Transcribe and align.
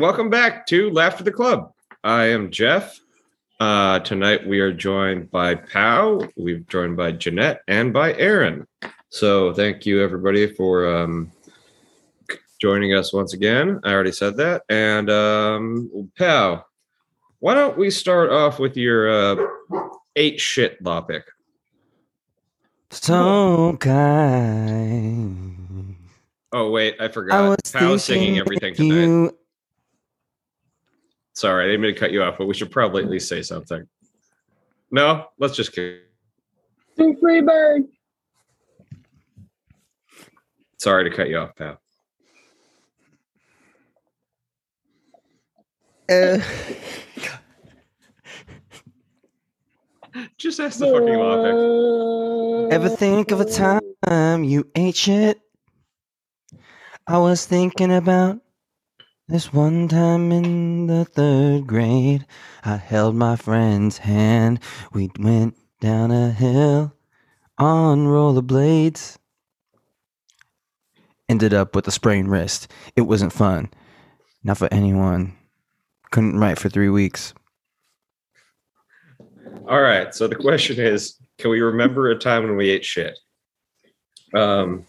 And 0.00 0.06
welcome 0.06 0.30
back 0.30 0.64
to 0.68 0.88
Laugh 0.88 1.12
Laughter 1.12 1.24
the 1.24 1.30
Club. 1.30 1.74
I 2.02 2.24
am 2.28 2.50
Jeff. 2.50 2.98
Uh, 3.60 3.98
tonight 3.98 4.46
we 4.46 4.58
are 4.60 4.72
joined 4.72 5.30
by 5.30 5.56
Pow, 5.56 6.26
we've 6.38 6.66
joined 6.68 6.96
by 6.96 7.12
Jeanette, 7.12 7.60
and 7.68 7.92
by 7.92 8.14
Aaron. 8.14 8.66
So 9.10 9.52
thank 9.52 9.84
you 9.84 10.02
everybody 10.02 10.54
for 10.54 10.90
um, 10.90 11.30
joining 12.58 12.94
us 12.94 13.12
once 13.12 13.34
again. 13.34 13.78
I 13.84 13.92
already 13.92 14.12
said 14.12 14.38
that. 14.38 14.62
And 14.70 15.10
um, 15.10 16.10
Pow, 16.16 16.64
why 17.40 17.52
don't 17.52 17.76
we 17.76 17.90
start 17.90 18.30
off 18.30 18.58
with 18.58 18.78
your 18.78 19.10
uh, 19.10 19.36
eight 20.16 20.40
shit 20.40 20.82
topic? 20.82 21.24
So 22.88 23.76
kind. 23.78 25.50
Oh 26.52 26.70
wait, 26.70 26.98
I 26.98 27.08
forgot. 27.08 27.38
I 27.38 27.48
was 27.50 27.58
Pow's 27.70 28.04
singing 28.04 28.38
everything 28.38 28.74
tonight. 28.74 28.94
you. 29.04 29.36
Sorry, 31.34 31.64
I 31.64 31.68
didn't 31.68 31.82
mean 31.82 31.94
to 31.94 32.00
cut 32.00 32.12
you 32.12 32.22
off, 32.22 32.36
but 32.38 32.46
we 32.46 32.54
should 32.54 32.70
probably 32.70 33.02
at 33.02 33.10
least 33.10 33.28
say 33.28 33.42
something. 33.42 33.86
No, 34.90 35.26
let's 35.38 35.54
just 35.56 35.72
keep. 35.72 36.02
Sing 36.96 37.16
free 37.16 37.40
bird. 37.40 37.84
Sorry 40.78 41.08
to 41.08 41.14
cut 41.14 41.28
you 41.28 41.38
off, 41.38 41.54
pal. 41.56 41.78
Uh, 46.08 46.40
Just 50.38 50.58
ask 50.58 50.78
the 50.78 50.86
fucking 50.86 51.14
topic. 51.14 52.72
ever 52.72 52.88
think 52.88 53.30
of 53.30 53.40
a 53.40 53.44
time 53.44 54.42
you 54.42 54.68
ate 54.74 54.96
shit? 54.96 55.38
I 57.06 57.18
was 57.18 57.46
thinking 57.46 57.92
about 57.92 58.40
this 59.30 59.52
one 59.52 59.86
time 59.86 60.32
in 60.32 60.88
the 60.88 61.04
third 61.04 61.64
grade. 61.64 62.26
I 62.64 62.76
held 62.76 63.14
my 63.14 63.36
friend's 63.36 63.98
hand. 63.98 64.58
We 64.92 65.08
went 65.20 65.56
down 65.80 66.10
a 66.10 66.32
hill 66.32 66.92
on 67.56 68.06
rollerblades. 68.06 69.18
Ended 71.28 71.54
up 71.54 71.76
with 71.76 71.86
a 71.86 71.92
sprained 71.92 72.28
wrist. 72.28 72.72
It 72.96 73.02
wasn't 73.02 73.32
fun. 73.32 73.70
Not 74.42 74.58
for 74.58 74.68
anyone. 74.72 75.36
Couldn't 76.10 76.38
write 76.38 76.58
for 76.58 76.68
three 76.68 76.88
weeks. 76.88 77.32
All 79.68 79.80
right. 79.80 80.12
So 80.12 80.26
the 80.26 80.34
question 80.34 80.84
is, 80.84 81.16
can 81.38 81.50
we 81.50 81.60
remember 81.60 82.10
a 82.10 82.18
time 82.18 82.42
when 82.42 82.56
we 82.56 82.68
ate 82.70 82.84
shit? 82.84 83.16
Um. 84.34 84.84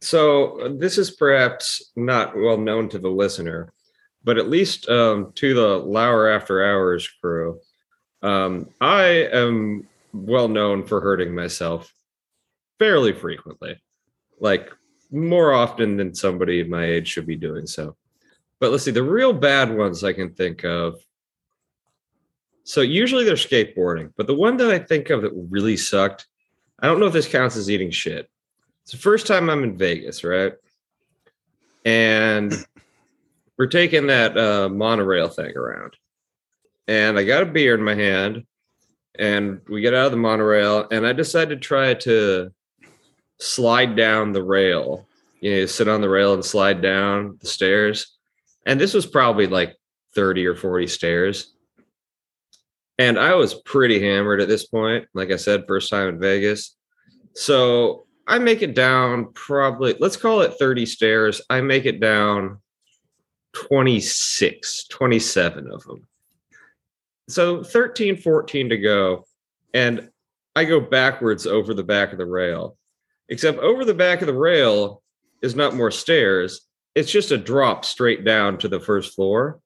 So 0.00 0.76
this 0.78 0.96
is 0.96 1.10
perhaps 1.10 1.92
not 1.94 2.36
well 2.36 2.56
known 2.56 2.88
to 2.90 2.98
the 2.98 3.10
listener, 3.10 3.72
but 4.24 4.38
at 4.38 4.48
least 4.48 4.88
um, 4.88 5.32
to 5.36 5.54
the 5.54 5.78
Lauer 5.78 6.28
After 6.28 6.64
Hours 6.64 7.06
crew, 7.20 7.60
um, 8.22 8.68
I 8.80 9.28
am 9.32 9.86
well 10.12 10.48
known 10.48 10.86
for 10.86 11.00
hurting 11.00 11.34
myself 11.34 11.92
fairly 12.78 13.12
frequently, 13.12 13.80
like 14.40 14.72
more 15.10 15.52
often 15.52 15.96
than 15.96 16.14
somebody 16.14 16.64
my 16.64 16.84
age 16.84 17.08
should 17.08 17.26
be 17.26 17.36
doing 17.36 17.66
so. 17.66 17.96
But 18.58 18.70
let's 18.70 18.84
see, 18.84 18.90
the 18.90 19.02
real 19.02 19.32
bad 19.32 19.74
ones 19.74 20.04
I 20.04 20.12
can 20.12 20.34
think 20.34 20.64
of. 20.64 21.00
So 22.64 22.82
usually 22.82 23.24
they're 23.24 23.34
skateboarding, 23.34 24.12
but 24.16 24.26
the 24.26 24.34
one 24.34 24.56
that 24.58 24.70
I 24.70 24.78
think 24.78 25.10
of 25.10 25.22
that 25.22 25.32
really 25.50 25.76
sucked, 25.76 26.26
I 26.78 26.86
don't 26.86 27.00
know 27.00 27.06
if 27.06 27.12
this 27.12 27.28
counts 27.28 27.56
as 27.56 27.70
eating 27.70 27.90
shit. 27.90 28.30
It's 28.90 28.96
the 28.96 29.02
first 29.02 29.28
time 29.28 29.48
I'm 29.48 29.62
in 29.62 29.78
Vegas, 29.78 30.24
right? 30.24 30.52
And 31.84 32.52
we're 33.56 33.68
taking 33.68 34.08
that 34.08 34.36
uh, 34.36 34.68
monorail 34.68 35.28
thing 35.28 35.56
around. 35.56 35.94
And 36.88 37.16
I 37.16 37.22
got 37.22 37.44
a 37.44 37.46
beer 37.46 37.76
in 37.76 37.84
my 37.84 37.94
hand, 37.94 38.46
and 39.16 39.60
we 39.68 39.80
get 39.80 39.94
out 39.94 40.06
of 40.06 40.10
the 40.10 40.16
monorail, 40.16 40.88
and 40.90 41.06
I 41.06 41.12
decided 41.12 41.62
to 41.62 41.68
try 41.68 41.94
to 41.94 42.50
slide 43.38 43.94
down 43.94 44.32
the 44.32 44.42
rail. 44.42 45.06
You 45.40 45.60
know, 45.60 45.66
sit 45.66 45.86
on 45.86 46.00
the 46.00 46.08
rail 46.08 46.34
and 46.34 46.44
slide 46.44 46.82
down 46.82 47.38
the 47.40 47.46
stairs. 47.46 48.18
And 48.66 48.80
this 48.80 48.92
was 48.92 49.06
probably 49.06 49.46
like 49.46 49.76
30 50.16 50.48
or 50.48 50.56
40 50.56 50.88
stairs. 50.88 51.54
And 52.98 53.20
I 53.20 53.36
was 53.36 53.54
pretty 53.54 54.00
hammered 54.00 54.40
at 54.40 54.48
this 54.48 54.66
point. 54.66 55.06
Like 55.14 55.30
I 55.30 55.36
said, 55.36 55.68
first 55.68 55.90
time 55.90 56.08
in 56.08 56.18
Vegas. 56.18 56.76
So 57.36 58.06
I 58.30 58.38
make 58.38 58.62
it 58.62 58.76
down 58.76 59.32
probably, 59.32 59.96
let's 59.98 60.16
call 60.16 60.42
it 60.42 60.54
30 60.56 60.86
stairs. 60.86 61.42
I 61.50 61.62
make 61.62 61.84
it 61.84 61.98
down 61.98 62.60
26, 63.54 64.86
27 64.86 65.68
of 65.68 65.82
them. 65.82 66.06
So 67.28 67.64
13, 67.64 68.16
14 68.16 68.68
to 68.68 68.78
go. 68.78 69.26
And 69.74 70.10
I 70.54 70.64
go 70.64 70.78
backwards 70.80 71.44
over 71.44 71.74
the 71.74 71.82
back 71.82 72.12
of 72.12 72.18
the 72.18 72.24
rail. 72.24 72.76
Except 73.28 73.58
over 73.58 73.84
the 73.84 73.94
back 73.94 74.20
of 74.20 74.28
the 74.28 74.32
rail 74.34 75.02
is 75.42 75.56
not 75.56 75.74
more 75.74 75.90
stairs. 75.90 76.68
It's 76.94 77.10
just 77.10 77.32
a 77.32 77.36
drop 77.36 77.84
straight 77.84 78.24
down 78.24 78.58
to 78.58 78.68
the 78.68 78.80
first 78.80 79.16
floor. 79.16 79.58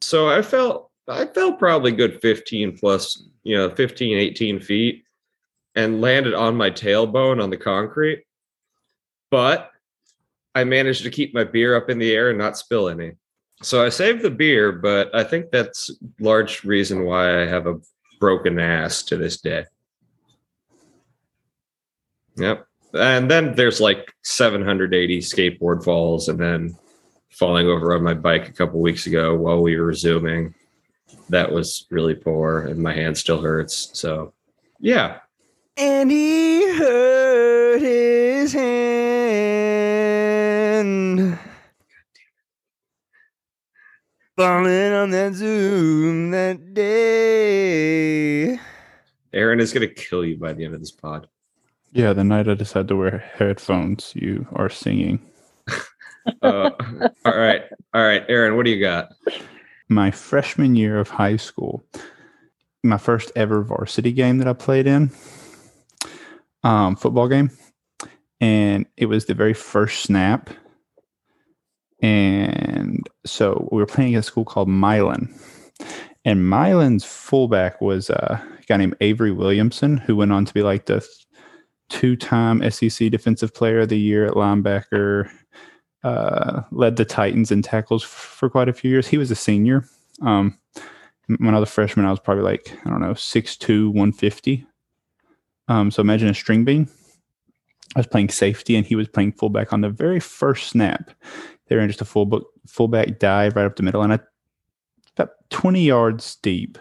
So 0.00 0.28
I 0.28 0.42
felt 0.42 0.90
I 1.06 1.24
felt 1.26 1.60
probably 1.60 1.92
good 1.92 2.20
15 2.20 2.78
plus, 2.78 3.28
you 3.44 3.56
know, 3.56 3.70
15, 3.70 4.18
18 4.18 4.60
feet 4.60 5.04
and 5.78 6.00
landed 6.00 6.34
on 6.34 6.56
my 6.56 6.72
tailbone 6.72 7.40
on 7.40 7.50
the 7.50 7.56
concrete. 7.56 8.24
But 9.30 9.70
I 10.52 10.64
managed 10.64 11.04
to 11.04 11.10
keep 11.10 11.32
my 11.32 11.44
beer 11.44 11.76
up 11.76 11.88
in 11.88 12.00
the 12.00 12.12
air 12.12 12.30
and 12.30 12.38
not 12.38 12.58
spill 12.58 12.88
any. 12.88 13.12
So 13.62 13.84
I 13.84 13.88
saved 13.88 14.22
the 14.22 14.30
beer, 14.30 14.72
but 14.72 15.14
I 15.14 15.22
think 15.22 15.52
that's 15.52 15.92
large 16.18 16.64
reason 16.64 17.04
why 17.04 17.42
I 17.42 17.46
have 17.46 17.68
a 17.68 17.78
broken 18.18 18.58
ass 18.58 19.04
to 19.04 19.16
this 19.16 19.40
day. 19.40 19.66
Yep. 22.36 22.66
And 22.94 23.30
then 23.30 23.54
there's 23.54 23.80
like 23.80 24.12
780 24.24 25.20
skateboard 25.20 25.84
falls 25.84 26.28
and 26.28 26.40
then 26.40 26.76
falling 27.30 27.68
over 27.68 27.94
on 27.94 28.02
my 28.02 28.14
bike 28.14 28.48
a 28.48 28.52
couple 28.52 28.80
weeks 28.80 29.06
ago 29.06 29.36
while 29.36 29.62
we 29.62 29.76
were 29.76 29.94
zooming. 29.94 30.56
That 31.28 31.52
was 31.52 31.86
really 31.88 32.16
poor 32.16 32.62
and 32.62 32.82
my 32.82 32.94
hand 32.94 33.16
still 33.16 33.40
hurts. 33.40 33.90
So, 33.92 34.34
yeah. 34.80 35.18
And 35.80 36.10
he 36.10 36.76
hurt 36.76 37.80
his 37.80 38.52
hand. 38.52 38.88
Falling 44.36 44.92
on 44.92 45.10
that 45.10 45.34
Zoom 45.34 46.32
that 46.32 46.74
day. 46.74 48.58
Aaron 49.32 49.60
is 49.60 49.72
going 49.72 49.88
to 49.88 49.94
kill 49.94 50.24
you 50.24 50.36
by 50.36 50.52
the 50.52 50.64
end 50.64 50.74
of 50.74 50.80
this 50.80 50.90
pod. 50.90 51.28
Yeah, 51.92 52.12
the 52.12 52.24
night 52.24 52.48
I 52.48 52.54
decided 52.54 52.88
to 52.88 52.96
wear 52.96 53.18
headphones, 53.18 54.12
you 54.16 54.48
are 54.54 54.68
singing. 54.68 55.20
Uh, 56.42 56.70
all 57.24 57.36
right. 57.36 57.62
All 57.94 58.02
right. 58.02 58.24
Aaron, 58.28 58.56
what 58.56 58.64
do 58.64 58.72
you 58.72 58.80
got? 58.80 59.12
My 59.88 60.10
freshman 60.10 60.74
year 60.74 60.98
of 60.98 61.08
high 61.08 61.36
school, 61.36 61.84
my 62.82 62.98
first 62.98 63.30
ever 63.36 63.62
varsity 63.62 64.10
game 64.12 64.38
that 64.38 64.48
I 64.48 64.54
played 64.54 64.88
in, 64.88 65.12
um, 66.62 66.96
football 66.96 67.28
game, 67.28 67.50
and 68.40 68.86
it 68.96 69.06
was 69.06 69.26
the 69.26 69.34
very 69.34 69.54
first 69.54 70.02
snap. 70.02 70.50
And 72.00 73.08
so 73.26 73.68
we 73.72 73.78
were 73.78 73.86
playing 73.86 74.14
at 74.14 74.20
a 74.20 74.22
school 74.22 74.44
called 74.44 74.68
Milan, 74.68 75.34
and 76.24 76.48
Milan's 76.48 77.04
fullback 77.04 77.80
was 77.80 78.10
a 78.10 78.42
guy 78.66 78.76
named 78.76 78.96
Avery 79.00 79.32
Williamson, 79.32 79.96
who 79.96 80.14
went 80.14 80.32
on 80.32 80.44
to 80.44 80.54
be 80.54 80.62
like 80.62 80.86
the 80.86 81.06
two-time 81.88 82.68
SEC 82.70 83.10
Defensive 83.10 83.54
Player 83.54 83.80
of 83.80 83.88
the 83.88 83.98
Year 83.98 84.26
at 84.26 84.34
linebacker. 84.34 85.30
Uh, 86.04 86.62
led 86.70 86.94
the 86.94 87.04
Titans 87.04 87.50
in 87.50 87.60
tackles 87.60 88.04
for 88.04 88.48
quite 88.48 88.68
a 88.68 88.72
few 88.72 88.88
years. 88.88 89.08
He 89.08 89.18
was 89.18 89.32
a 89.32 89.34
senior. 89.34 89.84
Um, 90.22 90.56
when 91.26 91.54
I 91.54 91.58
was 91.58 91.68
a 91.68 91.72
freshman, 91.72 92.06
I 92.06 92.10
was 92.10 92.20
probably 92.20 92.44
like 92.44 92.72
I 92.84 92.90
don't 92.90 93.00
know 93.00 93.14
6'2", 93.14 93.88
150. 93.88 94.66
Um, 95.68 95.90
so 95.90 96.00
imagine 96.00 96.28
a 96.28 96.34
string 96.34 96.64
bean. 96.64 96.88
I 97.96 98.00
was 98.00 98.06
playing 98.06 98.30
safety, 98.30 98.76
and 98.76 98.86
he 98.86 98.94
was 98.94 99.08
playing 99.08 99.32
fullback 99.32 99.72
on 99.72 99.80
the 99.80 99.88
very 99.90 100.20
first 100.20 100.68
snap. 100.68 101.10
They 101.68 101.76
were 101.76 101.86
just 101.86 102.00
a 102.00 102.06
full 102.06 102.26
book, 102.26 102.46
fullback 102.66 103.18
dive 103.18 103.56
right 103.56 103.66
up 103.66 103.76
the 103.76 103.82
middle, 103.82 104.02
and 104.02 104.12
I 104.12 104.20
about 105.16 105.30
twenty 105.50 105.84
yards 105.84 106.36
deep. 106.36 106.78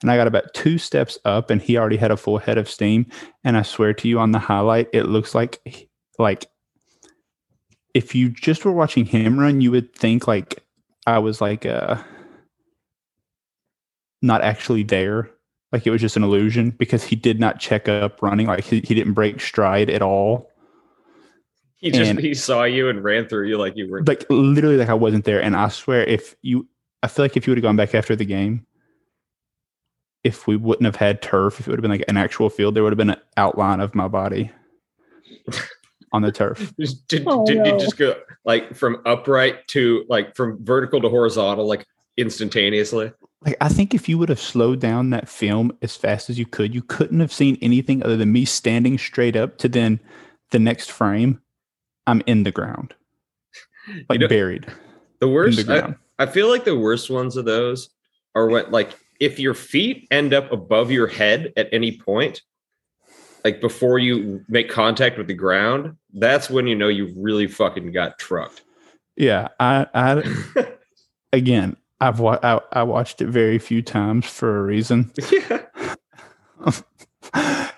And 0.00 0.10
I 0.10 0.16
got 0.16 0.28
about 0.28 0.54
two 0.54 0.78
steps 0.78 1.18
up, 1.24 1.50
and 1.50 1.60
he 1.60 1.76
already 1.76 1.96
had 1.96 2.10
a 2.10 2.16
full 2.16 2.38
head 2.38 2.58
of 2.58 2.70
steam. 2.70 3.06
And 3.44 3.56
I 3.56 3.62
swear 3.62 3.92
to 3.94 4.08
you, 4.08 4.18
on 4.18 4.32
the 4.32 4.38
highlight, 4.38 4.88
it 4.92 5.04
looks 5.04 5.34
like 5.34 5.90
like 6.18 6.46
if 7.94 8.14
you 8.14 8.28
just 8.28 8.64
were 8.64 8.72
watching 8.72 9.04
him 9.04 9.38
run, 9.38 9.60
you 9.60 9.70
would 9.70 9.94
think 9.94 10.26
like 10.26 10.62
I 11.06 11.18
was 11.18 11.40
like 11.40 11.66
uh 11.66 11.96
not 14.22 14.42
actually 14.42 14.82
there. 14.82 15.30
Like 15.76 15.86
it 15.86 15.90
was 15.90 16.00
just 16.00 16.16
an 16.16 16.22
illusion 16.24 16.70
because 16.70 17.04
he 17.04 17.14
did 17.16 17.38
not 17.38 17.60
check 17.60 17.86
up 17.86 18.22
running. 18.22 18.46
Like 18.46 18.64
he, 18.64 18.80
he 18.80 18.94
didn't 18.94 19.12
break 19.12 19.42
stride 19.42 19.90
at 19.90 20.00
all. 20.00 20.50
He 21.74 21.90
just 21.90 22.10
And- 22.12 22.18
he 22.18 22.32
saw 22.32 22.64
you 22.64 22.88
and 22.88 23.04
ran 23.04 23.28
through 23.28 23.48
you 23.48 23.58
like 23.58 23.76
you 23.76 23.86
were. 23.90 24.02
like 24.04 24.24
literally 24.30 24.78
like 24.78 24.88
I 24.88 24.94
wasn't 24.94 25.26
there. 25.26 25.42
And 25.42 25.54
I 25.54 25.68
swear, 25.68 26.02
if 26.04 26.34
you, 26.40 26.66
I 27.02 27.08
feel 27.08 27.26
like 27.26 27.36
if 27.36 27.46
you 27.46 27.50
would 27.50 27.58
have 27.58 27.62
gone 27.62 27.76
back 27.76 27.94
after 27.94 28.16
the 28.16 28.24
game, 28.24 28.64
if 30.24 30.46
we 30.46 30.56
wouldn't 30.56 30.86
have 30.86 30.96
had 30.96 31.20
turf, 31.20 31.60
if 31.60 31.68
it 31.68 31.70
would 31.70 31.78
have 31.78 31.82
been 31.82 31.90
like 31.90 32.04
an 32.08 32.16
actual 32.16 32.48
field, 32.48 32.74
there 32.74 32.82
would 32.82 32.92
have 32.94 32.96
been 32.96 33.10
an 33.10 33.20
outline 33.36 33.80
of 33.80 33.94
my 33.94 34.08
body 34.08 34.50
on 36.12 36.22
the 36.22 36.32
turf. 36.32 36.72
Just- 36.80 37.06
Did, 37.06 37.24
Oh, 37.26 37.44
did 37.44 37.58
no. 37.58 37.64
you 37.74 37.78
just 37.78 37.98
go 37.98 38.16
like 38.46 38.74
from 38.74 39.02
upright 39.04 39.68
to 39.68 40.06
like 40.08 40.34
from 40.34 40.64
vertical 40.64 41.02
to 41.02 41.10
horizontal 41.10 41.66
like 41.68 41.86
instantaneously? 42.16 43.12
Like 43.42 43.56
I 43.60 43.68
think 43.68 43.94
if 43.94 44.08
you 44.08 44.18
would 44.18 44.28
have 44.28 44.40
slowed 44.40 44.80
down 44.80 45.10
that 45.10 45.28
film 45.28 45.76
as 45.82 45.96
fast 45.96 46.30
as 46.30 46.38
you 46.38 46.46
could, 46.46 46.74
you 46.74 46.82
couldn't 46.82 47.20
have 47.20 47.32
seen 47.32 47.58
anything 47.60 48.02
other 48.02 48.16
than 48.16 48.32
me 48.32 48.44
standing 48.44 48.98
straight 48.98 49.36
up 49.36 49.58
to 49.58 49.68
then 49.68 50.00
the 50.50 50.58
next 50.58 50.90
frame, 50.90 51.40
I'm 52.06 52.22
in 52.26 52.44
the 52.44 52.52
ground, 52.52 52.94
like 54.08 54.20
know- 54.20 54.28
buried 54.28 54.64
The 55.20 55.26
in 55.26 55.28
the 55.28 55.28
worst. 55.28 55.68
I. 55.68 55.94
I 56.18 56.26
feel 56.26 56.48
like 56.48 56.64
the 56.64 56.78
worst 56.78 57.10
ones 57.10 57.36
of 57.36 57.44
those 57.44 57.90
are 58.34 58.48
what 58.48 58.70
like 58.70 58.90
if 59.20 59.38
your 59.38 59.54
feet 59.54 60.06
end 60.10 60.34
up 60.34 60.50
above 60.52 60.90
your 60.90 61.06
head 61.06 61.52
at 61.56 61.68
any 61.72 61.98
point, 61.98 62.42
like 63.44 63.60
before 63.60 63.98
you 63.98 64.44
make 64.48 64.70
contact 64.70 65.18
with 65.18 65.26
the 65.26 65.34
ground, 65.34 65.96
that's 66.14 66.48
when 66.50 66.66
you 66.66 66.74
know 66.74 66.88
you 66.88 67.12
really 67.16 67.46
fucking 67.46 67.92
got 67.92 68.18
trucked. 68.18 68.62
yeah, 69.16 69.48
I, 69.60 69.86
I 69.94 70.66
again, 71.32 71.76
I've 72.00 72.20
wa- 72.20 72.38
I, 72.42 72.60
I 72.72 72.82
watched 72.82 73.22
it 73.22 73.28
very 73.28 73.58
few 73.58 73.82
times 73.82 74.26
for 74.26 74.58
a 74.58 74.62
reason. 74.62 75.12
yeah. 75.32 75.62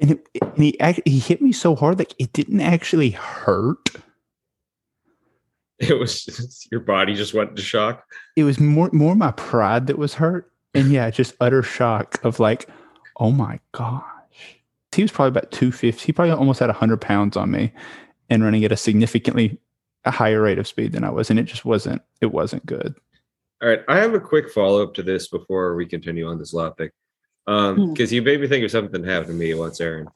and, 0.00 0.10
it, 0.10 0.28
and 0.40 0.64
he 0.64 0.76
he 1.04 1.18
hit 1.18 1.40
me 1.40 1.52
so 1.52 1.76
hard 1.76 1.98
like 1.98 2.14
it 2.18 2.32
didn't 2.32 2.60
actually 2.60 3.10
hurt. 3.10 3.90
It 5.78 5.98
was 5.98 6.24
just, 6.24 6.70
your 6.72 6.80
body 6.80 7.14
just 7.14 7.34
went 7.34 7.50
into 7.50 7.62
shock. 7.62 8.04
It 8.36 8.44
was 8.44 8.58
more 8.58 8.90
more 8.92 9.14
my 9.14 9.30
pride 9.32 9.86
that 9.86 9.98
was 9.98 10.14
hurt, 10.14 10.50
and 10.74 10.90
yeah, 10.90 11.10
just 11.10 11.34
utter 11.40 11.62
shock 11.62 12.22
of 12.24 12.40
like, 12.40 12.68
oh 13.18 13.30
my 13.30 13.60
gosh. 13.72 14.02
He 14.92 15.02
was 15.02 15.12
probably 15.12 15.28
about 15.28 15.52
two 15.52 15.70
fifty. 15.70 16.06
He 16.06 16.12
probably 16.12 16.32
almost 16.32 16.58
had 16.58 16.70
hundred 16.70 17.00
pounds 17.00 17.36
on 17.36 17.52
me, 17.52 17.72
and 18.28 18.42
running 18.42 18.64
at 18.64 18.72
a 18.72 18.76
significantly 18.76 19.58
a 20.04 20.10
higher 20.10 20.40
rate 20.40 20.58
of 20.58 20.66
speed 20.66 20.92
than 20.92 21.04
I 21.04 21.10
was, 21.10 21.30
and 21.30 21.38
it 21.38 21.44
just 21.44 21.64
wasn't 21.64 22.02
it 22.20 22.32
wasn't 22.32 22.66
good. 22.66 22.96
All 23.62 23.68
right, 23.68 23.80
I 23.88 23.98
have 23.98 24.14
a 24.14 24.20
quick 24.20 24.50
follow 24.50 24.82
up 24.82 24.94
to 24.94 25.02
this 25.02 25.28
before 25.28 25.74
we 25.74 25.84
continue 25.86 26.28
on 26.28 26.38
this 26.38 26.52
topic, 26.52 26.92
um, 27.46 27.76
Hmm. 27.76 27.92
because 27.92 28.12
you 28.12 28.22
made 28.22 28.40
me 28.40 28.46
think 28.46 28.64
of 28.64 28.70
something 28.70 29.02
that 29.02 29.10
happened 29.10 29.32
to 29.32 29.34
me 29.34 29.52
once, 29.54 29.80
Aaron. 29.80 30.08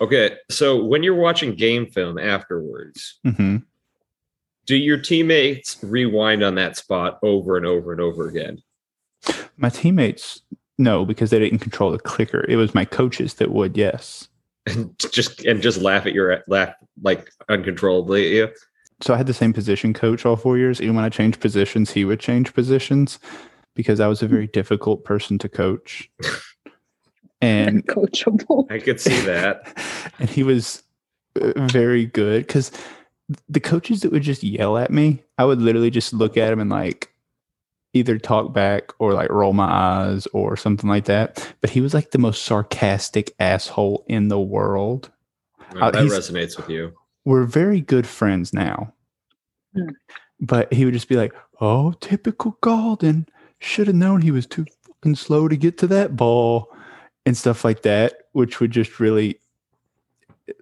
Okay, 0.00 0.36
so 0.50 0.84
when 0.84 1.02
you're 1.02 1.14
watching 1.14 1.54
game 1.54 1.86
film 1.86 2.18
afterwards, 2.18 3.18
hmm 3.24 3.58
do 4.66 4.74
your 4.76 4.98
teammates 4.98 5.78
rewind 5.84 6.42
on 6.42 6.56
that 6.56 6.76
spot 6.76 7.20
over 7.22 7.56
and 7.56 7.64
over 7.64 7.92
and 7.92 8.00
over 8.00 8.26
again? 8.26 8.60
My 9.56 9.68
teammates 9.68 10.42
no, 10.76 11.04
because 11.06 11.30
they 11.30 11.38
didn't 11.38 11.60
control 11.60 11.92
the 11.92 12.00
clicker. 12.00 12.44
It 12.48 12.56
was 12.56 12.74
my 12.74 12.84
coaches 12.84 13.34
that 13.34 13.52
would. 13.52 13.76
Yes. 13.76 14.26
and 14.66 14.92
just 15.12 15.44
and 15.46 15.62
just 15.62 15.80
laugh 15.80 16.04
at 16.04 16.12
your 16.12 16.42
laugh 16.48 16.74
like 17.00 17.30
uncontrollably 17.48 18.26
at 18.26 18.32
you. 18.32 18.54
So 19.00 19.14
I 19.14 19.16
had 19.18 19.26
the 19.26 19.34
same 19.34 19.52
position 19.52 19.92
coach 19.92 20.24
all 20.24 20.36
four 20.36 20.56
years. 20.58 20.80
Even 20.80 20.96
when 20.96 21.04
I 21.04 21.08
changed 21.10 21.40
positions, 21.40 21.90
he 21.92 22.04
would 22.04 22.20
change 22.20 22.54
positions 22.54 23.18
because 23.74 24.00
I 24.00 24.06
was 24.08 24.22
a 24.22 24.28
very 24.28 24.46
difficult 24.46 25.04
person 25.04 25.38
to 25.38 25.48
coach. 25.48 26.10
And 27.42 27.86
Coachable. 27.86 28.70
I 28.72 28.78
could 28.78 28.98
see 28.98 29.20
that. 29.26 29.62
and 30.18 30.28
he 30.30 30.42
was 30.42 30.82
uh, 31.40 31.52
very 31.70 32.06
good 32.06 32.46
because 32.46 32.72
the 33.48 33.60
coaches 33.60 34.00
that 34.00 34.10
would 34.10 34.22
just 34.22 34.42
yell 34.42 34.78
at 34.78 34.90
me, 34.90 35.22
I 35.36 35.44
would 35.44 35.60
literally 35.60 35.90
just 35.90 36.14
look 36.14 36.38
at 36.38 36.50
him 36.50 36.60
and 36.60 36.70
like 36.70 37.12
either 37.92 38.18
talk 38.18 38.54
back 38.54 38.90
or 38.98 39.12
like 39.12 39.28
roll 39.28 39.52
my 39.52 39.66
eyes 39.70 40.26
or 40.32 40.56
something 40.56 40.88
like 40.88 41.04
that. 41.04 41.46
But 41.60 41.70
he 41.70 41.82
was 41.82 41.92
like 41.92 42.10
the 42.12 42.18
most 42.18 42.42
sarcastic 42.42 43.34
asshole 43.38 44.06
in 44.08 44.28
the 44.28 44.40
world. 44.40 45.10
Well, 45.74 45.84
Uh, 45.84 45.90
that 45.90 46.02
he's- 46.04 46.14
resonates 46.18 46.56
with 46.56 46.70
you. 46.70 46.94
We're 47.26 47.44
very 47.44 47.80
good 47.80 48.06
friends 48.06 48.54
now. 48.54 48.94
Hmm. 49.74 49.90
But 50.40 50.72
he 50.72 50.84
would 50.84 50.94
just 50.94 51.08
be 51.08 51.16
like, 51.16 51.34
"Oh, 51.60 51.92
typical 52.00 52.56
Golden. 52.62 53.26
Should 53.58 53.88
have 53.88 53.96
known 53.96 54.22
he 54.22 54.30
was 54.30 54.46
too 54.46 54.64
fucking 54.86 55.16
slow 55.16 55.48
to 55.48 55.56
get 55.56 55.76
to 55.78 55.86
that 55.88 56.16
ball," 56.16 56.72
and 57.26 57.36
stuff 57.36 57.64
like 57.64 57.82
that, 57.82 58.14
which 58.32 58.60
would 58.60 58.70
just 58.70 59.00
really 59.00 59.40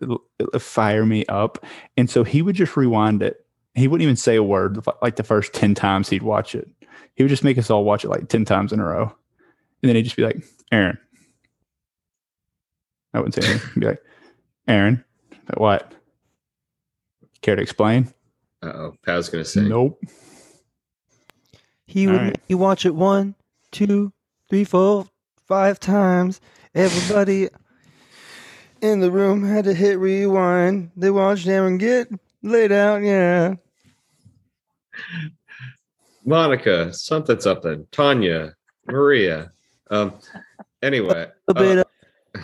uh, 0.02 0.58
fire 0.58 1.04
me 1.04 1.26
up. 1.26 1.64
And 1.96 2.08
so 2.08 2.24
he 2.24 2.40
would 2.40 2.56
just 2.56 2.76
rewind 2.76 3.22
it. 3.22 3.44
He 3.74 3.86
wouldn't 3.86 4.04
even 4.04 4.16
say 4.16 4.36
a 4.36 4.42
word. 4.42 4.78
Like 5.02 5.16
the 5.16 5.22
first 5.22 5.52
ten 5.52 5.74
times 5.74 6.08
he'd 6.08 6.22
watch 6.22 6.54
it, 6.54 6.68
he 7.14 7.22
would 7.22 7.30
just 7.30 7.44
make 7.44 7.58
us 7.58 7.70
all 7.70 7.84
watch 7.84 8.04
it 8.04 8.08
like 8.08 8.28
ten 8.28 8.44
times 8.44 8.72
in 8.72 8.80
a 8.80 8.84
row, 8.84 9.12
and 9.82 9.88
then 9.88 9.96
he'd 9.96 10.04
just 10.04 10.16
be 10.16 10.24
like, 10.24 10.42
"Aaron." 10.72 10.98
I 13.12 13.18
wouldn't 13.18 13.34
say 13.34 13.50
anything. 13.50 13.70
He'd 13.74 13.80
be 13.80 13.86
like, 13.86 14.02
"Aaron, 14.66 15.04
but 15.46 15.60
what?" 15.60 15.94
Care 17.44 17.56
to 17.56 17.62
explain? 17.62 18.08
Uh 18.62 18.72
oh, 18.74 18.94
Pat's 19.04 19.28
gonna 19.28 19.44
say 19.44 19.60
Nope. 19.60 20.02
He 21.86 22.06
All 22.06 22.12
would 22.14 22.18
right. 22.18 22.26
make 22.28 22.40
you 22.48 22.56
watch 22.56 22.86
it 22.86 22.94
one, 22.94 23.34
two, 23.70 24.14
three, 24.48 24.64
four, 24.64 25.06
five 25.46 25.78
times. 25.78 26.40
Everybody 26.74 27.50
in 28.80 29.00
the 29.00 29.10
room 29.10 29.44
had 29.46 29.66
to 29.66 29.74
hit 29.74 29.98
rewind. 29.98 30.90
They 30.96 31.10
watched 31.10 31.46
Aaron 31.46 31.76
get 31.76 32.08
laid 32.42 32.72
out. 32.72 33.02
Yeah. 33.02 33.56
Monica, 36.24 36.94
something 36.94 37.40
something, 37.40 37.86
Tanya, 37.92 38.54
Maria. 38.86 39.52
Um 39.90 40.14
anyway. 40.82 41.26
A 41.48 41.52
bit 41.52 41.78
uh, 41.78 41.84
of- 42.34 42.40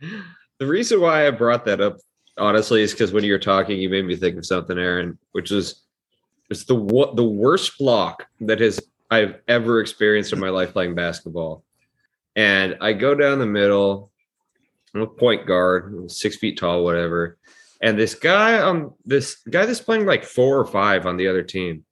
the 0.58 0.66
reason 0.66 1.00
why 1.00 1.26
I 1.26 1.30
brought 1.30 1.64
that 1.64 1.80
up, 1.80 1.96
honestly, 2.38 2.82
is 2.82 2.92
because 2.92 3.12
when 3.12 3.24
you 3.24 3.32
were 3.32 3.38
talking, 3.38 3.78
you 3.78 3.88
made 3.88 4.06
me 4.06 4.16
think 4.16 4.36
of 4.36 4.46
something, 4.46 4.78
Aaron, 4.78 5.18
which 5.32 5.50
is 5.52 5.82
it's 6.50 6.64
the 6.64 6.74
wo- 6.74 7.14
the 7.14 7.24
worst 7.24 7.78
block 7.78 8.26
that 8.40 8.60
has 8.60 8.80
I've 9.10 9.36
ever 9.48 9.80
experienced 9.80 10.32
in 10.32 10.40
my 10.40 10.48
life 10.50 10.72
playing 10.72 10.94
basketball. 10.94 11.64
And 12.34 12.76
I 12.80 12.92
go 12.92 13.14
down 13.14 13.38
the 13.38 13.46
middle, 13.46 14.10
I'm 14.94 15.02
a 15.02 15.06
point 15.06 15.46
guard, 15.46 16.10
six 16.10 16.36
feet 16.36 16.58
tall, 16.58 16.84
whatever. 16.84 17.38
And 17.80 17.98
this 17.98 18.14
guy 18.14 18.60
on 18.60 18.92
this 19.04 19.36
guy 19.50 19.66
that's 19.66 19.80
playing 19.80 20.06
like 20.06 20.24
four 20.24 20.58
or 20.58 20.66
five 20.66 21.06
on 21.06 21.16
the 21.16 21.28
other 21.28 21.42
team, 21.42 21.84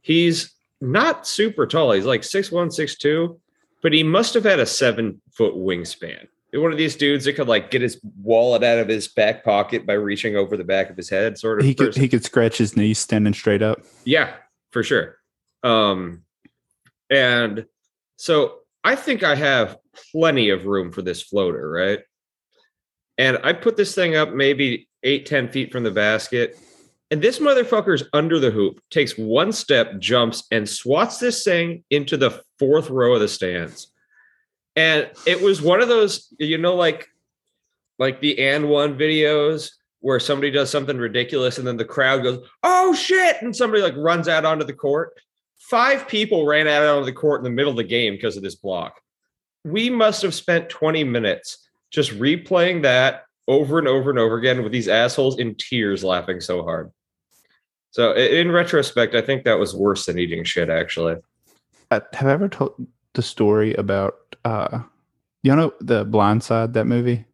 he's 0.00 0.52
not 0.80 1.26
super 1.26 1.66
tall. 1.66 1.92
He's 1.92 2.04
like 2.04 2.24
six 2.24 2.50
one, 2.50 2.70
six 2.70 2.96
two, 2.96 3.38
but 3.82 3.92
he 3.92 4.02
must 4.02 4.34
have 4.34 4.44
had 4.44 4.60
a 4.60 4.66
seven 4.66 5.20
foot 5.32 5.54
wingspan. 5.54 6.26
One 6.52 6.72
of 6.72 6.78
these 6.78 6.96
dudes 6.96 7.24
that 7.26 7.34
could 7.34 7.48
like 7.48 7.70
get 7.70 7.82
his 7.82 8.00
wallet 8.22 8.64
out 8.64 8.78
of 8.78 8.88
his 8.88 9.08
back 9.08 9.44
pocket 9.44 9.86
by 9.86 9.92
reaching 9.92 10.36
over 10.36 10.56
the 10.56 10.64
back 10.64 10.90
of 10.90 10.96
his 10.96 11.08
head, 11.08 11.38
sort 11.38 11.60
of. 11.60 11.66
He 11.66 11.74
could 11.74 11.88
person. 11.88 12.02
he 12.02 12.08
could 12.08 12.24
scratch 12.24 12.58
his 12.58 12.76
knees 12.76 12.98
standing 12.98 13.34
straight 13.34 13.62
up. 13.62 13.80
Yeah, 14.04 14.34
for 14.72 14.82
sure. 14.82 15.18
Um, 15.62 16.22
and 17.08 17.66
so 18.16 18.60
I 18.82 18.96
think 18.96 19.22
I 19.22 19.34
have 19.34 19.78
plenty 20.12 20.50
of 20.50 20.66
room 20.66 20.92
for 20.92 21.02
this 21.02 21.22
floater, 21.22 21.70
right? 21.70 22.00
And 23.18 23.38
I 23.44 23.52
put 23.52 23.76
this 23.76 23.94
thing 23.94 24.16
up 24.16 24.32
maybe 24.32 24.88
eight, 25.02 25.26
10 25.26 25.48
feet 25.48 25.72
from 25.72 25.82
the 25.82 25.90
basket. 25.90 26.56
And 27.10 27.20
this 27.20 27.38
motherfucker's 27.40 28.04
under 28.12 28.38
the 28.38 28.50
hoop, 28.50 28.80
takes 28.90 29.18
one 29.18 29.52
step, 29.52 29.98
jumps, 29.98 30.44
and 30.50 30.68
swats 30.68 31.18
this 31.18 31.42
thing 31.42 31.84
into 31.90 32.16
the 32.16 32.40
fourth 32.58 32.88
row 32.88 33.14
of 33.14 33.20
the 33.20 33.28
stands. 33.28 33.89
And 34.76 35.10
it 35.26 35.40
was 35.40 35.60
one 35.60 35.82
of 35.82 35.88
those, 35.88 36.32
you 36.38 36.58
know, 36.58 36.74
like 36.74 37.08
like 37.98 38.20
the 38.20 38.38
and 38.38 38.68
one 38.68 38.96
videos 38.96 39.72
where 40.00 40.18
somebody 40.18 40.50
does 40.50 40.70
something 40.70 40.96
ridiculous 40.96 41.58
and 41.58 41.66
then 41.66 41.76
the 41.76 41.84
crowd 41.84 42.22
goes, 42.22 42.46
oh 42.62 42.94
shit, 42.94 43.36
and 43.42 43.54
somebody 43.54 43.82
like 43.82 43.96
runs 43.96 44.26
out 44.26 44.46
onto 44.46 44.64
the 44.64 44.72
court. 44.72 45.12
Five 45.58 46.08
people 46.08 46.46
ran 46.46 46.66
out 46.66 46.82
onto 46.82 47.04
the 47.04 47.12
court 47.12 47.40
in 47.40 47.44
the 47.44 47.50
middle 47.50 47.70
of 47.70 47.76
the 47.76 47.84
game 47.84 48.14
because 48.14 48.36
of 48.36 48.42
this 48.42 48.54
block. 48.54 49.00
We 49.64 49.90
must 49.90 50.22
have 50.22 50.34
spent 50.34 50.70
20 50.70 51.04
minutes 51.04 51.68
just 51.90 52.12
replaying 52.12 52.82
that 52.82 53.24
over 53.46 53.78
and 53.78 53.86
over 53.86 54.08
and 54.08 54.18
over 54.18 54.38
again 54.38 54.62
with 54.62 54.72
these 54.72 54.88
assholes 54.88 55.38
in 55.38 55.54
tears 55.56 56.02
laughing 56.02 56.40
so 56.40 56.62
hard. 56.62 56.90
So 57.90 58.14
in 58.14 58.50
retrospect, 58.50 59.14
I 59.14 59.20
think 59.20 59.44
that 59.44 59.58
was 59.58 59.74
worse 59.74 60.06
than 60.06 60.18
eating 60.18 60.44
shit, 60.44 60.70
actually. 60.70 61.16
Uh, 61.90 62.00
have 62.12 62.28
I 62.28 62.32
ever 62.32 62.48
told 62.48 62.86
the 63.14 63.22
story 63.22 63.74
about 63.74 64.19
uh 64.44 64.80
you 65.42 65.54
know 65.54 65.72
the 65.80 66.04
Blind 66.04 66.42
Side 66.42 66.74
that 66.74 66.86
movie? 66.86 67.24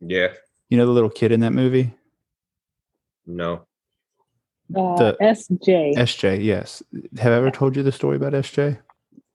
Yeah. 0.00 0.28
You 0.68 0.78
know 0.78 0.86
the 0.86 0.92
little 0.92 1.10
kid 1.10 1.32
in 1.32 1.40
that 1.40 1.52
movie? 1.52 1.92
No. 3.26 3.66
Uh, 4.74 4.96
The- 4.96 5.16
SJ. 5.20 5.94
SJ, 5.96 6.42
yes. 6.44 6.82
Have 7.18 7.32
I 7.32 7.36
ever 7.36 7.50
told 7.50 7.76
you 7.76 7.82
the 7.82 7.92
story 7.92 8.16
about 8.16 8.32
SJ? 8.32 8.78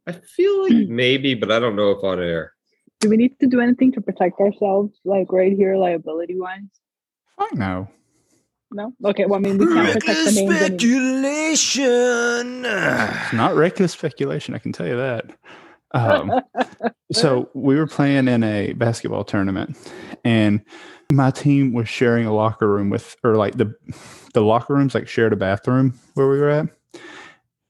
I 0.07 0.11
feel 0.13 0.63
like 0.63 0.87
maybe, 0.89 1.33
but 1.35 1.51
I 1.51 1.59
don't 1.59 1.75
know 1.75 1.91
if 1.91 2.03
on 2.03 2.19
air. 2.21 2.53
do 2.99 3.09
we 3.09 3.17
need 3.17 3.39
to 3.39 3.47
do 3.47 3.59
anything 3.61 3.91
to 3.93 4.01
protect 4.01 4.39
ourselves, 4.39 4.97
like 5.05 5.31
right 5.31 5.53
here, 5.53 5.75
liability 5.77 6.39
wise? 6.39 6.61
Fuck 7.37 7.53
no. 7.53 7.87
No. 8.71 8.93
Okay. 9.05 9.25
Well, 9.25 9.39
I 9.39 9.41
mean, 9.41 9.57
we 9.57 9.65
can't 9.67 9.93
protect 9.93 10.05
the 10.05 10.11
Reckless 10.13 10.35
names. 10.35 10.51
anymore. 10.51 10.67
speculation. 10.67 12.65
It's 12.65 13.33
not 13.33 13.55
reckless 13.55 13.91
speculation, 13.93 14.53
I 14.55 14.59
can 14.59 14.71
tell 14.71 14.87
you 14.87 14.97
that. 14.97 15.25
Um, 15.91 16.41
so 17.11 17.49
we 17.53 17.75
were 17.75 17.87
playing 17.87 18.27
in 18.27 18.43
a 18.43 18.73
basketball 18.73 19.23
tournament, 19.23 19.77
and 20.23 20.61
my 21.11 21.31
team 21.31 21.73
was 21.73 21.89
sharing 21.89 22.25
a 22.25 22.33
locker 22.33 22.67
room 22.67 22.89
with, 22.89 23.15
or 23.23 23.35
like 23.35 23.57
the 23.57 23.73
the 24.33 24.41
locker 24.41 24.75
rooms 24.75 24.93
like 24.93 25.07
shared 25.07 25.33
a 25.33 25.37
bathroom 25.37 25.99
where 26.13 26.29
we 26.29 26.39
were 26.39 26.49
at, 26.49 26.67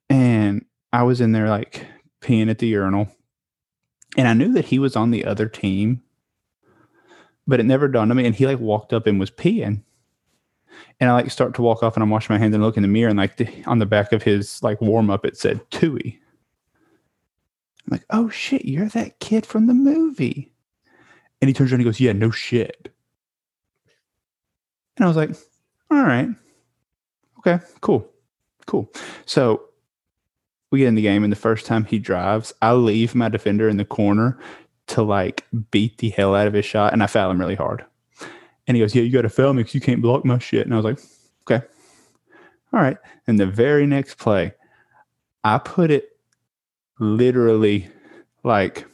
and 0.09 0.65
I 0.91 1.03
was 1.03 1.21
in 1.21 1.31
there 1.31 1.49
like 1.49 1.85
peeing 2.21 2.49
at 2.49 2.59
the 2.59 2.67
urinal, 2.67 3.07
and 4.17 4.27
I 4.27 4.33
knew 4.33 4.51
that 4.53 4.65
he 4.65 4.79
was 4.79 4.95
on 4.95 5.11
the 5.11 5.25
other 5.25 5.47
team, 5.47 6.03
but 7.47 7.59
it 7.59 7.65
never 7.65 7.87
dawned 7.87 8.11
on 8.11 8.17
me. 8.17 8.25
And 8.25 8.35
he 8.35 8.45
like 8.45 8.59
walked 8.59 8.93
up 8.93 9.07
and 9.07 9.19
was 9.19 9.31
peeing, 9.31 9.83
and 10.99 11.09
I 11.09 11.13
like 11.13 11.31
start 11.31 11.53
to 11.55 11.61
walk 11.61 11.83
off, 11.83 11.95
and 11.95 12.03
I'm 12.03 12.09
washing 12.09 12.33
my 12.33 12.39
hands 12.39 12.53
and 12.53 12.63
look 12.63 12.75
in 12.75 12.83
the 12.83 12.89
mirror, 12.89 13.09
and 13.09 13.17
like 13.17 13.37
the, 13.37 13.47
on 13.65 13.79
the 13.79 13.85
back 13.85 14.11
of 14.11 14.23
his 14.23 14.61
like 14.61 14.81
warm 14.81 15.09
up, 15.09 15.25
it 15.25 15.37
said 15.37 15.61
Tuohy. 15.71 16.17
I'm 17.89 17.95
like, 17.95 18.05
oh 18.11 18.29
shit, 18.29 18.65
you're 18.65 18.89
that 18.89 19.19
kid 19.19 19.45
from 19.45 19.65
the 19.65 19.73
movie. 19.73 20.51
And 21.41 21.49
he 21.49 21.53
turns 21.53 21.71
around 21.71 21.79
and 21.79 21.81
he 21.81 21.89
goes, 21.89 21.99
yeah, 21.99 22.13
no 22.13 22.29
shit. 22.29 22.93
And 24.97 25.05
I 25.05 25.07
was 25.07 25.17
like, 25.17 25.31
all 25.89 26.03
right. 26.03 26.29
Okay, 27.39 27.59
cool. 27.81 28.07
Cool. 28.67 28.91
So 29.25 29.63
we 30.69 30.79
get 30.79 30.87
in 30.87 30.95
the 30.95 31.01
game, 31.01 31.23
and 31.23 31.31
the 31.31 31.37
first 31.37 31.65
time 31.65 31.85
he 31.85 31.97
drives, 31.97 32.53
I 32.61 32.73
leave 32.73 33.15
my 33.15 33.29
defender 33.29 33.67
in 33.67 33.77
the 33.77 33.85
corner 33.85 34.39
to 34.87 35.01
like 35.01 35.45
beat 35.71 35.97
the 35.97 36.09
hell 36.09 36.35
out 36.35 36.47
of 36.47 36.53
his 36.53 36.65
shot, 36.65 36.93
and 36.93 37.01
I 37.01 37.07
foul 37.07 37.31
him 37.31 37.39
really 37.39 37.55
hard. 37.55 37.83
And 38.67 38.77
he 38.77 38.83
goes, 38.83 38.93
Yeah, 38.93 39.01
you 39.01 39.11
got 39.11 39.23
to 39.23 39.29
foul 39.29 39.53
me 39.53 39.63
because 39.63 39.73
you 39.73 39.81
can't 39.81 40.01
block 40.01 40.25
my 40.25 40.37
shit. 40.37 40.65
And 40.65 40.73
I 40.73 40.77
was 40.77 40.85
like, 40.85 40.99
Okay. 41.49 41.65
All 42.71 42.79
right. 42.79 42.97
And 43.25 43.39
the 43.39 43.47
very 43.47 43.87
next 43.87 44.19
play, 44.19 44.53
I 45.43 45.57
put 45.57 45.89
it 45.89 46.18
literally 46.99 47.87
like 48.43 48.85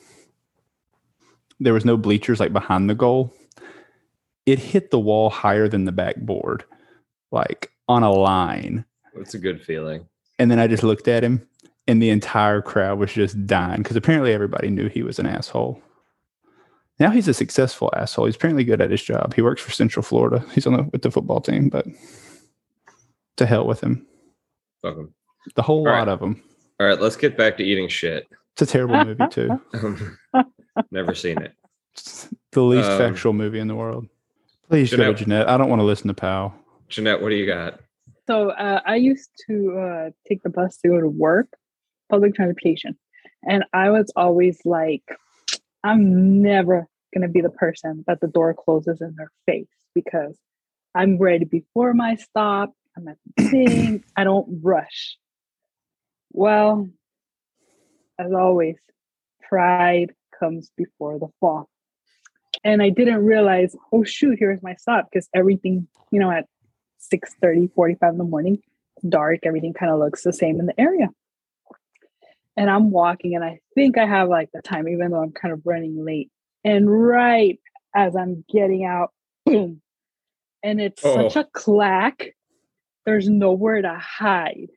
there 1.59 1.74
was 1.74 1.85
no 1.85 1.97
bleachers 1.97 2.39
like 2.39 2.53
behind 2.53 2.89
the 2.89 2.95
goal. 2.95 3.33
It 4.45 4.59
hit 4.59 4.91
the 4.91 5.00
wall 5.00 5.29
higher 5.29 5.67
than 5.67 5.85
the 5.85 5.91
backboard, 5.91 6.63
like 7.31 7.71
on 7.88 8.03
a 8.03 8.12
line. 8.12 8.85
It's 9.15 9.33
a 9.33 9.39
good 9.39 9.63
feeling. 9.63 10.07
And 10.38 10.51
then 10.51 10.59
I 10.59 10.67
just 10.67 10.83
looked 10.83 11.07
at 11.07 11.24
him, 11.24 11.47
and 11.88 12.01
the 12.01 12.09
entire 12.09 12.62
crowd 12.62 13.00
was 13.00 13.13
just 13.13 13.47
dying 13.47 13.81
because 13.81 13.95
apparently 13.95 14.33
everybody 14.33 14.69
knew 14.69 14.88
he 14.89 15.01
was 15.03 15.17
an 15.17 15.25
asshole. 15.25 15.81
Now 17.00 17.09
he's 17.09 17.27
a 17.27 17.33
successful 17.33 17.89
asshole. 17.95 18.25
He's 18.25 18.35
apparently 18.35 18.63
good 18.63 18.81
at 18.81 18.91
his 18.91 19.01
job. 19.03 19.33
He 19.33 19.41
works 19.41 19.62
for 19.62 19.71
Central 19.71 20.03
Florida. 20.03 20.45
He's 20.53 20.67
on 20.67 20.74
the 20.74 20.83
with 20.83 21.01
the 21.01 21.12
football 21.12 21.41
team, 21.41 21.69
but 21.69 21.85
to 23.38 23.45
hell 23.45 23.65
with 23.65 23.81
him. 23.81 24.05
Fuck 24.81 24.97
'em. 24.97 25.13
The 25.55 25.62
whole 25.62 25.79
All 25.79 25.85
lot 25.93 26.00
right. 26.00 26.07
of 26.07 26.19
them. 26.19 26.41
All 26.79 26.88
right, 26.88 27.00
let's 27.00 27.15
get 27.15 27.38
back 27.38 27.58
to 27.58 27.63
eating 27.63 27.88
shit. 27.88 28.27
It's 28.53 28.62
a 28.62 28.65
terrible 28.65 29.03
movie 29.05 29.24
too. 29.32 29.60
Never 30.91 31.15
seen 31.15 31.41
it. 31.41 31.53
It's 31.94 32.27
the 32.51 32.62
least 32.62 32.89
Um, 32.89 32.98
factual 32.98 33.34
movie 33.34 33.60
in 33.60 33.67
the 33.67 33.75
world. 33.75 34.08
Please 34.70 34.91
go 34.91 34.98
Jeanette- 34.98 35.17
Jeanette. 35.17 35.50
I 35.50 35.58
don't 35.58 35.70
want 35.70 35.79
to 35.79 35.86
listen 35.86 36.08
to 36.10 36.13
Powell. 36.13 36.53
Jeanette, 36.89 37.22
what 37.22 37.29
do 37.29 37.36
you 37.36 37.46
got? 37.46 37.79
So 38.27 38.50
uh, 38.51 38.82
I 38.86 38.96
used 38.96 39.29
to 39.48 39.77
uh, 39.77 40.10
take 40.27 40.41
the 40.44 40.50
bus 40.50 40.77
to 40.77 40.89
go 40.89 41.00
to 41.00 41.08
work, 41.08 41.48
public 42.10 42.34
transportation, 42.36 42.98
and 43.48 43.63
I 43.74 43.91
was 43.91 44.12
always 44.15 44.60
like, 44.65 45.03
I'm 45.84 46.41
never 46.41 46.88
gonna 47.13 47.27
be 47.29 47.41
the 47.41 47.50
person 47.50 48.03
that 48.08 48.20
the 48.22 48.27
door 48.27 48.53
closes 48.53 49.00
in 49.01 49.13
their 49.15 49.32
face 49.46 49.67
because 49.94 50.36
I'm 50.96 51.17
ready 51.20 51.46
before 51.46 51.94
my 51.94 52.15
stop. 52.15 52.74
I'm 52.98 53.08
at 53.08 53.17
the 53.38 53.44
thing. 53.50 54.03
I 54.17 54.24
don't 54.24 54.60
rush. 54.63 55.17
Well, 56.38 56.89
as 58.20 58.34
always, 58.34 58.75
pride 59.48 60.13
comes 60.38 60.70
before 60.75 61.18
the 61.18 61.30
fall. 61.39 61.70
And 62.62 62.82
I 62.84 62.89
didn't 62.89 63.24
realize, 63.24 63.74
oh 63.94 64.04
shoot, 64.04 64.38
here's 64.38 64.62
my 64.62 64.75
stop 64.75 65.08
because 65.10 65.30
everything, 65.34 65.88
you 66.12 66.20
know, 66.20 66.30
at 66.30 66.46
6 66.98 67.36
30, 67.42 67.68
45 67.74 68.12
in 68.12 68.18
the 68.18 68.25
morning, 68.25 68.58
dark, 69.08 69.39
everything 69.46 69.74
kind 69.74 69.94
of 69.94 70.00
looks 70.00 70.24
the 70.24 70.34
same 70.34 70.60
in 70.60 70.65
the 70.65 70.77
area. 70.77 71.08
And 72.58 72.70
I'm 72.70 72.92
walking 72.92 73.36
and 73.36 73.44
I 73.44 73.60
think 73.74 73.98
I 73.98 74.06
have 74.06 74.27
like 74.27 74.50
the 74.54 74.62
time, 74.62 74.89
even 74.89 75.12
though 75.12 75.24
I'm 75.24 75.32
kind 75.32 75.54
of 75.54 75.62
running 75.63 76.04
late. 76.04 76.32
And 76.65 76.92
right 76.92 77.62
as 77.96 78.13
I'm 78.13 78.44
getting 78.51 78.84
out, 78.84 79.13
boom. 79.46 79.82
And 80.63 80.82
it's 80.82 81.01
such 81.01 81.38
Oh. 81.38 81.42
a 81.42 81.46
clack. 81.54 82.36
There's 83.06 83.30
nowhere 83.30 83.82
to 83.82 83.94
hide. 83.94 84.68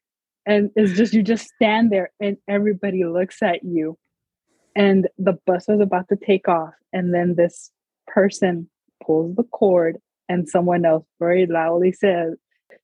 And 0.49 0.71
it's 0.77 0.97
just 0.97 1.13
you 1.13 1.23
just 1.23 1.47
stand 1.55 1.93
there 1.93 2.11
and 2.21 2.39
everybody 2.49 3.05
looks 3.05 3.43
at 3.43 3.63
you. 3.63 3.99
And 4.75 5.09
the 5.19 5.39
bus 5.47 5.67
was 5.69 5.81
about 5.81 6.09
to 6.09 6.17
take 6.17 6.49
off. 6.49 6.73
And 6.93 7.13
then 7.13 7.35
this 7.37 7.71
person 8.07 8.71
pulls 9.05 9.37
the 9.37 9.43
cord 9.45 9.99
and 10.29 10.49
someone 10.49 10.87
else 10.87 11.07
very 11.21 11.47
loudly 11.47 11.93
says, 11.93 12.35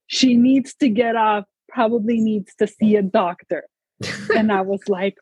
She 0.05 0.35
needs 0.35 0.75
to 0.75 0.89
get 0.89 1.15
off, 1.15 1.45
probably 1.67 2.19
needs 2.19 2.53
to 2.59 2.67
see 2.67 2.95
a 2.97 3.01
doctor. 3.01 3.65
and 4.35 4.51
I 4.51 4.61
was 4.61 4.81
like, 4.87 5.15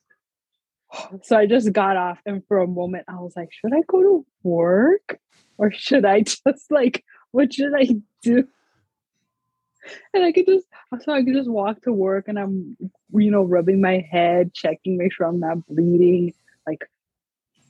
so 1.24 1.38
I 1.38 1.46
just 1.46 1.72
got 1.74 1.98
off, 1.98 2.20
and 2.26 2.44
for 2.48 2.60
a 2.60 2.68
moment, 2.68 3.06
I 3.08 3.16
was 3.16 3.34
like, 3.36 3.50
should 3.52 3.74
I 3.74 3.82
go 3.88 4.02
to 4.02 4.26
work 4.44 5.20
or 5.58 5.72
should 5.72 6.06
I 6.06 6.22
just 6.22 6.70
like, 6.70 7.04
what 7.32 7.54
should 7.54 7.74
I 7.76 7.96
do? 8.22 8.48
And 10.14 10.24
I 10.24 10.32
could 10.32 10.46
just, 10.46 10.66
so 11.02 11.12
I 11.12 11.24
could 11.24 11.34
just 11.34 11.50
walk 11.50 11.82
to 11.84 11.92
work 11.92 12.28
and 12.28 12.40
I'm, 12.40 12.78
you 13.14 13.32
know, 13.32 13.44
rubbing 13.44 13.82
my 13.82 14.06
head, 14.10 14.54
checking, 14.54 14.98
make 14.98 15.14
sure 15.14 15.28
I'm 15.28 15.40
not 15.40 15.66
bleeding. 15.68 16.34
Like, 16.68 16.86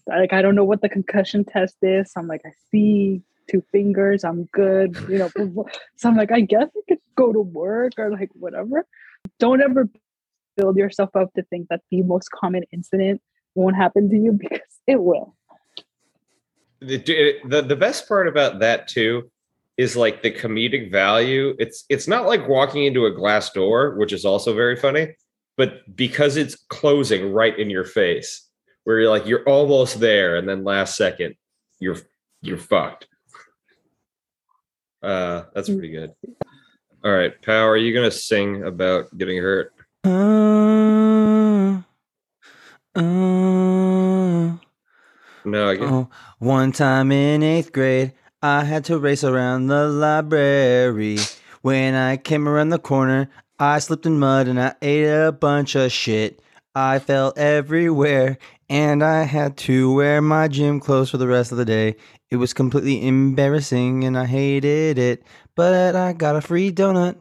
like 0.07 0.33
I 0.33 0.41
don't 0.41 0.55
know 0.55 0.65
what 0.65 0.81
the 0.81 0.89
concussion 0.89 1.45
test 1.45 1.77
is. 1.81 2.11
So 2.11 2.19
I'm 2.19 2.27
like, 2.27 2.41
I 2.45 2.51
see 2.71 3.21
two 3.49 3.63
fingers, 3.71 4.23
I'm 4.23 4.45
good, 4.45 4.97
you 5.09 5.17
know. 5.17 5.29
so 5.95 6.09
I'm 6.09 6.15
like, 6.15 6.31
I 6.31 6.41
guess 6.41 6.69
I 6.75 6.81
could 6.87 6.99
go 7.15 7.33
to 7.33 7.39
work 7.39 7.93
or 7.97 8.11
like 8.11 8.29
whatever. 8.33 8.85
Don't 9.39 9.61
ever 9.61 9.89
build 10.55 10.77
yourself 10.77 11.15
up 11.15 11.33
to 11.33 11.43
think 11.43 11.67
that 11.69 11.81
the 11.89 12.03
most 12.03 12.29
common 12.31 12.63
incident 12.71 13.21
won't 13.55 13.75
happen 13.75 14.09
to 14.09 14.15
you 14.15 14.31
because 14.39 14.59
it 14.87 15.01
will. 15.01 15.35
the, 16.81 16.97
the 17.47 17.61
the 17.61 17.75
best 17.75 18.07
part 18.07 18.27
about 18.27 18.59
that 18.59 18.87
too 18.87 19.31
is 19.77 19.95
like 19.95 20.21
the 20.21 20.31
comedic 20.31 20.91
value. 20.91 21.55
It's 21.59 21.85
it's 21.89 22.07
not 22.07 22.27
like 22.27 22.47
walking 22.47 22.85
into 22.85 23.05
a 23.05 23.11
glass 23.11 23.49
door, 23.51 23.95
which 23.95 24.13
is 24.13 24.25
also 24.25 24.53
very 24.53 24.75
funny, 24.75 25.15
but 25.57 25.95
because 25.95 26.37
it's 26.37 26.55
closing 26.55 27.31
right 27.31 27.57
in 27.57 27.69
your 27.69 27.85
face, 27.85 28.47
where 28.83 28.99
you're 28.99 29.09
like 29.09 29.25
you're 29.25 29.47
almost 29.47 29.99
there, 29.99 30.35
and 30.37 30.47
then 30.47 30.63
last 30.63 30.95
second 30.95 31.35
you're 31.79 31.97
you're 32.41 32.57
fucked. 32.57 33.07
Uh, 35.01 35.43
that's 35.53 35.69
pretty 35.69 35.89
good. 35.89 36.13
All 37.03 37.11
right, 37.11 37.33
Pow, 37.41 37.67
are 37.67 37.77
you 37.77 37.93
gonna 37.93 38.11
sing 38.11 38.63
about 38.63 39.17
getting 39.17 39.37
hurt? 39.37 39.73
Uh, 40.05 41.81
uh, 42.95 44.57
No, 45.45 45.69
I 45.69 45.75
get, 45.75 45.81
oh. 45.89 46.09
One 46.39 46.71
time 46.71 47.11
in 47.11 47.43
eighth 47.43 47.73
grade, 47.73 48.13
I 48.43 48.65
had 48.65 48.83
to 48.85 48.97
race 48.99 49.23
around 49.23 49.67
the 49.67 49.87
library. 49.87 51.17
When 51.61 51.95
I 51.95 52.17
came 52.17 52.47
around 52.47 52.69
the 52.69 52.77
corner, 52.79 53.29
I 53.57 53.79
slipped 53.79 54.05
in 54.05 54.19
mud 54.19 54.49
and 54.49 54.59
I 54.59 54.75
ate 54.81 55.05
a 55.05 55.31
bunch 55.31 55.75
of 55.75 55.91
shit. 55.93 56.41
I 56.75 56.99
fell 56.99 57.31
everywhere 57.37 58.37
and 58.69 59.01
I 59.01 59.23
had 59.23 59.55
to 59.59 59.93
wear 59.93 60.21
my 60.21 60.49
gym 60.49 60.81
clothes 60.81 61.09
for 61.11 61.17
the 61.17 61.27
rest 61.27 61.53
of 61.53 61.57
the 61.57 61.63
day. 61.65 61.95
It 62.31 62.35
was 62.35 62.53
completely 62.53 63.07
embarrassing 63.07 64.03
and 64.03 64.17
I 64.17 64.25
hated 64.25 64.97
it, 64.99 65.23
but 65.55 65.95
I 65.95 66.11
got 66.13 66.35
a 66.35 66.41
free 66.41 66.69
donut. 66.71 67.15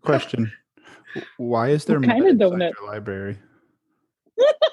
Question: 0.00 0.52
Why 1.36 1.68
is 1.68 1.84
there 1.84 2.00
What 2.00 2.08
kind 2.08 2.24
mud 2.24 2.28
of 2.40 2.40
inside 2.40 2.60
donut? 2.60 2.72
your 2.80 2.88
library? 2.88 3.38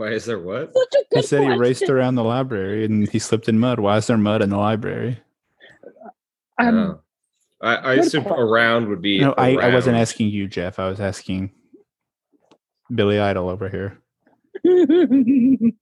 why 0.00 0.12
is 0.12 0.24
there 0.24 0.38
what? 0.38 0.72
Such 0.72 0.94
a 0.94 0.98
He 1.10 1.16
good 1.16 1.24
said 1.26 1.42
he 1.42 1.58
raced 1.58 1.90
around 1.90 2.14
the 2.14 2.24
library 2.24 2.86
and 2.86 3.06
he 3.06 3.18
slipped 3.18 3.50
in 3.50 3.58
mud. 3.58 3.78
Why 3.78 3.98
is 3.98 4.06
there 4.06 4.16
mud 4.16 4.40
in 4.40 4.48
the 4.48 4.56
library? 4.56 5.20
Um, 6.58 6.74
Oh. 6.74 7.00
I, 7.60 7.74
I 7.74 7.94
assume 7.96 8.22
question. 8.22 8.42
around 8.42 8.88
would 8.88 9.02
be. 9.02 9.20
No, 9.20 9.34
I, 9.36 9.56
I 9.56 9.74
wasn't 9.74 9.98
asking 9.98 10.30
you, 10.30 10.48
Jeff. 10.48 10.78
I 10.78 10.88
was 10.88 10.98
asking 10.98 11.50
Billy 12.94 13.20
Idol 13.20 13.50
over 13.50 13.68
here. 13.68 13.98
The 14.64 15.74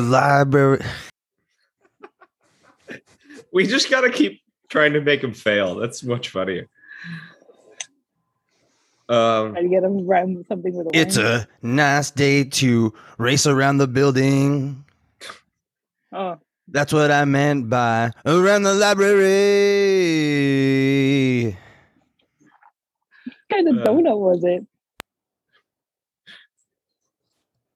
library. 0.00 0.82
We 3.52 3.66
just 3.66 3.90
got 3.90 4.00
to 4.00 4.10
keep 4.10 4.40
trying 4.70 4.94
to 4.94 5.02
make 5.02 5.22
him 5.22 5.34
fail. 5.34 5.74
That's 5.74 6.02
much 6.02 6.30
funnier. 6.30 6.70
Um, 9.08 9.52
Try 9.52 9.62
to 9.62 9.68
get 9.68 9.82
him 9.84 10.06
rhyme 10.06 10.44
something 10.48 10.74
with 10.74 10.86
a 10.86 10.90
It's 10.98 11.16
a 11.16 11.46
nice 11.62 12.10
day 12.10 12.44
to 12.44 12.92
race 13.18 13.46
around 13.46 13.78
the 13.78 13.86
building. 13.88 14.84
Oh, 16.12 16.38
That's 16.68 16.92
what 16.92 17.10
I 17.10 17.24
meant 17.24 17.68
by 17.68 18.10
around 18.24 18.62
the 18.62 18.74
library. 18.74 19.18
what 23.24 23.36
kind 23.52 23.68
of 23.68 23.78
Uh. 23.78 23.84
donut 23.84 24.18
was 24.18 24.44
it? 24.44 24.66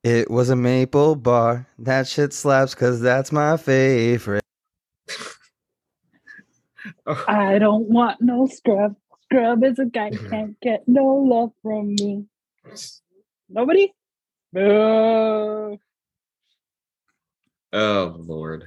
It 0.05 0.31
was 0.31 0.51
a 0.51 0.57
maple 0.57 1.17
bar. 1.17 1.67
That 1.81 2.07
shit 2.07 2.33
slaps 2.33 2.75
because 2.75 3.01
that's 3.01 3.33
my 3.33 3.57
favorite. 3.57 4.45
I 7.27 7.59
don't 7.59 7.89
want 7.89 8.21
no 8.21 8.47
scrub. 8.47 8.95
Scrub 9.27 9.65
is 9.65 9.79
a 9.79 9.87
guy 9.87 10.11
can't 10.11 10.59
get 10.61 10.87
no 10.87 11.05
love 11.05 11.51
from 11.63 11.95
me. 11.95 12.27
Nobody? 13.49 13.93
No. 14.53 15.79
Oh 17.73 18.17
Lord, 18.19 18.65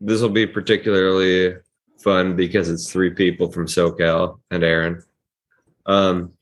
this 0.00 0.20
will 0.20 0.30
be 0.30 0.46
particularly 0.46 1.56
fun 2.02 2.36
because 2.36 2.70
it's 2.70 2.90
three 2.90 3.10
people 3.10 3.52
from 3.52 3.66
SoCal 3.66 4.40
and 4.50 4.64
Aaron. 4.64 5.02
Um, 5.84 6.32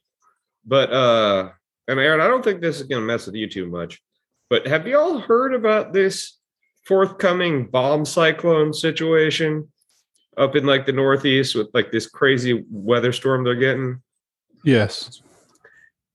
but 0.64 0.92
uh, 0.92 1.50
and 1.88 1.98
Aaron, 1.98 2.20
I 2.20 2.28
don't 2.28 2.44
think 2.44 2.60
this 2.60 2.80
is 2.80 2.86
gonna 2.86 3.04
mess 3.04 3.26
with 3.26 3.34
you 3.34 3.48
too 3.48 3.66
much. 3.66 4.00
But 4.48 4.66
have 4.68 4.86
you 4.86 4.96
all 4.96 5.18
heard 5.18 5.54
about 5.54 5.92
this 5.92 6.38
forthcoming 6.84 7.66
bomb 7.66 8.04
cyclone 8.04 8.72
situation 8.72 9.68
up 10.36 10.56
in 10.56 10.66
like 10.66 10.86
the 10.86 10.92
Northeast 10.92 11.54
with 11.54 11.68
like 11.74 11.90
this 11.92 12.06
crazy 12.06 12.64
weather 12.70 13.12
storm 13.12 13.44
they're 13.44 13.54
getting? 13.54 14.02
Yes. 14.64 15.22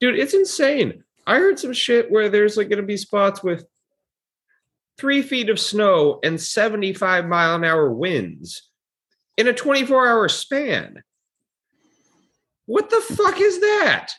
dude 0.01 0.19
it's 0.19 0.33
insane 0.33 1.03
i 1.25 1.37
heard 1.37 1.57
some 1.57 1.71
shit 1.71 2.11
where 2.11 2.27
there's 2.27 2.57
like 2.57 2.69
gonna 2.69 2.81
be 2.81 2.97
spots 2.97 3.41
with 3.41 3.65
three 4.97 5.21
feet 5.21 5.49
of 5.49 5.57
snow 5.59 6.19
and 6.23 6.41
75 6.41 7.27
mile 7.27 7.55
an 7.55 7.63
hour 7.63 7.91
winds 7.93 8.69
in 9.37 9.47
a 9.47 9.53
24 9.53 10.07
hour 10.07 10.27
span 10.27 11.01
what 12.65 12.89
the 12.89 12.99
fuck 13.01 13.39
is 13.39 13.61
that 13.61 14.09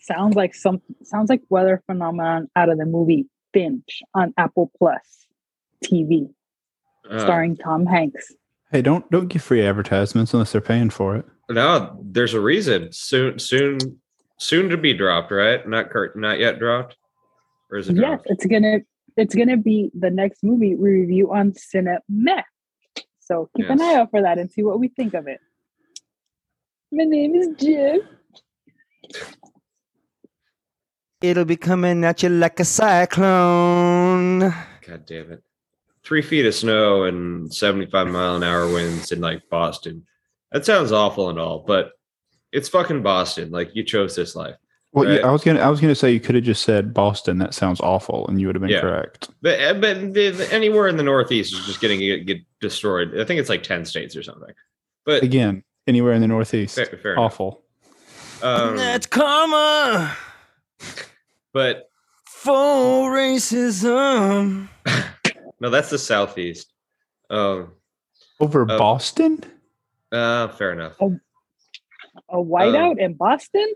Sounds 0.00 0.34
like 0.34 0.52
some 0.52 0.82
sounds 1.04 1.30
like 1.30 1.42
weather 1.48 1.80
phenomenon 1.86 2.50
out 2.56 2.68
of 2.68 2.76
the 2.76 2.84
movie 2.86 3.28
Finch 3.52 4.02
on 4.14 4.34
Apple 4.36 4.68
Plus 4.76 5.28
TV, 5.84 6.34
Uh, 7.12 7.20
starring 7.20 7.56
Tom 7.56 7.84
Hanks. 7.86 8.32
Hey, 8.70 8.80
don't 8.82 9.08
don't 9.10 9.28
give 9.28 9.42
free 9.42 9.64
advertisements 9.64 10.32
unless 10.32 10.52
they're 10.52 10.60
paying 10.60 10.90
for 10.90 11.16
it. 11.16 11.26
no 11.50 11.98
there's 12.02 12.32
a 12.34 12.40
reason 12.40 12.88
soon 12.92 13.38
soon 13.38 13.78
soon 14.38 14.68
to 14.70 14.76
be 14.76 14.94
dropped 14.94 15.30
right 15.30 15.68
not 15.68 15.90
cur- 15.90 16.12
not 16.16 16.38
yet 16.40 16.58
dropped 16.58 16.96
or 17.70 17.78
is 17.78 17.88
it 17.88 17.96
Yes, 17.96 18.00
dropped? 18.02 18.26
it's 18.26 18.46
gonna 18.46 18.78
it's 19.16 19.34
gonna 19.34 19.56
be 19.58 19.90
the 19.98 20.10
next 20.10 20.42
movie 20.42 20.74
we 20.74 20.90
review 20.90 21.32
on 21.32 21.52
Cinemech. 21.52 22.44
So 23.20 23.50
keep 23.56 23.68
an 23.68 23.80
eye 23.80 23.96
out 23.96 24.10
for 24.10 24.22
that 24.22 24.38
and 24.38 24.50
see 24.50 24.62
what 24.62 24.80
we 24.80 24.88
think 24.88 25.12
of 25.14 25.26
it. 25.28 25.38
My 26.90 27.04
name 27.04 27.34
is 27.34 27.48
Jim. 27.58 28.00
It'll 31.20 31.44
be 31.44 31.56
coming 31.56 32.04
at 32.04 32.22
you 32.22 32.28
like 32.30 32.58
a 32.58 32.64
cyclone. 32.64 34.40
god 34.40 35.06
damn 35.06 35.32
it 35.32 35.42
three 36.04 36.22
feet 36.22 36.46
of 36.46 36.54
snow 36.54 37.04
and 37.04 37.52
75 37.52 38.08
mile 38.08 38.36
an 38.36 38.42
hour 38.42 38.66
winds 38.72 39.12
in 39.12 39.20
like 39.20 39.42
boston 39.50 40.04
that 40.50 40.64
sounds 40.66 40.92
awful 40.92 41.28
and 41.30 41.38
all 41.38 41.60
but 41.66 41.92
it's 42.52 42.68
fucking 42.68 43.02
boston 43.02 43.50
like 43.50 43.70
you 43.74 43.82
chose 43.84 44.14
this 44.16 44.34
life 44.36 44.56
Well, 44.92 45.06
Right. 45.08 45.20
yeah, 45.20 45.26
I 45.28 45.30
was 45.32 45.42
gonna 45.42 45.60
I 45.60 45.68
was 45.68 45.80
gonna 45.80 45.94
say 45.94 46.10
you 46.12 46.20
could 46.20 46.34
have 46.34 46.44
just 46.44 46.64
said 46.64 46.92
Boston. 46.92 47.38
That 47.38 47.54
sounds 47.54 47.80
awful, 47.80 48.26
and 48.28 48.38
you 48.38 48.46
would 48.46 48.54
have 48.56 48.60
been 48.60 48.68
Yeah. 48.76 48.82
correct. 48.82 49.30
But, 49.40 49.58
uh, 49.58 49.72
but 49.80 50.12
the, 50.12 50.28
the- 50.30 50.52
anywhere 50.52 50.86
in 50.86 50.98
the 50.98 51.02
Northeast 51.02 51.54
is 51.54 51.64
just 51.64 51.80
getting 51.80 51.98
get, 52.00 52.26
get 52.26 52.38
destroyed. 52.60 53.18
I 53.18 53.24
think 53.24 53.40
it's 53.40 53.48
like 53.48 53.62
ten 53.62 53.86
states 53.86 54.14
or 54.16 54.22
something. 54.22 54.52
But 55.06 55.22
Again, 55.22 55.64
anywhere 55.86 56.12
in 56.12 56.20
the 56.20 56.28
Northeast, 56.28 56.74
fair, 56.76 56.86
fair 57.02 57.18
awful. 57.18 57.62
Um, 58.42 58.76
That's 58.76 59.06
karma 59.06 60.14
but 61.54 61.88
full 62.26 63.06
racism. 63.08 64.68
No, 65.62 65.70
that's 65.70 65.90
the 65.90 65.98
Southeast. 65.98 66.72
Um, 67.30 67.72
Over 68.40 68.62
Uh, 68.68 68.76
Boston? 68.76 69.38
uh, 70.10 70.48
fair 70.48 70.72
enough. 70.72 71.00
A 71.00 72.36
whiteout 72.36 72.98
in 72.98 73.14
Boston? 73.14 73.72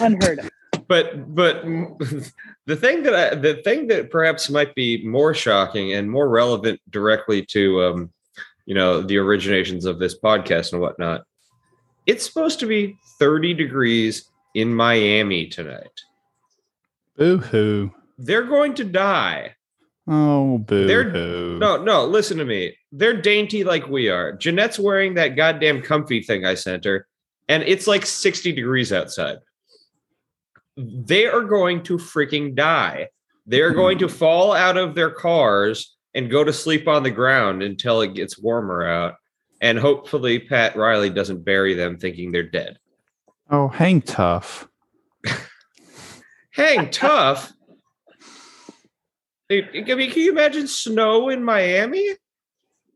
Unheard 0.00 0.38
of. 0.40 0.50
But 0.88 1.32
but 1.36 1.62
the 2.66 2.74
thing 2.74 3.04
that 3.04 3.14
I, 3.14 3.34
the 3.36 3.62
thing 3.62 3.86
that 3.88 4.10
perhaps 4.10 4.50
might 4.50 4.74
be 4.74 5.06
more 5.06 5.34
shocking 5.34 5.92
and 5.92 6.10
more 6.10 6.28
relevant 6.28 6.80
directly 6.90 7.46
to 7.50 7.82
um, 7.84 8.12
you 8.66 8.74
know 8.74 9.00
the 9.00 9.14
originations 9.16 9.84
of 9.84 10.00
this 10.00 10.18
podcast 10.18 10.72
and 10.72 10.80
whatnot. 10.80 11.22
It's 12.06 12.26
supposed 12.26 12.58
to 12.60 12.66
be 12.66 12.96
30 13.20 13.54
degrees 13.54 14.28
in 14.56 14.74
Miami 14.74 15.46
tonight. 15.46 16.00
Boo 17.16 17.38
hoo. 17.38 17.92
They're 18.18 18.48
going 18.48 18.74
to 18.74 18.84
die. 18.84 19.54
Oh, 20.08 20.58
boo 20.58 20.86
They're-. 20.86 21.10
No, 21.58 21.82
no, 21.82 22.04
listen 22.04 22.38
to 22.38 22.44
me. 22.44 22.76
They're 22.92 23.20
dainty 23.20 23.64
like 23.64 23.88
we 23.88 24.08
are. 24.08 24.32
Jeanette's 24.32 24.78
wearing 24.78 25.14
that 25.14 25.36
goddamn 25.36 25.82
comfy 25.82 26.22
thing 26.22 26.44
I 26.44 26.54
sent 26.54 26.84
her, 26.84 27.06
and 27.48 27.62
it's 27.62 27.86
like 27.86 28.06
60 28.06 28.52
degrees 28.52 28.92
outside. 28.92 29.38
They 30.76 31.26
are 31.26 31.44
going 31.44 31.82
to 31.84 31.98
freaking 31.98 32.54
die. 32.54 33.08
They 33.46 33.60
are 33.60 33.72
going 33.72 33.98
to 33.98 34.08
fall 34.20 34.52
out 34.52 34.76
of 34.76 34.94
their 34.94 35.10
cars 35.10 35.96
and 36.14 36.30
go 36.30 36.42
to 36.42 36.52
sleep 36.52 36.88
on 36.88 37.02
the 37.02 37.10
ground 37.10 37.62
until 37.62 38.00
it 38.00 38.14
gets 38.14 38.38
warmer 38.38 38.84
out. 38.84 39.14
And 39.60 39.78
hopefully, 39.78 40.38
Pat 40.38 40.74
Riley 40.74 41.10
doesn't 41.10 41.44
bury 41.44 41.74
them 41.74 41.98
thinking 41.98 42.32
they're 42.32 42.42
dead. 42.42 42.78
Oh, 43.50 43.68
hang 43.68 44.00
tough. 44.00 44.66
Hang 46.52 46.90
tough. 46.92 47.52
I 49.50 49.62
mean, 49.74 50.10
can 50.10 50.22
you 50.22 50.30
imagine 50.30 50.68
snow 50.68 51.28
in 51.28 51.42
Miami? 51.42 52.06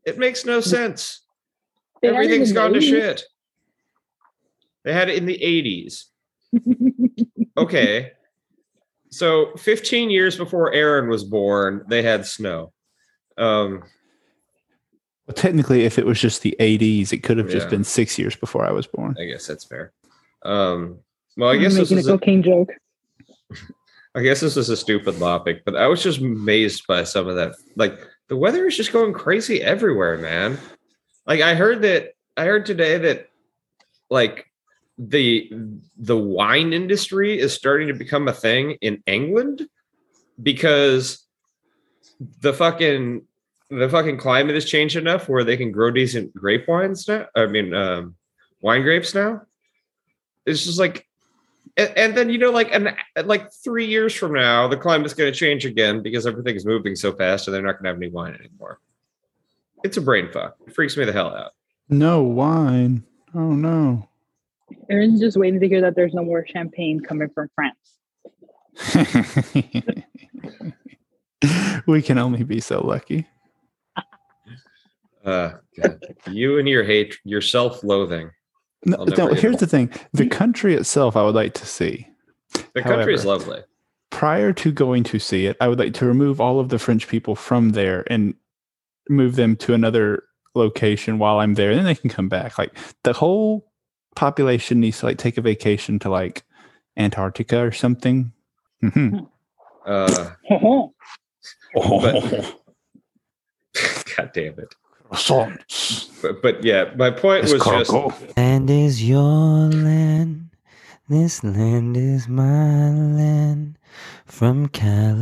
It 0.05 0.17
makes 0.17 0.45
no 0.45 0.61
sense. 0.61 1.21
They 2.01 2.09
Everything's 2.09 2.53
gone 2.53 2.73
to 2.73 2.81
shit. 2.81 3.23
They 4.83 4.93
had 4.93 5.09
it 5.09 5.17
in 5.17 5.25
the 5.25 5.39
80s. 5.39 6.05
Okay. 7.57 8.11
So 9.11 9.53
15 9.55 10.09
years 10.09 10.35
before 10.35 10.73
Aaron 10.73 11.07
was 11.07 11.23
born, 11.23 11.85
they 11.87 12.01
had 12.03 12.25
snow. 12.25 12.73
Um, 13.37 13.83
Well, 15.25 15.35
technically, 15.35 15.85
if 15.85 15.97
it 15.97 16.05
was 16.05 16.19
just 16.19 16.41
the 16.41 16.53
80s, 16.59 17.13
it 17.13 17.23
could 17.23 17.37
have 17.37 17.47
just 17.47 17.67
Yeah. 17.67 17.69
been 17.69 17.85
six 17.85 18.19
years 18.19 18.35
before 18.35 18.65
I 18.65 18.71
was 18.71 18.87
born. 18.87 19.15
I 19.17 19.23
guess 19.23 19.47
that's 19.47 19.63
fair. 19.63 19.93
Um, 20.43 20.99
well, 21.37 21.49
I 21.49 21.53
I'm 21.53 21.61
guess 21.61 21.75
this 21.75 21.91
making 21.91 21.97
a 21.97 21.99
is 22.01 22.07
a, 22.07 22.11
cocaine 22.11 22.43
joke. 22.43 22.69
I 24.15 24.21
guess 24.21 24.39
this 24.39 24.55
is 24.55 24.69
a 24.69 24.77
stupid 24.77 25.19
topic, 25.19 25.63
but 25.65 25.75
I 25.75 25.87
was 25.87 26.01
just 26.01 26.19
amazed 26.19 26.87
by 26.87 27.03
some 27.03 27.27
of 27.27 27.35
that. 27.35 27.55
Like 27.75 27.99
the 28.29 28.37
weather 28.37 28.65
is 28.65 28.77
just 28.77 28.93
going 28.93 29.13
crazy 29.13 29.61
everywhere, 29.61 30.17
man. 30.17 30.57
Like 31.27 31.41
I 31.41 31.53
heard 31.53 31.81
that 31.81 32.13
I 32.37 32.45
heard 32.45 32.65
today 32.65 32.97
that 32.97 33.27
like 34.09 34.45
the 34.97 35.51
the 35.97 36.17
wine 36.17 36.71
industry 36.71 37.37
is 37.37 37.53
starting 37.53 37.89
to 37.89 37.93
become 37.93 38.29
a 38.29 38.33
thing 38.33 38.77
in 38.79 39.03
England 39.05 39.67
because 40.41 41.25
the 42.39 42.53
fucking 42.53 43.21
the 43.69 43.89
fucking 43.89 44.17
climate 44.17 44.55
has 44.55 44.63
changed 44.63 44.95
enough 44.95 45.27
where 45.27 45.43
they 45.43 45.57
can 45.57 45.73
grow 45.73 45.91
decent 45.91 46.33
grape 46.33 46.69
wines 46.69 47.05
now. 47.07 47.25
I 47.35 47.47
mean, 47.47 47.73
um, 47.73 48.15
wine 48.61 48.83
grapes 48.83 49.13
now. 49.13 49.41
It's 50.45 50.63
just 50.63 50.79
like 50.79 51.05
and, 51.77 51.91
and 51.97 52.17
then 52.17 52.29
you 52.29 52.37
know 52.37 52.51
like 52.51 52.73
an 52.73 52.95
like 53.25 53.51
three 53.51 53.85
years 53.85 54.13
from 54.13 54.33
now 54.33 54.67
the 54.67 54.77
climate's 54.77 55.13
going 55.13 55.31
to 55.31 55.37
change 55.37 55.65
again 55.65 56.01
because 56.01 56.25
everything's 56.25 56.65
moving 56.65 56.95
so 56.95 57.11
fast 57.13 57.47
and 57.47 57.55
they're 57.55 57.61
not 57.61 57.73
going 57.73 57.83
to 57.83 57.89
have 57.89 57.97
any 57.97 58.09
wine 58.09 58.35
anymore 58.35 58.79
it's 59.83 59.97
a 59.97 60.01
brain 60.01 60.29
fuck 60.31 60.55
it 60.65 60.73
freaks 60.73 60.95
me 60.97 61.05
the 61.05 61.13
hell 61.13 61.35
out 61.35 61.51
No 61.89 62.23
wine. 62.23 63.03
Oh, 63.35 63.51
no. 63.53 64.09
Aaron's 64.89 65.19
just 65.19 65.37
waiting 65.37 65.59
to 65.59 65.67
hear 65.67 65.81
that 65.81 65.95
there's 65.95 66.13
no 66.13 66.23
more 66.23 66.45
champagne 66.47 66.99
coming 66.99 67.29
from 67.29 67.49
France. 67.53 67.99
we 71.87 72.01
can 72.01 72.17
only 72.17 72.43
be 72.43 72.59
so 72.59 72.81
lucky. 72.81 73.27
uh 75.25 75.51
God. 75.79 75.99
you 76.31 76.57
and 76.59 76.67
your 76.67 76.83
hate 76.83 77.17
your 77.23 77.41
self-loathing 77.41 78.31
No, 78.85 79.03
no, 79.03 79.27
here's 79.33 79.55
it. 79.55 79.59
the 79.59 79.67
thing 79.67 79.89
the 80.13 80.27
country 80.27 80.75
itself, 80.75 81.15
I 81.15 81.23
would 81.23 81.35
like 81.35 81.53
to 81.55 81.65
see. 81.65 82.07
the 82.73 82.81
country 82.83 83.13
is 83.13 83.25
lovely 83.25 83.61
Prior 84.11 84.53
to 84.53 84.71
going 84.71 85.03
to 85.05 85.19
see 85.19 85.45
it, 85.47 85.57
I 85.59 85.67
would 85.67 85.79
like 85.79 85.93
to 85.95 86.05
remove 86.05 86.39
all 86.39 86.59
of 86.59 86.69
the 86.69 86.79
French 86.79 87.07
people 87.07 87.35
from 87.35 87.71
there 87.71 88.05
and 88.09 88.33
move 89.09 89.35
them 89.35 89.55
to 89.57 89.73
another 89.73 90.23
location 90.53 91.17
while 91.19 91.39
I'm 91.39 91.55
there. 91.55 91.71
And 91.71 91.79
Then 91.79 91.85
they 91.85 91.95
can 91.95 92.09
come 92.09 92.29
back. 92.29 92.57
Like 92.57 92.77
the 93.03 93.11
whole 93.13 93.69
population 94.15 94.79
needs 94.79 94.99
to 94.99 95.07
like 95.07 95.17
take 95.17 95.37
a 95.37 95.41
vacation 95.41 95.99
to 95.99 96.09
like 96.09 96.43
Antarctica 96.95 97.59
or 97.61 97.71
something. 97.73 98.31
Mhm. 98.83 99.27
Uh, 99.85 100.31
Oh, 100.49 100.93
But- 101.75 102.55
God 104.15 104.31
damn 104.33 104.57
it. 104.59 104.75
Croissants. 105.11 106.21
But, 106.21 106.41
but 106.41 106.63
yeah, 106.63 106.91
my 106.95 107.11
point 107.11 107.43
was 107.43 107.63
just 107.63 107.91
Land 108.37 108.69
is 108.69 109.07
your 109.07 109.69
land. 109.69 110.49
This 111.07 111.43
land 111.43 111.97
is 111.97 112.27
my 112.27 112.89
land. 112.89 113.77
From 114.25 114.67
California 114.69 115.17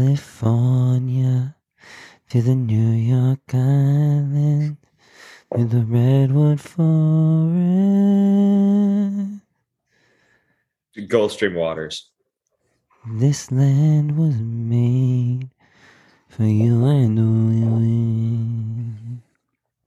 to 2.30 2.41
the 2.41 2.56
New 2.56 2.91
York 2.91 3.54
Island 3.54 4.78
to 5.56 5.65
the 5.65 5.82
Redwood 5.82 6.60
Forest. 6.60 6.84
Gulfstream 10.98 11.56
Waters. 11.56 12.10
This 13.12 13.52
land 13.52 14.17
was 14.17 14.36
made 14.36 15.50
for 16.30 16.43
you 16.43 16.86
and 16.86 17.19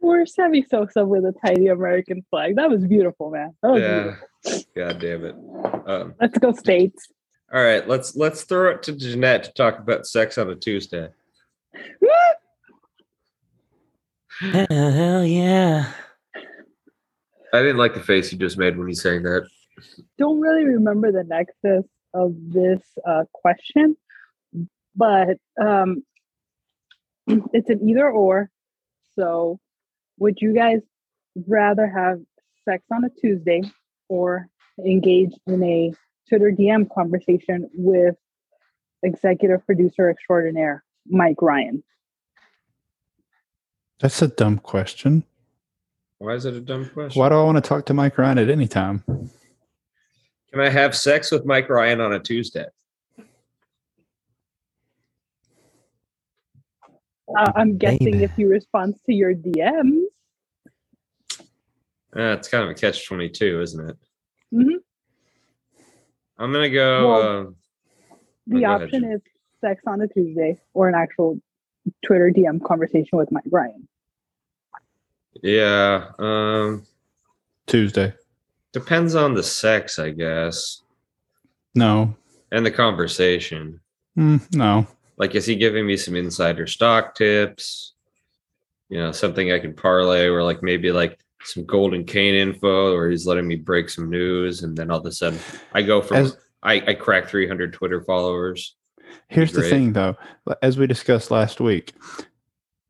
me. 0.07 0.11
Where's 0.11 0.35
Sammy 0.35 0.65
Sosa 0.69 1.05
with 1.05 1.25
a 1.25 1.35
tiny 1.45 1.69
American 1.69 2.25
flag? 2.31 2.57
That 2.57 2.71
was 2.71 2.85
beautiful, 2.87 3.31
man. 3.31 3.55
That 3.63 3.71
was 3.73 3.83
Yeah. 3.83 4.03
beautiful. 4.45 4.73
God 4.77 5.01
damn 5.01 5.25
it. 5.25 5.35
Um, 5.89 6.15
Let's 6.21 6.39
go 6.39 6.53
States. 6.53 7.09
all 7.53 7.63
right, 7.63 7.87
let's 7.89 8.17
let's 8.17 8.43
throw 8.45 8.71
it 8.71 8.83
to 8.85 8.93
Jeanette 8.93 9.45
to 9.45 9.53
talk 9.53 9.79
about 9.79 10.07
sex 10.07 10.39
on 10.39 10.51
a 10.51 10.55
Tuesday. 10.57 11.09
Hell, 14.41 14.67
hell 14.69 15.25
yeah. 15.25 15.93
I 17.55 17.61
didn't 17.61 17.79
like 17.79 17.95
the 17.95 18.03
face 18.03 18.33
you 18.33 18.39
just 18.39 18.59
made 18.59 18.77
when 18.77 18.89
you 18.89 18.95
saying 18.95 19.23
that. 19.23 19.49
Don't 20.19 20.41
really 20.41 20.65
remember 20.65 21.11
the 21.11 21.25
nexus 21.25 21.87
of 22.13 22.35
this 22.49 22.81
uh, 23.07 23.25
question, 23.33 23.97
but 24.95 25.39
um, 25.61 26.05
it's 27.27 27.71
an 27.71 27.89
either 27.89 28.09
or. 28.11 28.51
So, 29.19 29.59
would 30.19 30.39
you 30.41 30.55
guys 30.55 30.81
rather 31.47 31.87
have 31.87 32.21
sex 32.65 32.85
on 32.93 33.05
a 33.05 33.11
Tuesday 33.21 33.63
or 34.09 34.49
engage 34.79 35.33
in 35.47 35.63
a 35.63 35.93
Twitter 36.29 36.51
DM 36.51 36.89
conversation 36.93 37.69
with 37.75 38.17
executive 39.03 39.65
producer 39.67 40.11
extraordinaire 40.11 40.85
Mike 41.07 41.41
Ryan? 41.41 41.83
That's 44.01 44.21
a 44.21 44.29
dumb 44.29 44.59
question. 44.59 45.25
Why 46.19 46.35
is 46.35 46.45
it 46.45 46.55
a 46.55 46.61
dumb 46.61 46.89
question? 46.89 47.19
Why 47.21 47.29
do 47.29 47.37
I 47.37 47.45
want 47.45 47.57
to 47.57 47.67
talk 47.67 47.87
to 47.87 47.95
Mike 47.95 48.19
Ryan 48.19 48.39
at 48.39 48.51
any 48.51 48.69
time? 48.69 49.05
Can 50.51 50.61
I 50.61 50.69
have 50.69 50.97
sex 50.97 51.31
with 51.31 51.45
Mike 51.45 51.69
Ryan 51.69 52.01
on 52.01 52.13
a 52.13 52.21
Tuesday? 52.21 52.67
Uh, 57.29 57.53
I'm 57.57 57.77
guessing 57.79 58.13
Baby. 58.13 58.25
if 58.25 58.33
he 58.37 58.45
responds 58.45 58.99
to 59.07 59.13
your 59.15 59.35
DMs. 59.35 60.03
Uh, 62.17 62.33
it's 62.33 62.49
kind 62.49 62.65
of 62.65 62.71
a 62.71 62.75
catch 62.75 63.07
twenty 63.07 63.29
two, 63.29 63.61
isn't 63.61 63.91
it? 63.91 63.97
Mhm. 64.55 64.77
I'm 66.39 66.53
gonna 66.53 66.71
go. 66.71 67.09
Well- 67.09 67.47
uh, 67.49 67.51
The 68.47 68.61
go 68.61 68.67
option 68.67 69.03
Jen. 69.03 69.13
is 69.13 69.21
sex 69.61 69.83
on 69.87 70.01
a 70.03 70.09
Tuesday 70.09 70.61
or 70.73 70.89
an 70.89 70.95
actual 70.95 71.41
Twitter 72.05 72.31
DM 72.31 72.61
conversation 72.65 73.19
with 73.19 73.31
Mike 73.33 73.45
Ryan. 73.51 73.89
yeah. 75.43 76.13
Um, 76.19 76.87
Tuesday. 77.67 78.15
depends 78.73 79.15
on 79.15 79.33
the 79.35 79.43
sex, 79.43 79.99
I 79.99 80.11
guess, 80.11 80.83
No. 81.75 82.15
and 82.53 82.65
the 82.65 82.71
conversation. 82.71 83.81
Mm, 84.19 84.55
no. 84.55 84.87
Like, 85.19 85.35
is 85.35 85.47
he 85.47 85.57
giving 85.57 85.87
me 85.87 85.97
some 85.97 86.17
insider 86.17 86.67
stock 86.67 87.15
tips? 87.15 87.95
You 88.89 88.99
know, 88.99 89.13
something 89.13 89.51
I 89.51 89.59
can 89.59 89.75
parlay, 89.75 90.27
or 90.27 90.43
like 90.43 90.63
maybe 90.63 90.93
like 90.93 91.19
some 91.43 91.65
golden 91.65 92.05
cane 92.05 92.35
info, 92.35 92.95
or 92.95 93.11
he's 93.11 93.27
letting 93.27 93.49
me 93.49 93.57
break 93.57 93.89
some 93.89 94.11
news, 94.11 94.63
and 94.63 94.77
then 94.77 94.91
all 94.91 95.01
of 95.01 95.07
a 95.07 95.13
sudden 95.13 95.39
I 95.73 95.83
go 95.83 96.03
from 96.03 96.19
As- 96.19 96.37
I, 96.63 96.83
I 96.87 96.95
crack 96.95 97.29
300 97.29 97.73
Twitter 97.73 98.03
followers. 98.03 98.75
Here's 99.29 99.53
the 99.53 99.63
thing, 99.63 99.93
though. 99.93 100.17
As 100.63 100.77
we 100.77 100.87
discussed 100.87 101.31
last 101.31 101.61
week, 101.61 101.93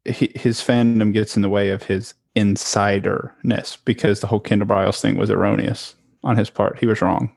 he, 0.04 0.32
his 0.34 0.60
fandom 0.60 1.12
gets 1.12 1.36
in 1.36 1.42
the 1.42 1.50
way 1.50 1.70
of 1.70 1.82
his 1.82 2.14
insiderness 2.34 3.76
because 3.84 4.20
the 4.20 4.26
whole 4.26 4.40
Kendall 4.40 4.68
Briles 4.68 5.00
thing 5.00 5.16
was 5.16 5.30
erroneous 5.30 5.94
on 6.24 6.36
his 6.36 6.48
part. 6.48 6.78
He 6.78 6.86
was 6.86 7.02
wrong, 7.02 7.35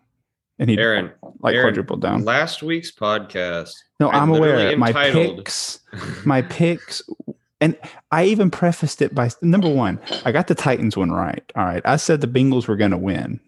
and 0.60 0.70
he 0.70 0.78
Aaron, 0.78 1.12
like 1.42 1.56
Aaron, 1.56 1.70
quadrupled 1.74 2.02
down. 2.02 2.24
last 2.26 2.62
week's 2.62 2.92
podcast. 2.92 3.74
No, 4.00 4.10
I 4.10 4.20
I'm 4.20 4.30
aware. 4.30 4.56
literally 4.58 4.76
My 4.76 4.92
picks, 5.12 5.80
my 6.26 6.42
picks, 6.42 7.02
and 7.62 7.78
I 8.12 8.26
even 8.26 8.52
prefaced 8.52 9.02
it 9.02 9.16
by 9.16 9.30
number 9.42 9.70
one. 9.70 10.00
I 10.26 10.32
got 10.32 10.48
the 10.48 10.56
Titans 10.56 10.96
one 10.96 11.12
right. 11.12 11.44
All 11.56 11.66
right, 11.66 11.82
I 11.86 11.96
said 11.98 12.22
the 12.22 12.28
Bengals 12.28 12.68
were 12.68 12.76
going 12.78 12.92
to 12.92 12.98
win. 12.98 13.40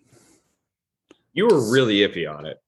you 1.34 1.48
were 1.48 1.72
really 1.72 2.00
iffy 2.00 2.30
on 2.30 2.46
it. 2.46 2.62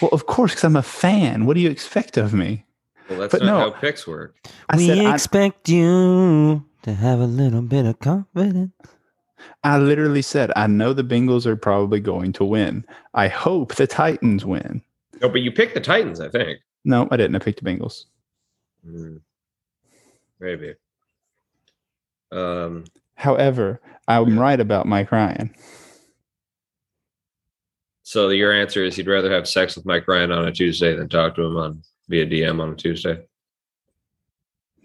Well, 0.00 0.10
of 0.12 0.26
course, 0.26 0.52
because 0.52 0.64
I'm 0.64 0.76
a 0.76 0.82
fan. 0.82 1.46
What 1.46 1.54
do 1.54 1.60
you 1.60 1.70
expect 1.70 2.16
of 2.16 2.32
me? 2.34 2.64
Well, 3.08 3.20
that's 3.20 3.32
But 3.32 3.42
not 3.42 3.46
no. 3.46 3.58
how 3.58 3.70
picks 3.70 4.06
work. 4.06 4.34
I 4.68 4.76
we 4.76 4.86
said 4.86 4.98
I, 4.98 5.12
expect 5.14 5.68
you 5.68 6.64
to 6.82 6.94
have 6.94 7.20
a 7.20 7.26
little 7.26 7.62
bit 7.62 7.86
of 7.86 7.98
confidence. 8.00 8.72
I 9.62 9.78
literally 9.78 10.22
said 10.22 10.52
I 10.56 10.66
know 10.66 10.92
the 10.92 11.04
Bengals 11.04 11.46
are 11.46 11.56
probably 11.56 12.00
going 12.00 12.32
to 12.34 12.44
win. 12.44 12.84
I 13.14 13.28
hope 13.28 13.74
the 13.74 13.86
Titans 13.86 14.44
win. 14.44 14.82
No, 15.20 15.28
but 15.28 15.40
you 15.40 15.52
picked 15.52 15.74
the 15.74 15.80
Titans, 15.80 16.20
I 16.20 16.28
think. 16.28 16.60
No, 16.84 17.08
I 17.10 17.16
didn't. 17.16 17.36
I 17.36 17.38
picked 17.38 17.62
the 17.62 17.70
Bengals. 17.70 18.04
Hmm. 18.84 19.16
Maybe. 20.40 20.74
Um, 22.32 22.84
However, 23.14 23.80
I'm 24.08 24.38
right 24.38 24.58
about 24.60 24.86
Mike 24.86 25.12
Ryan. 25.12 25.54
so 28.02 28.28
your 28.28 28.52
answer 28.52 28.84
is 28.84 28.98
you'd 28.98 29.06
rather 29.06 29.32
have 29.32 29.48
sex 29.48 29.76
with 29.76 29.86
Mike 29.86 30.06
Ryan 30.08 30.32
on 30.32 30.46
a 30.46 30.52
Tuesday 30.52 30.94
than 30.94 31.08
talk 31.08 31.36
to 31.36 31.42
him 31.42 31.56
on 31.56 31.82
via 32.08 32.26
DM 32.26 32.60
on 32.60 32.70
a 32.70 32.76
Tuesday. 32.76 33.24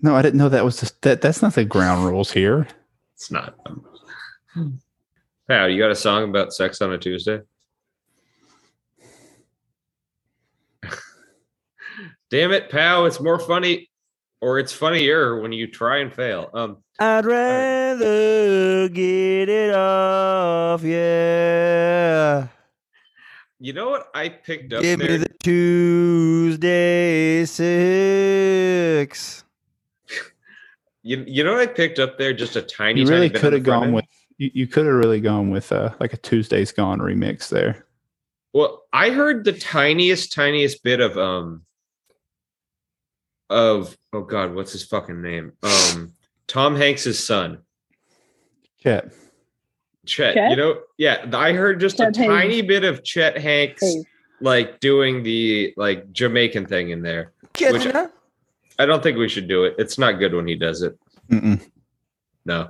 No, 0.01 0.15
I 0.15 0.21
didn't 0.21 0.37
know 0.37 0.47
that 0.49 0.63
was 0.63 0.79
the, 0.79 0.91
that. 1.01 1.21
That's 1.21 1.41
not 1.41 1.55
the 1.55 1.65
ground 1.65 2.05
rules 2.05 2.31
here. 2.31 2.67
It's 3.15 3.29
not. 3.31 3.55
Pal, 5.47 5.69
you 5.69 5.79
got 5.79 5.91
a 5.91 5.95
song 5.95 6.29
about 6.29 6.53
sex 6.53 6.81
on 6.81 6.93
a 6.93 6.97
Tuesday? 6.97 7.41
Damn 12.31 12.51
it, 12.51 12.69
pal! 12.69 13.05
It's 13.05 13.19
more 13.19 13.39
funny, 13.39 13.89
or 14.41 14.59
it's 14.59 14.73
funnier 14.73 15.41
when 15.41 15.51
you 15.51 15.67
try 15.67 15.97
and 15.97 16.13
fail. 16.13 16.49
Um, 16.53 16.77
I'd 16.99 17.25
rather 17.25 18.89
get 18.89 19.49
it 19.49 19.73
off, 19.73 20.83
yeah. 20.83 22.47
you 23.59 23.73
know 23.73 23.89
what 23.89 24.09
I 24.13 24.29
picked 24.29 24.73
up 24.73 24.81
Give 24.81 24.99
there? 24.99 25.11
me 25.11 25.17
the 25.17 25.29
Tuesday 25.43 27.45
six. 27.45 29.43
you, 31.03 31.23
you 31.27 31.43
know 31.43 31.53
what 31.53 31.61
I 31.61 31.67
picked 31.67 31.99
up 31.99 32.17
there? 32.17 32.33
Just 32.33 32.55
a 32.55 32.61
tiny. 32.61 33.01
You 33.01 33.07
really 33.07 33.29
bit 33.29 33.41
could 33.41 33.53
the 33.53 33.57
have 33.57 33.65
gone 33.65 33.93
with. 33.93 34.05
You, 34.39 34.49
you 34.53 34.67
could 34.67 34.87
have 34.87 34.95
really 34.95 35.21
gone 35.21 35.51
with 35.51 35.71
uh, 35.71 35.93
like 35.99 36.13
a 36.13 36.17
Tuesday's 36.17 36.71
Gone 36.71 36.97
remix 36.99 37.49
there. 37.49 37.85
Well, 38.53 38.81
I 38.91 39.11
heard 39.11 39.43
the 39.45 39.53
tiniest, 39.53 40.31
tiniest 40.33 40.81
bit 40.83 40.99
of 41.01 41.15
um 41.19 41.63
of 43.49 43.95
oh 44.13 44.21
god, 44.21 44.53
what's 44.55 44.71
his 44.71 44.85
fucking 44.85 45.21
name? 45.21 45.53
Um 45.61 46.13
Tom 46.47 46.75
Hanks's 46.75 47.23
son, 47.23 47.59
Chet. 48.81 49.11
Chet. 50.05 50.33
Chet? 50.33 50.49
You 50.51 50.55
know, 50.55 50.79
yeah, 50.97 51.25
I 51.33 51.53
heard 51.53 51.79
just 51.79 51.97
Chet 51.97 52.15
a 52.15 52.19
Hanks. 52.19 52.33
tiny 52.33 52.61
bit 52.63 52.83
of 52.83 53.03
Chet 53.03 53.37
Hanks 53.37 53.83
Hey, 53.83 54.03
like 54.41 54.79
doing 54.79 55.21
the 55.21 55.73
like 55.77 56.11
Jamaican 56.11 56.65
thing 56.65 56.89
in 56.89 57.01
there. 57.01 57.33
Which- 57.59 57.85
Which, 57.85 57.95
I 58.79 58.85
don't 58.85 59.03
think 59.03 59.17
we 59.17 59.27
should 59.27 59.49
do 59.49 59.65
it. 59.65 59.75
It's 59.77 59.97
not 59.97 60.13
good 60.13 60.33
when 60.33 60.47
he 60.47 60.55
does 60.55 60.81
it. 60.83 60.97
Mm-mm. 61.29 61.59
No. 62.45 62.69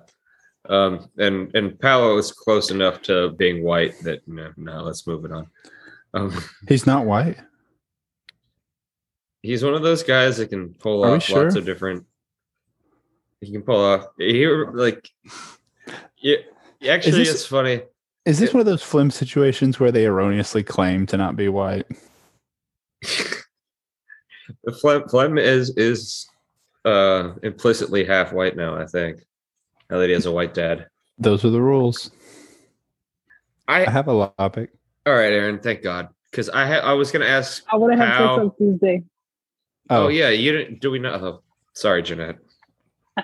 Um 0.70 1.10
and 1.18 1.54
and 1.56 1.80
Paolo 1.80 2.18
is 2.18 2.32
close 2.32 2.70
enough 2.72 3.02
to 3.04 3.32
being 3.32 3.64
white 3.64 4.00
that 4.04 4.26
no, 4.28 4.52
no, 4.56 4.84
let's 4.84 5.06
move 5.08 5.26
it 5.26 5.32
on. 5.32 5.48
Um 6.14 6.32
He's 6.68 6.86
not 6.86 7.06
white. 7.06 7.38
He's 9.42 9.64
one 9.64 9.74
of 9.74 9.82
those 9.82 10.04
guys 10.04 10.38
that 10.38 10.50
can 10.50 10.74
pull 10.76 11.04
Are 11.06 11.16
off 11.16 11.24
sure? 11.24 11.44
lots 11.44 11.56
of 11.56 11.66
different. 11.66 12.06
He 13.42 13.52
can 13.52 13.62
pull 13.62 13.84
off. 13.84 14.06
He 14.18 14.46
like, 14.48 15.10
yeah. 16.18 16.36
Actually, 16.88 17.20
this- 17.24 17.34
it's 17.34 17.46
funny. 17.46 17.82
Is 18.26 18.38
this 18.38 18.50
Yeah. 18.50 18.56
one 18.56 18.60
of 18.62 18.66
those 18.68 18.84
flim 18.84 19.10
situations 19.12 19.80
where 19.80 19.92
they 19.92 20.06
erroneously 20.06 20.62
claim 20.62 21.06
to 21.08 21.18
not 21.18 21.36
be 21.36 21.50
white? 21.50 21.88
The 24.64 24.72
Flem, 24.74 25.08
Flem 25.08 25.38
is 25.38 25.70
is 25.78 26.28
uh 26.84 27.34
implicitly 27.44 28.04
half 28.04 28.34
white 28.34 28.56
now. 28.58 28.76
I 28.76 28.86
think 28.88 29.22
now 29.90 29.98
that 29.98 30.08
he 30.08 30.14
has 30.14 30.26
a 30.26 30.32
white 30.32 30.54
dad. 30.54 30.88
Those 31.18 31.44
are 31.44 31.50
the 31.50 31.62
rules. 31.62 32.12
I 33.68 33.86
I 33.86 33.90
have 33.90 34.08
a 34.08 34.32
topic. 34.38 34.72
all 35.06 35.14
right, 35.14 35.32
Aaron. 35.32 35.60
Thank 35.60 35.84
God, 35.84 36.10
because 36.32 36.50
I 36.50 36.66
ha- 36.66 36.90
I 36.90 36.94
was 36.94 37.12
gonna 37.12 37.26
ask. 37.26 37.64
I 37.72 37.76
would 37.76 37.92
have 37.92 38.00
had 38.00 38.18
sex 38.18 38.40
on 38.40 38.56
Tuesday. 38.58 39.04
Oh, 39.90 40.08
yeah, 40.08 40.30
you 40.30 40.52
didn't. 40.52 40.82
Do 40.82 40.92
we 40.92 41.00
not? 41.00 41.22
Oh, 41.22 41.42
sorry, 41.74 42.04
Jeanette. 42.04 42.38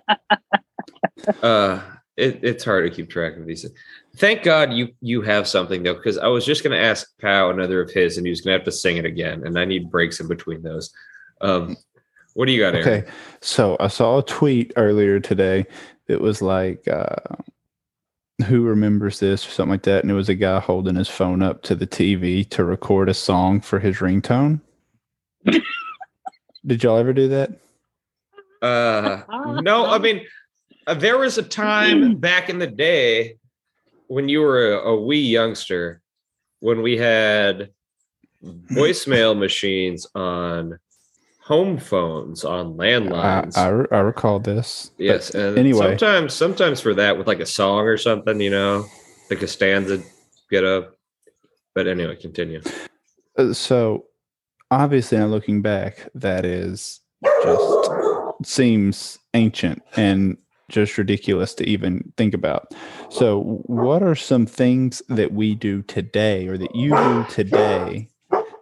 uh, 1.43 1.81
it, 2.17 2.39
it's 2.43 2.63
hard 2.63 2.89
to 2.89 2.95
keep 2.95 3.09
track 3.09 3.37
of 3.37 3.45
these. 3.45 3.63
things. 3.63 3.75
Thank 4.17 4.43
God 4.43 4.73
you 4.73 4.89
you 5.01 5.21
have 5.21 5.47
something 5.47 5.83
though, 5.83 5.93
because 5.93 6.17
I 6.17 6.27
was 6.27 6.45
just 6.45 6.63
gonna 6.63 6.77
ask 6.77 7.07
Pow 7.19 7.49
another 7.49 7.81
of 7.81 7.91
his, 7.91 8.17
and 8.17 8.25
he 8.25 8.29
was 8.29 8.41
gonna 8.41 8.57
have 8.57 8.65
to 8.65 8.71
sing 8.71 8.97
it 8.97 9.05
again, 9.05 9.45
and 9.45 9.57
I 9.57 9.65
need 9.65 9.89
breaks 9.89 10.19
in 10.19 10.27
between 10.27 10.61
those. 10.61 10.93
Um, 11.41 11.75
what 12.33 12.45
do 12.45 12.51
you 12.51 12.61
got, 12.61 12.75
Aaron? 12.75 12.87
Okay. 12.87 13.11
So 13.41 13.77
I 13.79 13.87
saw 13.87 14.19
a 14.19 14.23
tweet 14.23 14.73
earlier 14.75 15.19
today 15.19 15.65
that 16.07 16.21
was 16.21 16.41
like, 16.41 16.87
uh, 16.87 17.15
who 18.45 18.63
remembers 18.63 19.19
this 19.19 19.47
or 19.47 19.51
something 19.51 19.71
like 19.71 19.83
that? 19.83 20.03
And 20.03 20.11
it 20.11 20.15
was 20.15 20.29
a 20.29 20.35
guy 20.35 20.59
holding 20.59 20.95
his 20.95 21.09
phone 21.09 21.41
up 21.41 21.63
to 21.63 21.75
the 21.75 21.87
TV 21.87 22.47
to 22.49 22.63
record 22.63 23.09
a 23.09 23.13
song 23.13 23.61
for 23.61 23.79
his 23.79 23.97
ringtone. 23.97 24.61
Did 26.65 26.83
y'all 26.83 26.97
ever 26.97 27.13
do 27.13 27.27
that? 27.29 27.51
Uh, 28.61 29.21
no, 29.61 29.85
I 29.85 29.99
mean, 29.99 30.25
uh, 30.87 30.95
there 30.95 31.17
was 31.17 31.37
a 31.37 31.43
time 31.43 32.15
back 32.19 32.49
in 32.49 32.59
the 32.59 32.67
day 32.67 33.37
when 34.07 34.29
you 34.29 34.41
were 34.41 34.73
a, 34.73 34.89
a 34.89 35.01
wee 35.01 35.19
youngster 35.19 36.01
when 36.59 36.81
we 36.81 36.97
had 36.97 37.69
voicemail 38.71 39.37
machines 39.37 40.07
on 40.15 40.79
home 41.45 41.77
phones 41.77 42.43
on 42.43 42.73
landlines. 42.73 43.55
I, 43.55 43.67
re- 43.67 43.87
I 43.91 43.99
recall 43.99 44.39
this. 44.39 44.89
Yes, 44.97 45.29
and 45.35 45.57
anyway. 45.57 45.89
sometimes 45.89 46.33
sometimes 46.33 46.81
for 46.81 46.95
that 46.95 47.17
with 47.17 47.27
like 47.27 47.39
a 47.39 47.45
song 47.45 47.85
or 47.85 47.97
something, 47.97 48.41
you 48.41 48.49
know, 48.49 48.85
like 49.29 49.43
a 49.43 49.47
stanza 49.47 50.01
get 50.49 50.63
up. 50.63 50.97
But 51.75 51.87
anyway, 51.87 52.15
continue. 52.15 52.61
Uh, 53.37 53.53
so 53.53 54.05
obviously 54.71 55.19
now 55.19 55.27
looking 55.27 55.61
back 55.61 56.09
that 56.15 56.45
is 56.45 57.01
just 57.43 57.91
seems 58.43 59.19
ancient 59.35 59.83
and 59.95 60.37
just 60.69 60.97
ridiculous 60.97 61.53
to 61.53 61.63
even 61.69 62.11
think 62.17 62.33
about 62.33 62.73
so 63.09 63.61
what 63.65 64.01
are 64.01 64.15
some 64.15 64.47
things 64.47 65.01
that 65.09 65.31
we 65.31 65.53
do 65.53 65.83
today 65.83 66.47
or 66.47 66.57
that 66.57 66.75
you 66.75 66.89
do 66.89 67.25
today 67.29 68.09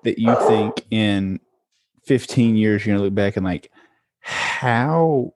that 0.04 0.20
you 0.20 0.36
think 0.48 0.86
in 0.92 1.40
15 2.06 2.56
years 2.56 2.86
you're 2.86 2.96
gonna 2.96 3.04
look 3.04 3.16
back 3.16 3.38
and 3.38 3.46
like 3.46 3.72
how 4.22 5.34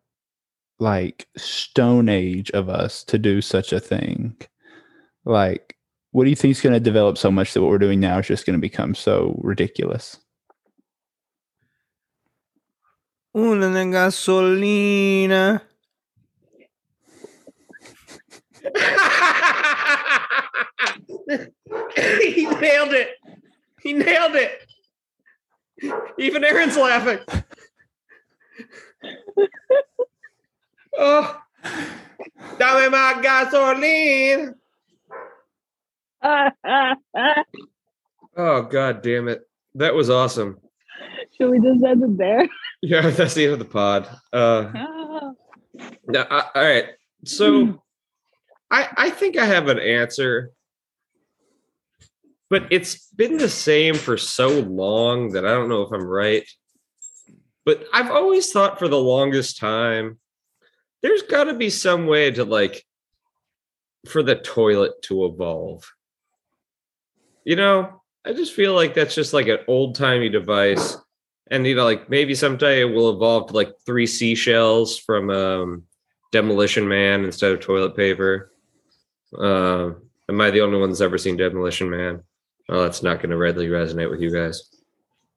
like 0.80 1.28
stone 1.36 2.10
age 2.10 2.52
of 2.52 2.70
us 2.70 3.04
to 3.04 3.18
do 3.18 3.42
such 3.42 3.74
a 3.74 3.80
thing 3.80 4.36
like 5.26 5.78
what 6.18 6.24
do 6.24 6.32
you 6.32 6.36
think 6.36 6.52
is 6.52 6.62
going 6.62 6.74
to 6.74 6.80
develop 6.80 7.16
so 7.16 7.30
much 7.30 7.54
that 7.54 7.62
what 7.62 7.70
we're 7.70 7.78
doing 7.78 8.00
now 8.00 8.18
is 8.18 8.26
just 8.26 8.46
going 8.46 8.56
to 8.56 8.60
become 8.60 8.96
so 8.96 9.40
ridiculous? 9.44 10.18
Una 13.36 13.68
gasolina. 13.86 15.62
he 22.34 22.48
nailed 22.48 22.94
it. 22.94 23.10
He 23.84 23.94
nailed 23.94 24.36
it. 24.36 24.67
Even 26.18 26.44
Aaron's 26.44 26.78
laughing. 26.78 27.20
oh, 30.98 31.42
dame 32.58 32.90
más 32.92 33.22
gasolina. 33.22 34.56
Oh, 38.36 38.62
god 38.64 39.02
damn 39.02 39.28
it. 39.28 39.42
That 39.76 39.94
was 39.94 40.10
awesome. 40.10 40.58
Should 41.38 41.50
we 41.52 41.60
just 41.60 41.84
end 41.84 42.04
it 42.04 42.18
there? 42.18 42.48
Yeah, 42.82 43.10
that's 43.10 43.34
the 43.34 43.46
end 43.46 43.54
of 43.54 43.60
the 43.60 43.66
pod. 43.66 44.08
Uh, 44.32 44.72
no, 46.08 46.26
I, 46.30 46.44
all 46.56 46.64
right. 46.64 46.86
So 47.26 47.82
I 48.72 48.88
I 48.96 49.10
think 49.10 49.38
I 49.38 49.46
have 49.46 49.68
an 49.68 49.80
answer. 49.80 50.52
But 52.50 52.68
it's 52.72 53.08
been 53.12 53.38
the 53.38 53.50
same 53.50 53.96
for 53.96 54.18
so 54.18 54.60
long 54.62 55.32
that 55.34 55.46
I 55.46 55.50
don't 55.50 55.70
know 55.70 55.82
if 55.82 55.92
I'm 55.92 56.06
right. 56.06 56.48
But 57.66 57.84
I've 57.94 58.12
always 58.12 58.52
thought 58.52 58.80
for 58.80 58.88
the 58.88 59.00
longest 59.00 59.58
time 59.58 60.20
there's 61.02 61.24
got 61.24 61.46
to 61.46 61.54
be 61.54 61.70
some 61.70 62.08
way 62.08 62.32
to 62.32 62.46
like 62.46 62.86
for 64.08 64.24
the 64.24 64.36
toilet 64.36 65.02
to 65.04 65.26
evolve. 65.26 65.92
You 67.44 67.58
know, 67.58 68.02
I 68.26 68.34
just 68.34 68.54
feel 68.54 68.74
like 68.74 68.94
that's 68.94 69.16
just 69.16 69.34
like 69.34 69.48
an 69.48 69.60
old-timey 69.68 70.30
device 70.30 70.98
and 71.50 71.66
you 71.66 71.76
know 71.76 71.84
like 71.84 72.10
maybe 72.10 72.36
someday 72.36 72.82
it 72.82 72.94
will 72.94 73.10
evolve 73.16 73.48
to 73.48 73.54
like 73.54 73.74
three 73.86 74.08
seashells 74.08 74.98
from 74.98 75.30
um 75.30 75.84
demolition 76.32 76.88
man 76.88 77.24
instead 77.24 77.52
of 77.52 77.60
toilet 77.60 77.96
paper 77.96 78.52
uh 79.38 79.92
am 80.30 80.42
i 80.42 80.52
the 80.52 80.62
only 80.62 80.80
one 80.80 80.90
that's 80.90 81.02
ever 81.02 81.18
seen 81.18 81.38
demolition 81.38 81.90
man 81.90 82.22
well 82.70 82.84
that's 82.84 83.04
not 83.04 83.18
going 83.18 83.30
to 83.30 83.38
readily 83.38 83.68
resonate 83.68 84.10
with 84.10 84.22
you 84.22 84.32
guys 84.32 84.70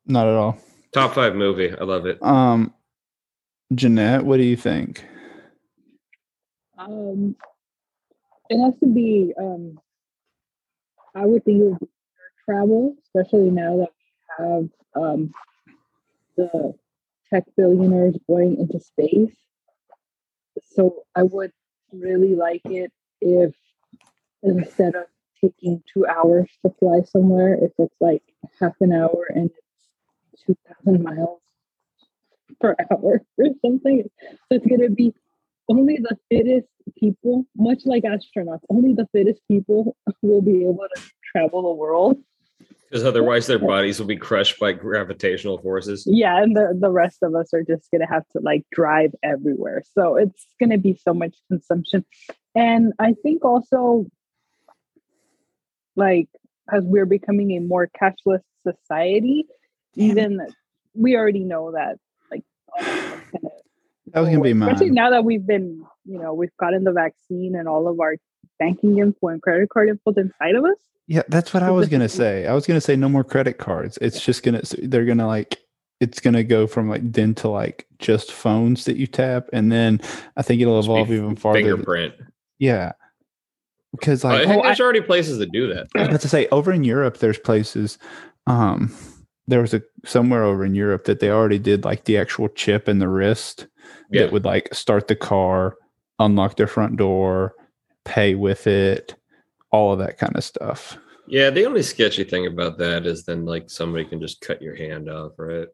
Not 0.07 0.27
at 0.27 0.35
all. 0.35 0.59
top 0.93 1.15
five 1.15 1.35
movie 1.35 1.73
i 1.79 1.85
love 1.85 2.07
it 2.07 2.19
Um, 2.23 2.75
Jeanette, 3.75 4.25
what 4.25 4.39
do 4.39 4.43
you 4.43 4.57
think? 4.57 5.05
Um, 6.77 7.37
it 8.49 8.59
has 8.61 8.75
to 8.81 8.87
be. 8.87 9.33
Um, 9.39 9.79
I 11.15 11.25
would 11.25 11.45
think 11.45 11.61
it 11.61 11.65
would 11.65 11.79
be 11.79 11.87
travel, 12.45 12.97
especially 13.05 13.51
now 13.51 13.77
that 13.77 13.91
we 14.39 14.45
have 14.45 14.69
um, 14.97 15.33
the 16.37 16.75
tech 17.33 17.45
billionaires 17.57 18.17
going 18.27 18.57
into 18.59 18.81
space. 18.81 19.31
So 20.73 21.05
I 21.15 21.23
would 21.23 21.53
really 21.93 22.35
like 22.35 22.63
it 22.65 22.91
if 23.21 23.55
instead 24.43 24.97
of 24.97 25.05
taking 25.43 25.83
two 25.93 26.07
hours 26.07 26.49
to 26.65 26.73
fly 26.79 27.03
somewhere, 27.03 27.55
if 27.55 27.73
it's 27.79 27.95
like 28.01 28.23
half 28.61 28.75
an 28.81 28.93
hour 28.93 29.27
and 29.35 29.51
it's 30.33 30.43
two 30.45 30.57
thousand 30.69 31.03
miles 31.03 31.41
per 32.61 32.77
hour 32.91 33.23
or 33.39 33.47
something. 33.65 34.05
So 34.31 34.37
it's 34.51 34.67
gonna 34.67 34.91
be 34.91 35.15
only 35.69 35.99
the 35.99 36.17
fittest 36.31 36.69
people, 36.99 37.47
much 37.57 37.83
like 37.85 38.03
astronauts, 38.05 38.63
only 38.69 38.95
the 38.95 39.07
fittest 39.13 39.41
people 39.49 39.97
will 40.23 40.43
be 40.43 40.63
able 40.65 40.87
to 40.95 41.03
travel 41.33 41.63
the 41.63 41.71
world. 41.71 42.19
because 42.89 43.05
otherwise 43.05 43.47
their 43.47 43.59
bodies 43.59 44.01
will 44.01 44.07
be 44.07 44.17
crushed 44.17 44.59
by 44.59 44.73
gravitational 44.73 45.59
forces 45.59 46.05
Yeah, 46.07 46.43
and 46.43 46.57
the, 46.57 46.77
the 46.79 46.91
rest 46.91 47.19
of 47.23 47.35
us 47.35 47.55
are 47.55 47.63
just 47.63 47.89
gonna 47.93 48.09
have 48.09 48.25
to 48.33 48.41
like 48.43 48.65
drive 48.73 49.15
everywhere. 49.23 49.83
So 49.97 50.17
it's 50.17 50.47
gonna 50.59 50.79
be 50.79 50.95
so 50.95 51.15
much 51.15 51.37
consumption. 51.49 52.05
And 52.55 52.93
I 52.99 53.15
think 53.23 53.45
also 53.45 54.07
like 55.97 56.29
as 56.73 56.85
we're 56.85 57.07
becoming 57.07 57.53
a 57.57 57.61
more 57.61 57.89
cashless 58.01 58.43
society, 58.67 59.47
even 59.95 60.41
we 60.95 61.17
already 61.17 61.45
know 61.45 61.73
that 61.73 61.97
like 62.31 62.43
That 64.13 64.21
was 64.21 64.29
gonna 64.29 64.41
be 64.41 64.53
mine. 64.55 64.69
especially 64.71 64.87
mine. 64.91 64.95
now 64.95 65.11
that 65.11 65.25
we've 65.25 65.47
been, 65.47 65.85
you 66.05 66.19
know, 66.19 66.35
we've 66.35 66.57
gotten 66.59 66.85
the 66.85 66.93
vaccine 66.93 67.55
and 67.57 67.69
all 67.69 67.89
of 67.89 68.01
our 68.01 68.17
banking 68.59 68.99
info 68.99 69.29
and 69.29 69.41
credit 69.43 69.69
card 69.71 69.89
info 69.89 70.13
inside 70.13 70.55
of 70.55 70.65
us. 70.65 70.77
Yeah, 71.07 71.23
that's 71.29 71.53
what 71.53 71.63
I 71.63 71.71
was 71.71 71.89
gonna 71.89 72.09
say. 72.09 72.47
I 72.47 72.55
was 72.55 72.67
gonna 72.67 72.81
say 72.81 72.95
no 72.97 73.09
more 73.09 73.25
credit 73.25 73.59
cards. 73.59 73.99
It's 74.01 74.21
just 74.25 74.43
gonna 74.43 74.63
they're 74.83 75.05
gonna 75.05 75.27
like 75.27 75.59
it's 76.01 76.21
gonna 76.21 76.45
go 76.45 76.67
from 76.67 76.89
like 76.89 77.03
then 77.13 77.35
to 77.37 77.49
like 77.49 77.87
just 77.99 78.33
phones 78.33 78.85
that 78.85 78.97
you 78.97 79.07
tap, 79.07 79.49
and 79.53 79.71
then 79.73 80.01
I 80.37 80.43
think 80.43 80.61
it'll 80.63 80.79
evolve 80.79 81.11
even 81.11 81.37
farther. 81.37 81.61
fingerprint 81.61 82.15
Yeah, 82.59 82.93
because 83.93 84.25
i 84.25 84.33
like 84.39 84.47
think 84.49 84.61
Oh, 84.61 84.63
there's 84.67 84.81
already 84.81 85.01
places 85.01 85.39
that 85.39 85.51
do 85.53 85.73
that 85.75 85.89
I 85.97 86.01
was 86.01 86.09
about 86.09 86.21
to 86.23 86.29
say 86.29 86.47
over 86.49 86.73
in 86.73 86.85
Europe, 86.85 87.19
there's 87.19 87.39
places. 87.39 87.99
Um, 88.47 88.95
there 89.49 89.61
was 89.61 89.75
a 89.75 89.83
somewhere 90.05 90.45
over 90.45 90.65
in 90.65 90.75
Europe 90.75 91.05
that 91.05 91.19
they 91.21 91.31
already 91.31 91.59
did 91.59 91.85
like 91.85 92.05
the 92.05 92.17
actual 92.19 92.49
chip 92.49 92.89
in 92.89 92.99
the 93.01 93.09
wrist 93.09 93.67
Yeah. 94.11 94.23
that 94.23 94.33
would 94.33 94.45
like 94.45 94.73
start 94.75 95.09
the 95.09 95.17
car, 95.17 95.77
unlock 96.19 96.57
their 96.57 96.67
front 96.69 96.97
door, 96.97 97.55
pay 98.05 98.35
with 98.37 98.67
it, 98.67 99.15
all 99.73 99.93
of 99.93 99.99
that 99.99 100.19
kind 100.19 100.37
of 100.37 100.45
stuff. 100.45 100.97
yeah 101.27 101.51
the 101.51 101.65
only 101.67 101.83
sketchy 101.83 102.25
thing 102.25 102.47
about 102.47 102.79
that 102.79 103.07
is 103.07 103.25
then 103.25 103.45
like 103.45 103.69
somebody 103.71 104.05
can 104.05 104.21
just 104.21 104.41
cut 104.41 104.61
your 104.63 104.75
hand 104.77 105.09
off 105.11 105.33
right 105.39 105.69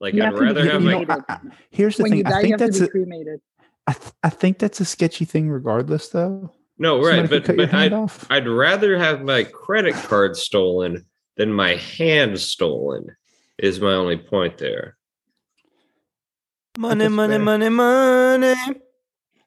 like 0.00 0.14
You 0.14 0.22
i'd 0.22 0.26
have 0.26 0.34
to 0.34 0.40
be 0.40 0.46
rather 0.46 0.64
have 0.70 0.82
You 0.82 0.86
my 0.86 0.92
know, 0.92 1.04
cremated. 1.04 1.24
I- 1.28 1.34
I- 1.34 1.40
here's 1.70 1.96
the 1.96 2.02
when 2.04 2.12
you 2.16 2.22
thing. 2.24 2.30
die, 2.32 2.36
I 2.36 2.40
you 2.40 2.42
think 2.48 2.60
have 2.60 2.60
to 2.60 2.64
that's 2.66 2.78
be 2.80 2.84
a, 2.84 2.88
cremated. 2.88 3.40
I, 3.86 3.92
th- 3.92 4.12
I 4.22 4.30
think 4.30 4.58
that's 4.58 4.80
a 4.80 4.84
sketchy 4.84 5.24
thing, 5.26 5.50
regardless. 5.50 6.08
Though. 6.08 6.50
No 6.78 7.00
right 7.02 7.28
could 7.28 7.44
but 7.46 7.56
but 7.56 7.74
I'd, 7.74 7.92
off. 7.92 8.26
I'd 8.30 8.48
rather 8.48 8.98
have 8.98 9.22
my 9.22 9.44
credit 9.44 9.94
card 9.94 10.36
stolen 10.36 11.04
than 11.36 11.52
my 11.52 11.74
hand 11.76 12.38
stolen 12.40 13.06
is 13.58 13.80
my 13.80 13.92
only 13.92 14.16
point 14.18 14.58
there 14.58 14.96
Money, 16.76 17.04
That's 17.04 17.14
money, 17.14 17.34
fair. 17.34 17.38
money, 17.38 17.68
money, 17.68 18.54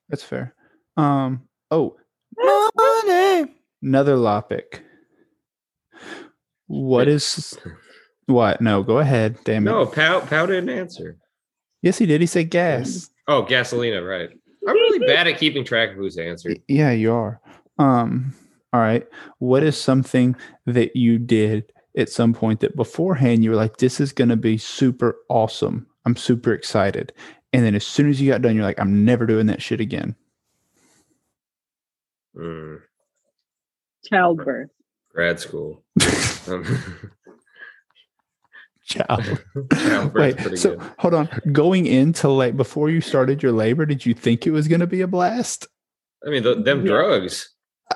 That's 0.08 0.24
fair. 0.24 0.56
Um. 0.96 1.42
Oh, 1.70 1.98
money. 2.38 3.54
Another 3.84 4.16
Lopic. 4.16 4.80
What 6.68 7.10
is 7.10 7.58
what? 8.28 8.62
No, 8.62 8.82
go 8.82 9.00
ahead. 9.00 9.38
Damn 9.44 9.68
it. 9.68 9.72
No, 9.72 9.86
Pow 9.86 10.22
Pow 10.22 10.46
didn't 10.46 10.70
answer. 10.70 11.18
Yes, 11.82 11.98
he 11.98 12.06
did. 12.06 12.22
He 12.22 12.28
said 12.28 12.50
gas. 12.50 13.10
Oh, 13.28 13.44
Gasolina, 13.44 14.08
right. 14.08 14.30
I'm 14.68 14.76
really 14.76 15.08
bad 15.08 15.28
at 15.28 15.38
keeping 15.38 15.64
track 15.64 15.92
of 15.92 15.96
who's 15.96 16.18
answered. 16.18 16.62
Yeah, 16.68 16.92
you 16.92 17.14
are. 17.14 17.40
Um, 17.80 18.34
all 18.74 18.82
right. 18.82 19.08
What 19.40 19.64
is 19.64 19.80
something 19.80 20.36
that 20.66 20.96
you 20.96 21.18
did 21.18 21.72
at 21.98 22.10
some 22.10 22.34
point 22.34 22.60
that 22.60 22.76
beforehand 22.76 23.44
you 23.44 23.50
were 23.52 23.56
like, 23.56 23.78
this 23.78 24.00
is 24.00 24.12
gonna 24.12 24.36
be 24.36 24.58
super 24.58 25.16
awesome. 25.30 25.88
I'm 26.06 26.16
super 26.16 26.54
excited. 26.54 27.14
And 27.54 27.66
then 27.66 27.76
as 27.76 27.88
soon 27.88 28.10
as 28.10 28.20
you 28.22 28.30
got 28.30 28.42
done, 28.42 28.56
you're 28.56 28.66
like, 28.66 28.80
I'm 28.80 29.06
never 29.06 29.26
doing 29.26 29.48
that 29.48 29.62
shit 29.62 29.80
again. 29.80 30.16
Mm, 32.36 32.82
Childbirth. 34.10 34.70
grad 35.14 35.40
school. 35.40 35.84
Um, 36.50 36.64
Child. 38.88 39.44
childbirth's 39.74 40.14
Wait, 40.16 40.58
so 40.58 40.76
good. 40.78 40.92
hold 40.98 41.14
on. 41.14 41.30
Going 41.52 41.86
into 41.86 42.30
like 42.30 42.56
before 42.56 42.90
you 42.90 43.02
started 43.02 43.44
your 43.44 43.52
labor, 43.52 43.86
did 43.86 44.06
you 44.06 44.14
think 44.14 44.48
it 44.48 44.52
was 44.52 44.68
going 44.68 44.80
to 44.80 44.88
be 44.88 45.02
a 45.02 45.08
blast? 45.08 45.68
I 46.26 46.30
mean, 46.30 46.44
the, 46.44 46.56
them 46.56 46.82
Yeah. 46.86 46.92
drugs. 46.94 47.50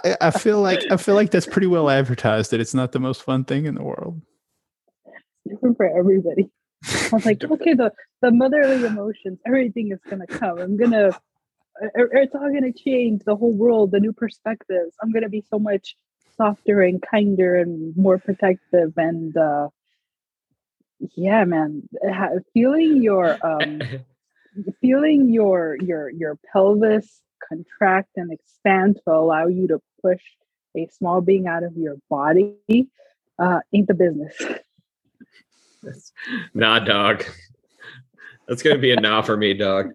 I, 0.05 0.15
I 0.21 0.31
feel 0.31 0.61
like 0.61 0.83
I 0.91 0.97
feel 0.97 1.15
like 1.15 1.31
that's 1.31 1.45
pretty 1.45 1.67
well 1.67 1.89
advertised 1.89 2.51
that 2.51 2.59
it's 2.61 2.73
not 2.73 2.91
the 2.93 2.99
most 2.99 3.23
fun 3.23 3.43
thing 3.45 3.65
in 3.65 3.75
the 3.75 3.83
world. 3.83 4.21
Different 5.47 5.75
for 5.77 5.87
everybody. 5.97 6.49
I 6.85 7.09
was 7.11 7.25
like, 7.25 7.43
okay, 7.43 7.73
the, 7.73 7.91
the 8.21 8.31
motherly 8.31 8.85
emotions, 8.85 9.39
everything 9.45 9.91
is 9.91 9.99
gonna 10.09 10.27
come. 10.27 10.59
I'm 10.59 10.77
gonna 10.77 11.07
uh, 11.09 11.87
it's 12.13 12.33
all 12.35 12.51
gonna 12.53 12.71
change 12.73 13.23
the 13.25 13.35
whole 13.35 13.51
world, 13.53 13.91
the 13.91 13.99
new 13.99 14.13
perspectives. 14.13 14.95
I'm 15.01 15.11
gonna 15.11 15.29
be 15.29 15.43
so 15.49 15.59
much 15.59 15.95
softer 16.37 16.81
and 16.81 17.01
kinder 17.01 17.55
and 17.55 17.95
more 17.97 18.17
protective 18.17 18.93
and 18.97 19.35
uh 19.35 19.67
yeah 21.15 21.43
man 21.45 21.87
feeling 22.53 23.01
your 23.01 23.37
um 23.45 23.81
feeling 24.81 25.29
your 25.33 25.77
your 25.81 26.09
your 26.09 26.37
pelvis 26.51 27.21
contract 27.47 28.09
and 28.15 28.31
expand 28.31 28.99
to 29.03 29.11
allow 29.11 29.47
you 29.47 29.67
to 29.67 29.81
push 30.01 30.21
a 30.77 30.87
small 30.87 31.21
being 31.21 31.47
out 31.47 31.63
of 31.63 31.75
your 31.75 31.95
body 32.09 32.55
uh 33.39 33.59
ain't 33.73 33.87
the 33.87 33.93
business 33.93 34.35
nah, 36.53 36.77
dog. 36.77 37.25
That's 38.47 38.61
gonna 38.61 38.77
be 38.77 38.91
a 38.91 39.01
nah 39.01 39.23
for 39.23 39.35
me, 39.35 39.55
dog. 39.55 39.93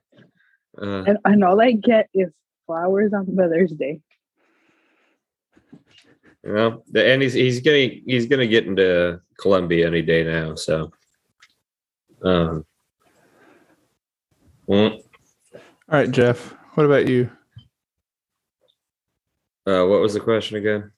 Uh, 0.76 1.04
and, 1.04 1.18
and 1.24 1.44
all 1.44 1.60
i 1.60 1.70
get 1.70 2.08
is 2.12 2.32
flowers 2.66 3.12
on 3.14 3.32
mother's 3.34 3.70
day 3.70 4.00
know, 6.46 6.82
and 6.94 7.22
he's 7.22 7.32
he's 7.32 7.60
gonna 7.60 7.88
he's 8.06 8.26
gonna 8.26 8.46
get 8.46 8.66
into 8.66 9.20
Columbia 9.38 9.86
any 9.86 10.02
day 10.02 10.24
now. 10.24 10.54
So, 10.54 10.92
um, 12.22 12.64
mm, 14.68 14.92
All 14.92 15.00
right, 15.88 16.10
Jeff. 16.10 16.54
What 16.74 16.84
about 16.84 17.08
you? 17.08 17.30
uh, 19.66 19.84
what 19.84 20.00
was 20.00 20.14
the 20.14 20.20
question 20.20 20.56
again? 20.56 20.92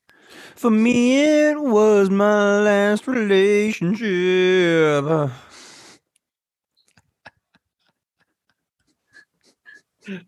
For 0.56 0.70
me, 0.70 1.20
it 1.48 1.58
was 1.60 2.10
my 2.10 2.60
last 2.60 3.06
relationship. 3.06 5.04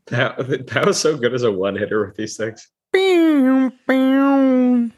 That 0.07 0.67
that 0.69 0.85
was 0.85 1.01
so 1.01 1.17
good 1.17 1.33
as 1.33 1.43
a 1.43 1.51
one 1.51 1.75
hitter 1.75 2.05
with 2.05 2.15
these 2.15 2.37
things. 2.37 2.69
Pew, 2.93 3.73
pew. 3.89 4.91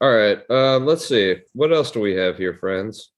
All 0.00 0.12
right, 0.12 0.38
um, 0.50 0.84
let's 0.84 1.06
see. 1.06 1.36
What 1.52 1.72
else 1.72 1.92
do 1.92 2.00
we 2.00 2.14
have 2.16 2.36
here, 2.36 2.54
friends? 2.54 3.11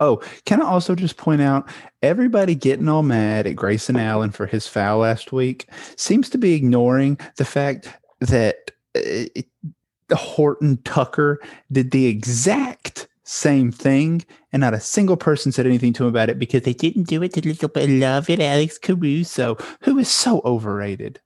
Oh, 0.00 0.22
can 0.44 0.62
I 0.62 0.66
also 0.66 0.94
just 0.94 1.16
point 1.16 1.42
out 1.42 1.68
everybody 2.02 2.54
getting 2.54 2.88
all 2.88 3.02
mad 3.02 3.46
at 3.46 3.56
Grayson 3.56 3.96
Allen 3.96 4.30
for 4.30 4.46
his 4.46 4.66
foul 4.66 4.98
last 4.98 5.32
week 5.32 5.68
seems 5.96 6.30
to 6.30 6.38
be 6.38 6.54
ignoring 6.54 7.18
the 7.36 7.44
fact 7.44 7.88
that 8.20 8.70
uh, 8.96 10.14
Horton 10.14 10.78
Tucker 10.84 11.40
did 11.70 11.90
the 11.90 12.06
exact 12.06 13.08
same 13.24 13.70
thing, 13.70 14.24
and 14.52 14.60
not 14.60 14.74
a 14.74 14.80
single 14.80 15.16
person 15.16 15.52
said 15.52 15.66
anything 15.66 15.92
to 15.92 16.02
him 16.02 16.08
about 16.08 16.28
it 16.30 16.38
because 16.38 16.62
they 16.62 16.72
didn't 16.72 17.04
do 17.04 17.22
it 17.22 17.32
to 17.34 17.46
little 17.46 17.68
beloved 17.68 18.40
Alex 18.40 18.76
Caruso, 18.76 19.56
who 19.82 19.98
is 19.98 20.08
so 20.08 20.42
overrated. 20.44 21.20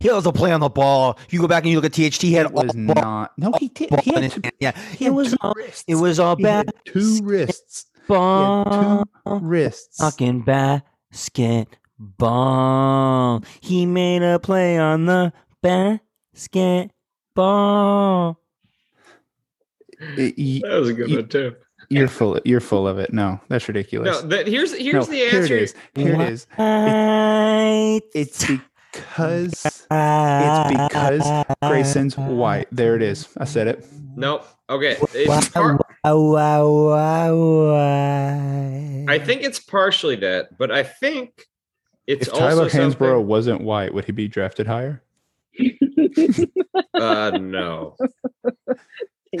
He 0.00 0.10
also 0.10 0.30
play 0.30 0.52
on 0.52 0.60
the 0.60 0.68
ball. 0.68 1.18
You 1.30 1.40
go 1.40 1.48
back 1.48 1.64
and 1.64 1.72
you 1.72 1.80
look 1.80 1.86
at 1.86 1.92
THT. 1.92 2.22
He 2.22 2.32
had 2.32 2.46
It 2.46 2.52
was 2.52 2.70
all 2.76 2.94
ball, 2.94 3.04
not. 3.04 3.32
No, 3.36 3.50
he 3.58 3.66
did. 3.68 3.90
ball 3.90 4.00
He 4.02 4.12
had 4.12 4.30
two. 4.30 4.40
Yeah, 4.60 4.70
he 4.96 5.06
it 5.06 5.08
had 5.08 5.14
was 5.16 5.30
two 5.32 5.36
all, 5.40 5.54
wrists. 5.56 5.84
it 5.88 5.94
was 5.96 6.20
all 6.20 6.36
He 6.36 6.44
had 6.44 6.66
bad. 6.66 6.74
two 6.84 7.18
wrists. 7.22 7.86
He 7.94 8.00
had 8.14 8.18
Ball. 8.20 9.04
two 9.26 9.38
wrists. 9.40 9.96
Fucking 9.98 10.42
basketball. 10.42 13.42
He 13.60 13.86
made 13.86 14.22
a 14.22 14.38
play 14.38 14.78
on 14.78 15.06
the 15.06 15.32
basketball. 15.62 18.38
Y- 20.16 20.32
y- 20.38 20.60
That 20.62 20.78
was 20.80 20.88
a 20.90 20.94
good 20.94 21.10
You- 21.10 21.16
one 21.16 21.28
too. 21.28 21.56
You're 21.90 22.06
full. 22.08 22.38
You're 22.44 22.60
full 22.60 22.86
of 22.86 22.98
it. 22.98 23.12
No, 23.14 23.40
that's 23.48 23.66
No, 23.66 23.72
ridiculous. 23.72 24.20
that, 24.22 24.46
here's 24.46 24.72
here's 24.74 24.94
No, 24.94 25.04
the 25.12 25.16
here 25.16 25.40
answer. 25.40 25.56
it 25.56 25.62
is. 25.62 25.74
Here 25.94 26.14
it 26.14 26.20
is. 26.32 26.46
Right. 26.58 28.00
It's 28.14 28.44
because 28.92 29.77
it's 29.90 30.88
because 30.92 31.44
Grayson's 31.62 32.16
white. 32.16 32.68
There 32.72 32.94
it 32.96 33.02
is. 33.02 33.28
I 33.38 33.44
said 33.44 33.66
it. 33.68 33.86
Nope. 34.16 34.46
Okay. 34.70 34.96
It's 35.14 35.48
par-. 35.48 35.78
I 39.08 39.18
think 39.18 39.42
it's 39.42 39.58
partially 39.60 40.16
that, 40.16 40.56
but 40.58 40.70
I 40.70 40.82
think 40.82 41.46
it's 42.06 42.28
also. 42.28 42.42
if 42.44 42.48
Tyler 42.50 42.62
also 42.64 42.78
Hansbrough 42.78 42.98
something- 43.12 43.26
wasn't 43.26 43.60
white, 43.62 43.94
would 43.94 44.04
he 44.04 44.12
be 44.12 44.28
drafted 44.28 44.66
higher? 44.66 45.02
Uh, 46.94 47.30
no, 47.40 47.94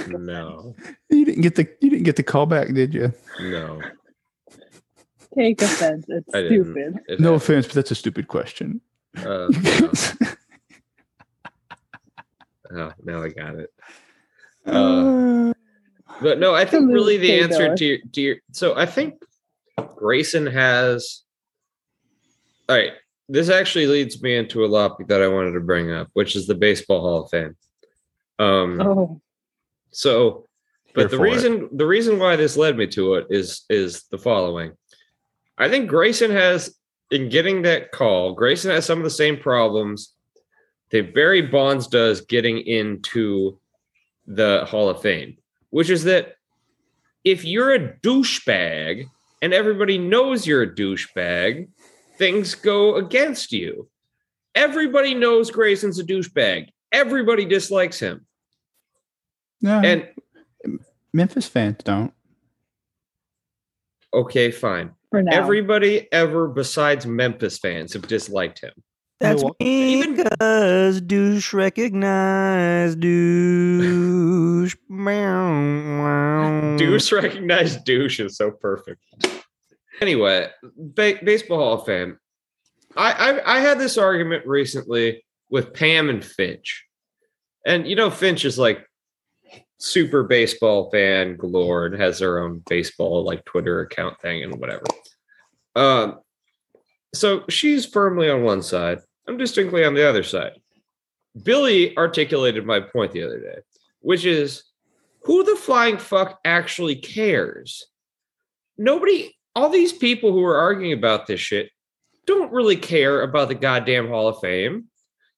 no, 0.08 0.74
You 1.10 1.24
didn't 1.24 1.40
get 1.42 1.56
the 1.56 1.68
you 1.80 1.90
didn't 1.90 2.04
get 2.04 2.14
the 2.16 2.22
call 2.22 2.46
back, 2.46 2.72
did 2.72 2.94
you? 2.94 3.12
no. 3.40 3.80
Take 5.34 5.60
offense. 5.60 6.06
It's 6.08 6.28
stupid. 6.28 7.00
It 7.08 7.20
No 7.20 7.32
happened. 7.32 7.42
offense, 7.42 7.66
but 7.66 7.74
that's 7.74 7.90
a 7.90 7.94
stupid 7.96 8.28
question. 8.28 8.80
Uh, 9.16 9.48
no. 9.50 9.90
Oh, 12.70 12.92
now 13.02 13.22
I 13.22 13.28
got 13.30 13.54
it. 13.56 13.72
Uh, 14.66 15.52
but 16.20 16.38
no, 16.38 16.54
I 16.54 16.64
think 16.66 16.92
really 16.92 17.16
the 17.16 17.40
answer 17.40 17.58
Taylor. 17.74 17.76
to 17.76 17.84
your, 17.84 17.98
to 18.12 18.20
your 18.20 18.36
so 18.52 18.76
I 18.76 18.84
think 18.86 19.14
Grayson 19.96 20.46
has. 20.46 21.22
All 22.68 22.76
right, 22.76 22.92
this 23.28 23.48
actually 23.48 23.86
leads 23.86 24.20
me 24.22 24.36
into 24.36 24.64
a 24.64 24.68
topic 24.68 25.08
that 25.08 25.22
I 25.22 25.28
wanted 25.28 25.52
to 25.52 25.60
bring 25.60 25.90
up, 25.90 26.08
which 26.12 26.36
is 26.36 26.46
the 26.46 26.54
Baseball 26.54 27.00
Hall 27.00 27.22
of 27.24 27.30
Fame. 27.30 27.56
Um, 28.38 28.80
Oh, 28.82 29.20
so, 29.90 30.44
but 30.94 31.02
Here 31.02 31.08
the 31.08 31.16
for 31.16 31.26
it. 31.26 31.30
reason 31.32 31.68
the 31.72 31.86
reason 31.86 32.18
why 32.18 32.36
this 32.36 32.58
led 32.58 32.76
me 32.76 32.86
to 32.88 33.14
it 33.14 33.28
is 33.30 33.62
is 33.70 34.02
the 34.10 34.18
following. 34.18 34.72
I 35.56 35.70
think 35.70 35.88
Grayson 35.88 36.30
has 36.30 36.76
in 37.10 37.28
getting 37.28 37.62
that 37.62 37.92
call. 37.92 38.32
Grayson 38.34 38.70
has 38.70 38.84
some 38.86 38.98
of 38.98 39.04
the 39.04 39.10
same 39.10 39.36
problems 39.36 40.14
that 40.90 41.14
Barry 41.14 41.42
Bonds 41.42 41.86
does 41.86 42.20
getting 42.22 42.58
into 42.58 43.58
the 44.26 44.64
Hall 44.66 44.88
of 44.88 45.00
Fame, 45.02 45.36
which 45.70 45.90
is 45.90 46.04
that 46.04 46.34
if 47.24 47.44
you're 47.44 47.74
a 47.74 47.94
douchebag 47.98 49.06
and 49.42 49.52
everybody 49.52 49.98
knows 49.98 50.46
you're 50.46 50.62
a 50.62 50.74
douchebag, 50.74 51.68
things 52.16 52.54
go 52.54 52.96
against 52.96 53.52
you. 53.52 53.88
Everybody 54.54 55.14
knows 55.14 55.50
Grayson's 55.50 55.98
a 55.98 56.04
douchebag. 56.04 56.68
Everybody 56.90 57.44
dislikes 57.44 58.00
him. 58.00 58.26
no, 59.60 59.80
And 59.80 60.08
Memphis 61.12 61.46
fans 61.46 61.78
don't. 61.84 62.12
okay, 64.12 64.50
fine. 64.50 64.92
For 65.10 65.22
now. 65.22 65.32
Everybody 65.32 66.06
ever 66.12 66.48
besides 66.48 67.06
Memphis 67.06 67.58
fans 67.58 67.92
have 67.94 68.06
disliked 68.06 68.60
him. 68.60 68.72
That's 69.20 69.42
Milwaukee- 69.42 69.64
Even- 69.64 70.16
because 70.16 71.00
douche 71.00 71.52
recognize 71.52 72.94
douche. 72.94 74.76
Meow. 74.88 76.76
Douche 76.76 77.12
recognized 77.12 77.84
douche 77.84 78.20
is 78.20 78.36
so 78.36 78.50
perfect. 78.52 79.02
Anyway, 80.00 80.48
ba- 80.76 81.18
baseball 81.24 81.58
Hall 81.58 81.74
of 81.80 81.86
Fame. 81.86 82.18
I, 82.96 83.12
I 83.12 83.56
I 83.56 83.60
had 83.60 83.78
this 83.78 83.98
argument 83.98 84.46
recently 84.46 85.24
with 85.50 85.74
Pam 85.74 86.08
and 86.08 86.24
Finch, 86.24 86.84
and 87.66 87.86
you 87.88 87.96
know 87.96 88.10
Finch 88.10 88.44
is 88.44 88.58
like 88.58 88.86
super 89.78 90.24
baseball 90.24 90.90
fan 90.90 91.36
galore 91.36 91.86
and 91.86 92.00
has 92.00 92.18
her 92.18 92.40
own 92.40 92.62
baseball 92.68 93.24
like 93.24 93.44
Twitter 93.44 93.80
account 93.80 94.20
thing 94.20 94.42
and 94.42 94.58
whatever. 94.58 94.84
Um, 95.76 96.20
so 97.14 97.44
she's 97.48 97.86
firmly 97.86 98.28
on 98.28 98.42
one 98.42 98.62
side. 98.62 98.98
I'm 99.26 99.36
distinctly 99.36 99.84
on 99.84 99.94
the 99.94 100.08
other 100.08 100.22
side. 100.22 100.52
Billy 101.42 101.96
articulated 101.96 102.66
my 102.66 102.80
point 102.80 103.12
the 103.12 103.22
other 103.22 103.40
day, 103.40 103.58
which 104.00 104.24
is 104.24 104.64
who 105.22 105.44
the 105.44 105.56
flying 105.56 105.98
fuck 105.98 106.38
actually 106.44 106.96
cares? 106.96 107.86
Nobody, 108.76 109.36
all 109.54 109.68
these 109.68 109.92
people 109.92 110.32
who 110.32 110.44
are 110.44 110.58
arguing 110.58 110.92
about 110.92 111.26
this 111.26 111.40
shit 111.40 111.70
don't 112.26 112.52
really 112.52 112.76
care 112.76 113.22
about 113.22 113.48
the 113.48 113.54
goddamn 113.54 114.08
Hall 114.08 114.28
of 114.28 114.40
Fame. 114.40 114.86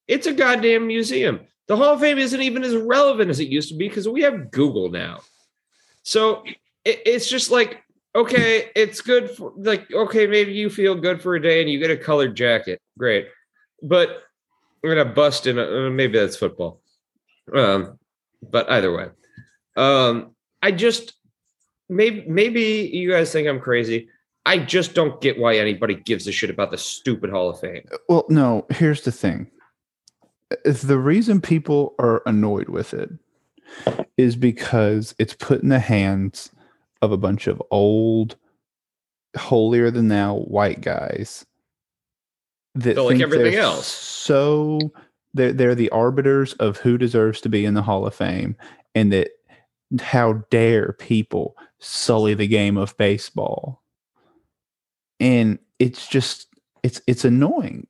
It's 0.07 0.27
a 0.27 0.33
goddamn 0.33 0.87
museum. 0.87 1.41
The 1.67 1.77
Hall 1.77 1.93
of 1.93 1.99
Fame 1.99 2.17
isn't 2.17 2.41
even 2.41 2.63
as 2.63 2.75
relevant 2.75 3.29
as 3.29 3.39
it 3.39 3.47
used 3.47 3.69
to 3.69 3.75
be 3.75 3.87
because 3.87 4.07
we 4.07 4.21
have 4.21 4.51
Google 4.51 4.89
now. 4.89 5.21
So 6.03 6.43
it, 6.83 7.01
it's 7.05 7.29
just 7.29 7.51
like, 7.51 7.83
okay, 8.15 8.69
it's 8.75 9.01
good 9.01 9.31
for 9.31 9.53
like, 9.55 9.91
okay, 9.91 10.27
maybe 10.27 10.53
you 10.53 10.69
feel 10.69 10.95
good 10.95 11.21
for 11.21 11.35
a 11.35 11.41
day 11.41 11.61
and 11.61 11.69
you 11.69 11.79
get 11.79 11.91
a 11.91 11.97
colored 11.97 12.35
jacket. 12.35 12.81
Great. 12.97 13.27
But 13.81 14.23
I'm 14.83 14.89
gonna 14.89 15.05
bust 15.05 15.47
in 15.47 15.57
a, 15.57 15.87
uh, 15.87 15.89
maybe 15.89 16.19
that's 16.19 16.35
football. 16.35 16.81
Um, 17.53 17.99
but 18.41 18.69
either 18.69 18.95
way. 18.95 19.07
Um, 19.77 20.35
I 20.61 20.71
just 20.71 21.13
maybe 21.89 22.25
maybe 22.27 22.89
you 22.93 23.09
guys 23.11 23.31
think 23.31 23.47
I'm 23.47 23.59
crazy. 23.59 24.09
I 24.45 24.57
just 24.57 24.95
don't 24.95 25.21
get 25.21 25.37
why 25.37 25.57
anybody 25.57 25.95
gives 25.95 26.27
a 26.27 26.31
shit 26.31 26.49
about 26.49 26.71
the 26.71 26.77
stupid 26.77 27.29
Hall 27.29 27.49
of 27.49 27.59
Fame. 27.59 27.87
Well, 28.09 28.25
no, 28.27 28.65
here's 28.71 29.03
the 29.03 29.11
thing. 29.11 29.51
If 30.65 30.81
the 30.81 30.99
reason 30.99 31.41
people 31.41 31.95
are 31.99 32.21
annoyed 32.25 32.69
with 32.69 32.93
it 32.93 33.09
is 34.17 34.35
because 34.35 35.15
it's 35.17 35.33
put 35.33 35.61
in 35.61 35.69
the 35.69 35.79
hands 35.79 36.51
of 37.01 37.11
a 37.11 37.17
bunch 37.17 37.47
of 37.47 37.61
old, 37.71 38.35
holier 39.35 39.89
than 39.91 40.07
thou 40.09 40.35
white 40.35 40.81
guys 40.81 41.45
that 42.75 42.95
So 42.95 43.05
like 43.05 43.13
think 43.13 43.23
everything 43.23 43.55
else. 43.55 43.87
So 43.87 44.79
they're 45.33 45.53
they're 45.53 45.75
the 45.75 45.89
arbiters 45.89 46.53
of 46.53 46.77
who 46.77 46.97
deserves 46.97 47.41
to 47.41 47.49
be 47.49 47.65
in 47.65 47.73
the 47.73 47.81
Hall 47.81 48.05
of 48.05 48.15
Fame, 48.15 48.55
and 48.95 49.11
that 49.13 49.29
how 49.99 50.33
dare 50.49 50.93
people 50.93 51.55
sully 51.79 52.33
the 52.33 52.47
game 52.47 52.77
of 52.77 52.95
baseball, 52.97 53.81
and 55.19 55.59
it's 55.79 56.07
just 56.07 56.47
it's 56.83 57.01
it's 57.07 57.25
annoying 57.25 57.87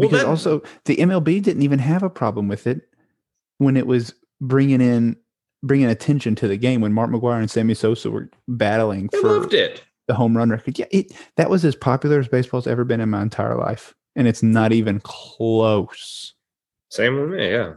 Well, 0.00 0.08
because 0.08 0.22
that- 0.24 0.28
also 0.28 0.62
the 0.84 0.96
MLB 0.96 1.40
didn't 1.42 1.62
even 1.62 1.78
have 1.78 2.02
a 2.02 2.10
problem 2.10 2.48
with 2.48 2.66
it 2.66 2.82
when 3.58 3.76
it 3.76 3.86
was 3.86 4.14
bringing 4.40 4.80
in 4.80 5.16
bringing 5.62 5.88
attention 5.88 6.34
to 6.36 6.48
the 6.48 6.56
game 6.56 6.80
when 6.80 6.92
Mark 6.92 7.10
McGwire 7.10 7.38
and 7.38 7.50
Sammy 7.50 7.74
Sosa 7.74 8.10
were 8.10 8.30
battling 8.48 9.10
I 9.12 9.20
for 9.20 9.28
loved 9.28 9.52
it. 9.54 9.84
the 10.08 10.14
home 10.14 10.34
run 10.36 10.48
record. 10.50 10.78
Yeah, 10.78 10.86
it, 10.90 11.12
that 11.36 11.50
was 11.50 11.64
as 11.66 11.76
popular 11.76 12.18
as 12.18 12.28
baseball's 12.28 12.66
ever 12.66 12.82
been 12.84 13.00
in 13.00 13.10
my 13.10 13.20
entire 13.20 13.56
life, 13.56 13.94
and 14.16 14.26
it's 14.26 14.42
not 14.42 14.72
even 14.72 15.00
close. 15.00 16.32
Same 16.90 17.20
with 17.20 17.30
me, 17.30 17.50
yeah. 17.50 17.74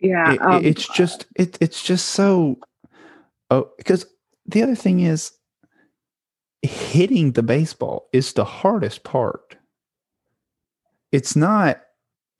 Yeah, 0.00 0.32
It- 0.32 0.34
it- 0.34 0.40
um, 0.42 0.64
it's 0.64 0.88
just 0.88 1.26
it, 1.36 1.56
it's 1.60 1.82
just 1.82 2.08
so. 2.08 2.58
Oh, 3.50 3.70
because 3.78 4.06
the 4.46 4.62
other 4.62 4.74
thing 4.74 5.00
is, 5.00 5.30
hitting 6.62 7.32
the 7.32 7.42
baseball 7.42 8.08
is 8.12 8.32
the 8.32 8.44
hardest 8.44 9.04
part. 9.04 9.56
It's 11.12 11.36
not. 11.36 11.80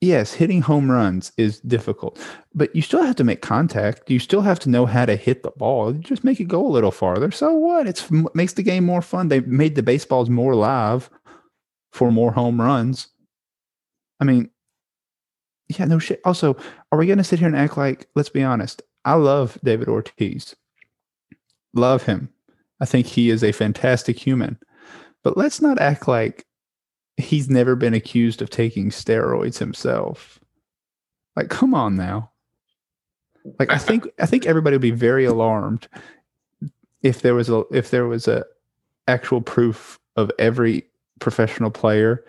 Yes, 0.03 0.33
hitting 0.33 0.61
home 0.61 0.89
runs 0.89 1.31
is 1.37 1.59
difficult, 1.59 2.19
but 2.55 2.75
you 2.75 2.81
still 2.81 3.03
have 3.03 3.15
to 3.17 3.23
make 3.23 3.43
contact. 3.43 4.09
You 4.09 4.17
still 4.17 4.41
have 4.41 4.57
to 4.61 4.69
know 4.69 4.87
how 4.87 5.05
to 5.05 5.15
hit 5.15 5.43
the 5.43 5.51
ball. 5.51 5.93
You 5.93 5.99
just 5.99 6.23
make 6.23 6.39
it 6.39 6.47
go 6.47 6.65
a 6.65 6.67
little 6.67 6.89
farther. 6.89 7.29
So 7.29 7.53
what? 7.53 7.85
It's 7.85 8.09
makes 8.33 8.53
the 8.53 8.63
game 8.63 8.83
more 8.83 9.03
fun. 9.03 9.27
They 9.27 9.41
made 9.41 9.75
the 9.75 9.83
baseballs 9.83 10.27
more 10.27 10.55
live 10.55 11.11
for 11.91 12.11
more 12.11 12.31
home 12.31 12.59
runs. 12.59 13.09
I 14.19 14.23
mean, 14.23 14.49
yeah, 15.69 15.85
no 15.85 15.99
shit. 15.99 16.19
Also, 16.25 16.57
are 16.91 16.97
we 16.97 17.05
going 17.05 17.19
to 17.19 17.23
sit 17.23 17.37
here 17.37 17.47
and 17.47 17.57
act 17.57 17.77
like? 17.77 18.07
Let's 18.15 18.29
be 18.29 18.43
honest. 18.43 18.81
I 19.05 19.13
love 19.13 19.59
David 19.63 19.87
Ortiz. 19.87 20.55
Love 21.75 22.03
him. 22.03 22.29
I 22.79 22.85
think 22.85 23.05
he 23.05 23.29
is 23.29 23.43
a 23.43 23.51
fantastic 23.51 24.17
human. 24.17 24.57
But 25.23 25.37
let's 25.37 25.61
not 25.61 25.79
act 25.79 26.07
like 26.07 26.45
he's 27.21 27.49
never 27.49 27.75
been 27.75 27.93
accused 27.93 28.41
of 28.41 28.49
taking 28.49 28.89
steroids 28.89 29.57
himself. 29.57 30.39
Like, 31.35 31.49
come 31.49 31.73
on 31.73 31.95
now. 31.95 32.31
Like, 33.59 33.71
I 33.71 33.77
think 33.77 34.07
I 34.19 34.25
think 34.25 34.45
everybody 34.45 34.75
would 34.75 34.81
be 34.81 34.91
very 34.91 35.25
alarmed 35.25 35.87
if 37.01 37.21
there 37.21 37.33
was 37.33 37.49
a 37.49 37.63
if 37.71 37.89
there 37.89 38.05
was 38.05 38.27
a 38.27 38.45
actual 39.07 39.41
proof 39.41 39.99
of 40.15 40.31
every 40.37 40.87
professional 41.19 41.71
player 41.71 42.23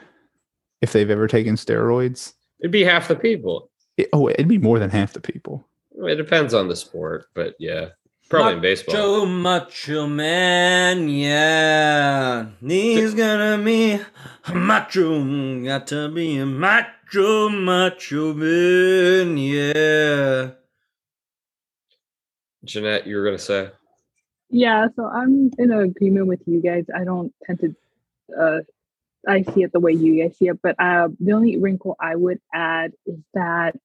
if 0.81 0.93
they've 0.93 1.11
ever 1.11 1.29
taken 1.29 1.57
steroids. 1.57 2.33
It'd 2.61 2.71
be 2.71 2.85
half 2.85 3.09
the 3.09 3.17
people. 3.17 3.71
It, 3.97 4.09
oh, 4.13 4.29
it'd 4.29 4.49
be 4.49 4.59
more 4.59 4.79
than 4.79 4.91
half 4.91 5.13
the 5.13 5.21
people. 5.21 5.67
It 5.97 6.17
depends 6.17 6.55
on 6.55 6.69
the 6.69 6.77
sport, 6.77 7.27
but 7.35 7.55
yeah, 7.59 7.89
probably 8.33 8.55
in 8.55 8.61
baseball. 8.61 9.27
Macho, 9.27 9.27
macho 9.27 10.07
man, 10.07 11.09
yeah. 11.09 12.47
He's 12.61 13.15
gonna 13.15 13.63
be 13.63 14.01
macho. 14.53 15.65
Got 15.65 15.87
to 15.89 16.09
be 16.09 16.39
a 16.39 16.47
macho, 16.47 17.49
macho 17.49 18.35
man, 18.35 19.37
yeah. 19.37 20.51
Jeanette, 22.65 23.07
you 23.07 23.17
were 23.17 23.25
gonna 23.25 23.39
say. 23.39 23.71
Yeah, 24.49 24.89
so 24.97 25.07
I'm 25.07 25.51
in 25.59 25.73
agreement 25.73 26.27
with 26.27 26.41
you 26.47 26.61
guys. 26.61 26.85
I 26.95 27.05
don't 27.05 27.33
tend 27.45 27.61
to, 27.61 27.75
uh, 28.39 28.61
I 29.27 29.43
see 29.43 29.63
it 29.63 29.73
the 29.73 29.81
way 29.81 29.93
you 29.93 30.23
guys 30.23 30.37
see 30.37 30.49
it. 30.49 30.61
But 30.63 30.77
uh, 30.79 31.09
the 31.21 31.33
only 31.33 31.57
wrinkle 31.57 31.97
I 31.99 32.17
would 32.17 32.39
add 32.53 32.93
is 33.07 33.19
that 33.35 33.77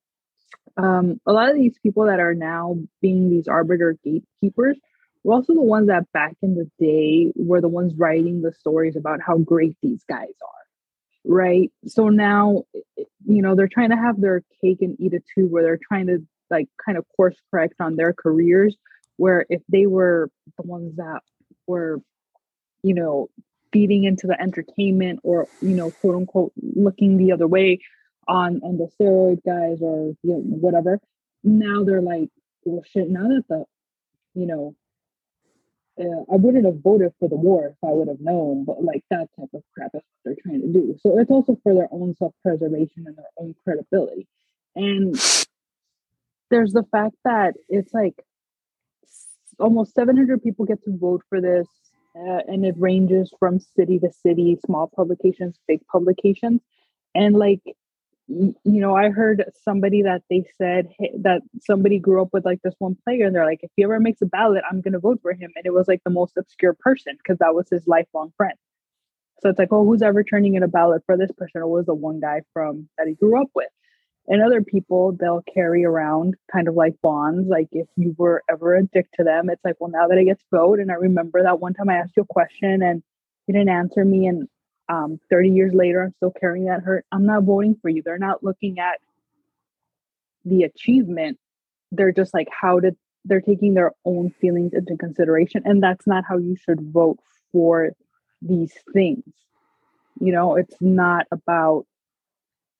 um, 0.77 1.19
a 1.25 1.33
lot 1.33 1.49
of 1.49 1.55
these 1.55 1.77
people 1.81 2.05
that 2.05 2.19
are 2.19 2.33
now 2.33 2.77
being 3.01 3.29
these 3.29 3.47
arbiter 3.47 3.97
gatekeepers 4.03 4.77
were 5.23 5.33
also 5.33 5.53
the 5.53 5.61
ones 5.61 5.87
that 5.87 6.11
back 6.13 6.35
in 6.41 6.55
the 6.55 6.69
day 6.79 7.31
were 7.35 7.61
the 7.61 7.67
ones 7.67 7.93
writing 7.97 8.41
the 8.41 8.53
stories 8.53 8.95
about 8.95 9.19
how 9.25 9.37
great 9.37 9.75
these 9.81 10.03
guys 10.07 10.27
are. 10.41 11.29
Right. 11.29 11.71
So 11.87 12.07
now, 12.07 12.63
you 13.25 13.41
know, 13.41 13.55
they're 13.55 13.67
trying 13.67 13.89
to 13.89 13.97
have 13.97 14.21
their 14.21 14.43
cake 14.61 14.77
and 14.81 14.95
eat 14.99 15.13
it 15.13 15.23
too, 15.35 15.47
where 15.47 15.63
they're 15.63 15.79
trying 15.89 16.07
to 16.07 16.25
like 16.49 16.69
kind 16.83 16.97
of 16.97 17.05
course 17.15 17.35
correct 17.51 17.75
on 17.79 17.95
their 17.95 18.13
careers 18.13 18.77
where 19.17 19.45
if 19.49 19.61
they 19.67 19.85
were 19.85 20.29
the 20.57 20.63
ones 20.63 20.95
that 20.95 21.21
were 21.65 21.99
you 22.83 22.93
know 22.93 23.27
feeding 23.73 24.05
into 24.05 24.27
the 24.27 24.39
entertainment 24.41 25.19
or 25.23 25.47
you 25.61 25.75
know 25.75 25.91
quote 25.91 26.15
unquote 26.15 26.53
looking 26.75 27.17
the 27.17 27.31
other 27.31 27.47
way 27.47 27.79
on 28.27 28.61
on 28.63 28.77
the 28.77 28.89
steroid 28.99 29.43
guys 29.45 29.79
or 29.81 30.13
you 30.23 30.33
know, 30.33 30.39
whatever 30.39 30.99
now 31.43 31.83
they're 31.83 32.01
like 32.01 32.29
well 32.65 32.83
shit 32.91 33.09
now 33.09 33.27
that 33.27 33.43
the 33.49 33.65
you 34.33 34.45
know 34.45 34.75
uh, 35.99 36.23
I 36.31 36.35
wouldn't 36.35 36.65
have 36.65 36.81
voted 36.83 37.11
for 37.19 37.27
the 37.27 37.35
war 37.35 37.67
if 37.67 37.75
I 37.83 37.91
would 37.91 38.07
have 38.07 38.21
known, 38.21 38.65
but 38.65 38.83
like 38.83 39.03
that 39.09 39.29
type 39.39 39.49
of 39.51 39.63
crap 39.73 39.91
is 39.95 40.01
what 40.03 40.03
they're 40.23 40.35
trying 40.43 40.61
to 40.61 40.67
do. 40.67 40.95
So 41.01 41.17
it's 41.17 41.31
also 41.31 41.57
for 41.63 41.73
their 41.73 41.87
own 41.91 42.15
self 42.19 42.33
preservation 42.43 43.05
and 43.07 43.17
their 43.17 43.25
own 43.39 43.55
credibility. 43.63 44.27
And 44.75 45.15
there's 46.49 46.73
the 46.73 46.85
fact 46.91 47.15
that 47.25 47.55
it's 47.67 47.93
like 47.93 48.23
almost 49.59 49.95
700 49.95 50.43
people 50.43 50.65
get 50.65 50.83
to 50.83 50.95
vote 50.95 51.23
for 51.29 51.41
this 51.41 51.67
uh, 52.15 52.41
and 52.47 52.65
it 52.65 52.75
ranges 52.77 53.33
from 53.39 53.59
city 53.59 53.99
to 53.99 54.11
city 54.11 54.57
small 54.65 54.87
publications 54.95 55.59
big 55.67 55.85
publications 55.87 56.61
and 57.15 57.35
like 57.35 57.61
you 58.27 58.55
know 58.65 58.95
i 58.95 59.09
heard 59.09 59.43
somebody 59.63 60.01
that 60.01 60.21
they 60.29 60.45
said 60.57 60.87
hey, 60.99 61.11
that 61.17 61.41
somebody 61.61 61.97
grew 61.97 62.21
up 62.21 62.29
with 62.33 62.43
like 62.43 62.61
this 62.61 62.75
one 62.79 62.95
player 63.05 63.25
and 63.25 63.33
they're 63.33 63.45
like 63.45 63.61
if 63.63 63.71
he 63.77 63.83
ever 63.83 63.99
makes 63.99 64.21
a 64.21 64.25
ballot 64.25 64.63
i'm 64.69 64.81
going 64.81 64.93
to 64.93 64.99
vote 64.99 65.19
for 65.21 65.31
him 65.31 65.51
and 65.55 65.65
it 65.65 65.73
was 65.73 65.87
like 65.87 66.03
the 66.03 66.09
most 66.09 66.35
obscure 66.37 66.73
person 66.73 67.17
because 67.17 67.37
that 67.39 67.55
was 67.55 67.69
his 67.69 67.87
lifelong 67.87 68.33
friend. 68.37 68.55
So 69.41 69.49
it's 69.49 69.59
like 69.59 69.71
oh 69.71 69.85
who's 69.85 70.01
ever 70.01 70.23
turning 70.23 70.55
in 70.55 70.63
a 70.63 70.67
ballot 70.67 71.03
for 71.05 71.17
this 71.17 71.31
person? 71.37 71.61
Or 71.61 71.67
was 71.67 71.85
the 71.85 71.93
one 71.93 72.19
guy 72.19 72.41
from 72.53 72.89
that 72.97 73.07
he 73.07 73.13
grew 73.13 73.39
up 73.41 73.49
with. 73.53 73.69
And 74.27 74.43
other 74.43 74.61
people 74.61 75.15
they'll 75.17 75.43
carry 75.53 75.85
around 75.85 76.35
kind 76.51 76.67
of 76.67 76.75
like 76.75 76.95
bonds 77.01 77.47
like 77.47 77.69
if 77.71 77.87
you 77.95 78.13
were 78.17 78.43
ever 78.51 78.75
a 78.75 78.83
dick 78.83 79.07
to 79.13 79.23
them 79.23 79.49
it's 79.49 79.63
like 79.63 79.75
well 79.79 79.89
now 79.89 80.07
that 80.07 80.17
i 80.17 80.23
get 80.23 80.39
to 80.39 80.45
vote 80.51 80.79
and 80.79 80.91
i 80.91 80.95
remember 80.95 81.41
that 81.43 81.61
one 81.61 81.73
time 81.73 81.89
i 81.89 81.95
asked 81.95 82.17
you 82.17 82.23
a 82.23 82.25
question 82.25 82.81
and 82.83 83.01
you 83.47 83.53
didn't 83.53 83.69
answer 83.69 84.03
me 84.03 84.27
and 84.27 84.49
um, 84.89 85.19
30 85.29 85.49
years 85.49 85.73
later 85.73 86.03
i'm 86.03 86.13
still 86.17 86.33
carrying 86.39 86.65
that 86.65 86.81
hurt. 86.81 87.05
I'm 87.11 87.25
not 87.25 87.43
voting 87.43 87.77
for 87.81 87.89
you. 87.89 88.01
They're 88.03 88.17
not 88.17 88.43
looking 88.43 88.79
at 88.79 88.99
the 90.45 90.63
achievement. 90.63 91.39
They're 91.91 92.11
just 92.11 92.33
like 92.33 92.47
how 92.51 92.79
did 92.79 92.95
they're 93.25 93.41
taking 93.41 93.73
their 93.73 93.91
own 94.05 94.29
feelings 94.39 94.73
into 94.73 94.95
consideration 94.95 95.61
and 95.65 95.83
that's 95.83 96.07
not 96.07 96.23
how 96.27 96.37
you 96.37 96.55
should 96.55 96.81
vote 96.81 97.19
for 97.51 97.91
these 98.41 98.73
things. 98.93 99.23
You 100.19 100.31
know 100.31 100.55
it's 100.55 100.75
not 100.79 101.25
about 101.31 101.85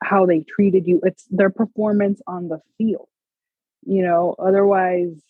how 0.03 0.25
they 0.25 0.41
treated 0.41 0.87
you. 0.87 1.01
It's 1.03 1.25
their 1.29 1.49
performance 1.49 2.21
on 2.27 2.47
the 2.47 2.61
field. 2.77 3.07
You 3.85 4.03
know 4.03 4.35
otherwise 4.39 5.21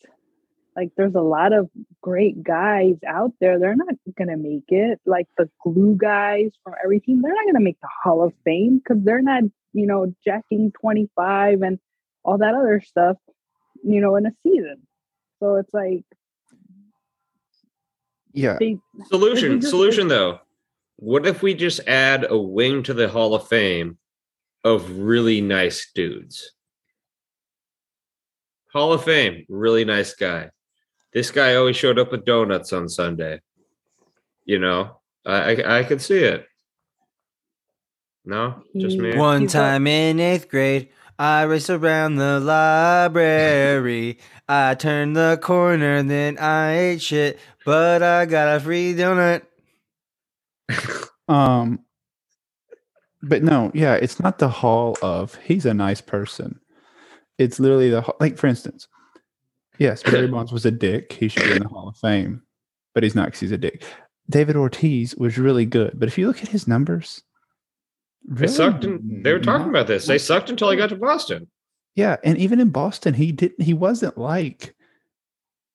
like 0.77 0.91
there's 0.95 1.15
a 1.15 1.21
lot 1.21 1.51
of 1.53 1.69
great 2.01 2.41
guys 2.43 2.95
out 3.05 3.31
there 3.41 3.57
they're 3.59 3.75
not 3.75 3.95
going 4.17 4.29
to 4.29 4.37
make 4.37 4.65
it 4.69 4.99
like 5.05 5.27
the 5.37 5.49
glue 5.63 5.95
guys 5.97 6.51
from 6.63 6.75
every 6.83 6.99
team 7.01 7.21
they're 7.21 7.33
not 7.33 7.43
going 7.45 7.55
to 7.55 7.59
make 7.59 7.79
the 7.81 7.89
hall 8.03 8.23
of 8.23 8.31
fame 8.45 8.77
because 8.77 9.03
they're 9.03 9.21
not 9.21 9.43
you 9.73 9.87
know 9.87 10.13
jacking 10.23 10.71
25 10.79 11.61
and 11.63 11.79
all 12.23 12.37
that 12.39 12.53
other 12.55 12.81
stuff, 12.85 13.15
you 13.85 14.01
know, 14.01 14.17
in 14.17 14.25
a 14.25 14.31
season. 14.43 14.85
So 15.39 15.55
it's 15.55 15.73
like 15.73 16.03
Yeah. 18.33 18.57
they 18.59 18.77
Solution, 19.05 19.61
just- 19.61 19.69
solution 19.75 20.07
though. 20.09 20.39
What 20.97 21.25
if 21.25 21.41
we 21.41 21.53
just 21.53 21.79
add 21.87 22.25
a 22.29 22.37
wing 22.37 22.83
to 22.83 22.93
the 22.93 23.07
Hall 23.07 23.33
of 23.35 23.47
Fame 23.47 23.97
of 24.63 24.97
really 24.97 25.41
nice 25.41 25.89
dudes? 25.93 26.51
Hall 28.73 28.91
of 28.93 29.03
Fame, 29.03 29.45
really 29.47 29.85
nice 29.85 30.13
guy. 30.15 30.49
This 31.13 31.31
guy 31.31 31.55
always 31.55 31.75
showed 31.75 31.99
up 31.99 32.11
with 32.11 32.25
donuts 32.25 32.73
on 32.73 32.89
Sunday. 32.89 33.41
You 34.45 34.59
know, 34.59 34.99
I 35.25 35.55
I, 35.55 35.79
I 35.79 35.83
could 35.83 36.01
see 36.01 36.19
it. 36.19 36.45
No, 38.25 38.63
just 38.75 38.97
me. 38.97 39.15
One 39.15 39.47
time 39.47 39.87
in 39.87 40.19
eighth 40.19 40.49
grade, 40.49 40.89
I 41.17 41.43
raced 41.43 41.69
around 41.69 42.17
the 42.17 42.39
library. 42.39 44.19
I 44.49 44.75
turned 44.75 45.15
the 45.15 45.39
corner, 45.41 46.03
then 46.03 46.37
I 46.37 46.77
ate 46.77 47.01
shit, 47.01 47.39
but 47.65 48.03
I 48.03 48.25
got 48.25 48.57
a 48.57 48.59
free 48.59 48.93
donut. 48.93 49.43
Um, 51.29 51.83
but 53.21 53.43
no, 53.43 53.71
yeah, 53.73 53.95
it's 53.95 54.19
not 54.19 54.39
the 54.39 54.47
hall 54.47 54.97
of 55.01 55.35
he's 55.35 55.65
a 55.65 55.73
nice 55.73 56.01
person. 56.01 56.59
It's 57.37 57.59
literally 57.59 57.89
the 57.89 58.03
like, 58.19 58.37
for 58.37 58.47
instance, 58.47 58.87
yes, 59.79 60.03
Barry 60.03 60.27
Bonds 60.31 60.51
was 60.51 60.65
a 60.65 60.71
dick. 60.71 61.13
He 61.13 61.27
should 61.27 61.43
be 61.43 61.51
in 61.53 61.63
the 61.63 61.67
Hall 61.69 61.87
of 61.89 61.97
Fame, 61.97 62.41
but 62.93 63.03
he's 63.03 63.15
not 63.15 63.25
because 63.25 63.39
he's 63.41 63.51
a 63.51 63.57
dick. 63.57 63.83
David 64.29 64.55
Ortiz 64.55 65.15
was 65.15 65.37
really 65.37 65.65
good, 65.65 65.93
but 65.99 66.07
if 66.07 66.17
you 66.17 66.27
look 66.27 66.41
at 66.41 66.49
his 66.49 66.67
numbers, 66.67 67.23
They 68.27 68.47
sucked. 68.47 68.83
In, 68.83 69.21
they 69.23 69.31
were 69.33 69.39
talking 69.39 69.67
not- 69.67 69.69
about 69.69 69.87
this. 69.87 70.05
They 70.05 70.17
sucked 70.17 70.49
until 70.49 70.69
he 70.69 70.77
got 70.77 70.89
to 70.89 70.95
Boston. 70.95 71.47
Yeah, 71.95 72.17
and 72.23 72.37
even 72.37 72.59
in 72.59 72.69
Boston, 72.69 73.13
he 73.13 73.31
didn't. 73.31 73.61
He 73.61 73.73
wasn't 73.73 74.17
like, 74.17 74.75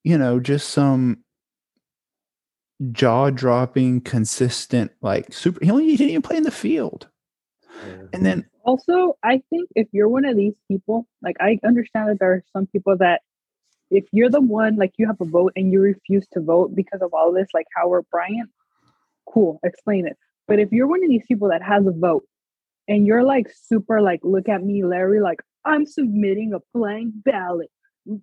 you 0.04 0.16
know, 0.18 0.38
just 0.38 0.70
some 0.70 1.24
jaw-dropping, 2.90 4.00
consistent, 4.02 4.90
like 5.00 5.32
super. 5.32 5.64
He 5.64 5.70
only 5.70 5.86
he 5.86 5.96
didn't 5.96 6.10
even 6.10 6.22
play 6.22 6.36
in 6.36 6.42
the 6.42 6.50
field. 6.50 7.08
And 8.12 8.24
then 8.24 8.46
also 8.64 9.16
i 9.24 9.42
think 9.50 9.68
if 9.74 9.88
you're 9.90 10.08
one 10.08 10.24
of 10.24 10.36
these 10.36 10.52
people 10.68 11.04
like 11.20 11.34
i 11.40 11.58
understand 11.66 12.08
that 12.08 12.20
there 12.20 12.32
are 12.32 12.44
some 12.52 12.64
people 12.68 12.96
that 12.96 13.22
if 13.92 14.04
you're 14.10 14.30
the 14.30 14.40
one 14.40 14.76
like 14.76 14.92
you 14.96 15.06
have 15.06 15.20
a 15.20 15.24
vote 15.24 15.52
and 15.54 15.70
you 15.70 15.80
refuse 15.80 16.26
to 16.32 16.40
vote 16.40 16.74
because 16.74 17.02
of 17.02 17.12
all 17.12 17.32
this 17.32 17.48
like 17.54 17.66
howard 17.76 18.04
bryant 18.10 18.50
cool 19.28 19.60
explain 19.64 20.06
it. 20.06 20.16
But 20.48 20.58
if 20.58 20.72
you're 20.72 20.86
one 20.86 21.04
of 21.04 21.10
these 21.10 21.24
people 21.26 21.48
that 21.50 21.62
has 21.62 21.86
a 21.86 21.92
vote 21.92 22.24
and 22.88 23.06
you're 23.06 23.22
like 23.22 23.46
super 23.64 24.00
like 24.00 24.20
look 24.22 24.48
at 24.48 24.64
me 24.64 24.84
larry 24.84 25.20
like 25.20 25.40
i'm 25.64 25.86
submitting 25.86 26.52
a 26.54 26.58
blank 26.74 27.12
ballot. 27.24 27.70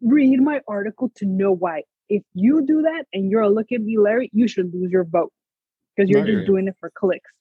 Read 0.01 0.41
my 0.41 0.59
article 0.67 1.09
to 1.15 1.25
know 1.25 1.53
why. 1.53 1.83
If 2.09 2.23
you 2.33 2.65
do 2.65 2.81
that 2.81 3.05
and 3.13 3.29
you're 3.31 3.43
a 3.43 3.49
look 3.49 3.71
at 3.71 3.81
me 3.81 3.97
larry 3.97 4.29
you 4.33 4.47
should 4.47 4.73
lose 4.73 4.91
your 4.91 5.05
vote 5.05 5.31
because 5.95 6.09
you're 6.09 6.21
I 6.21 6.25
just 6.25 6.33
agree. 6.33 6.45
doing 6.45 6.67
it 6.67 6.75
for 6.79 6.91
clicks. 6.93 7.31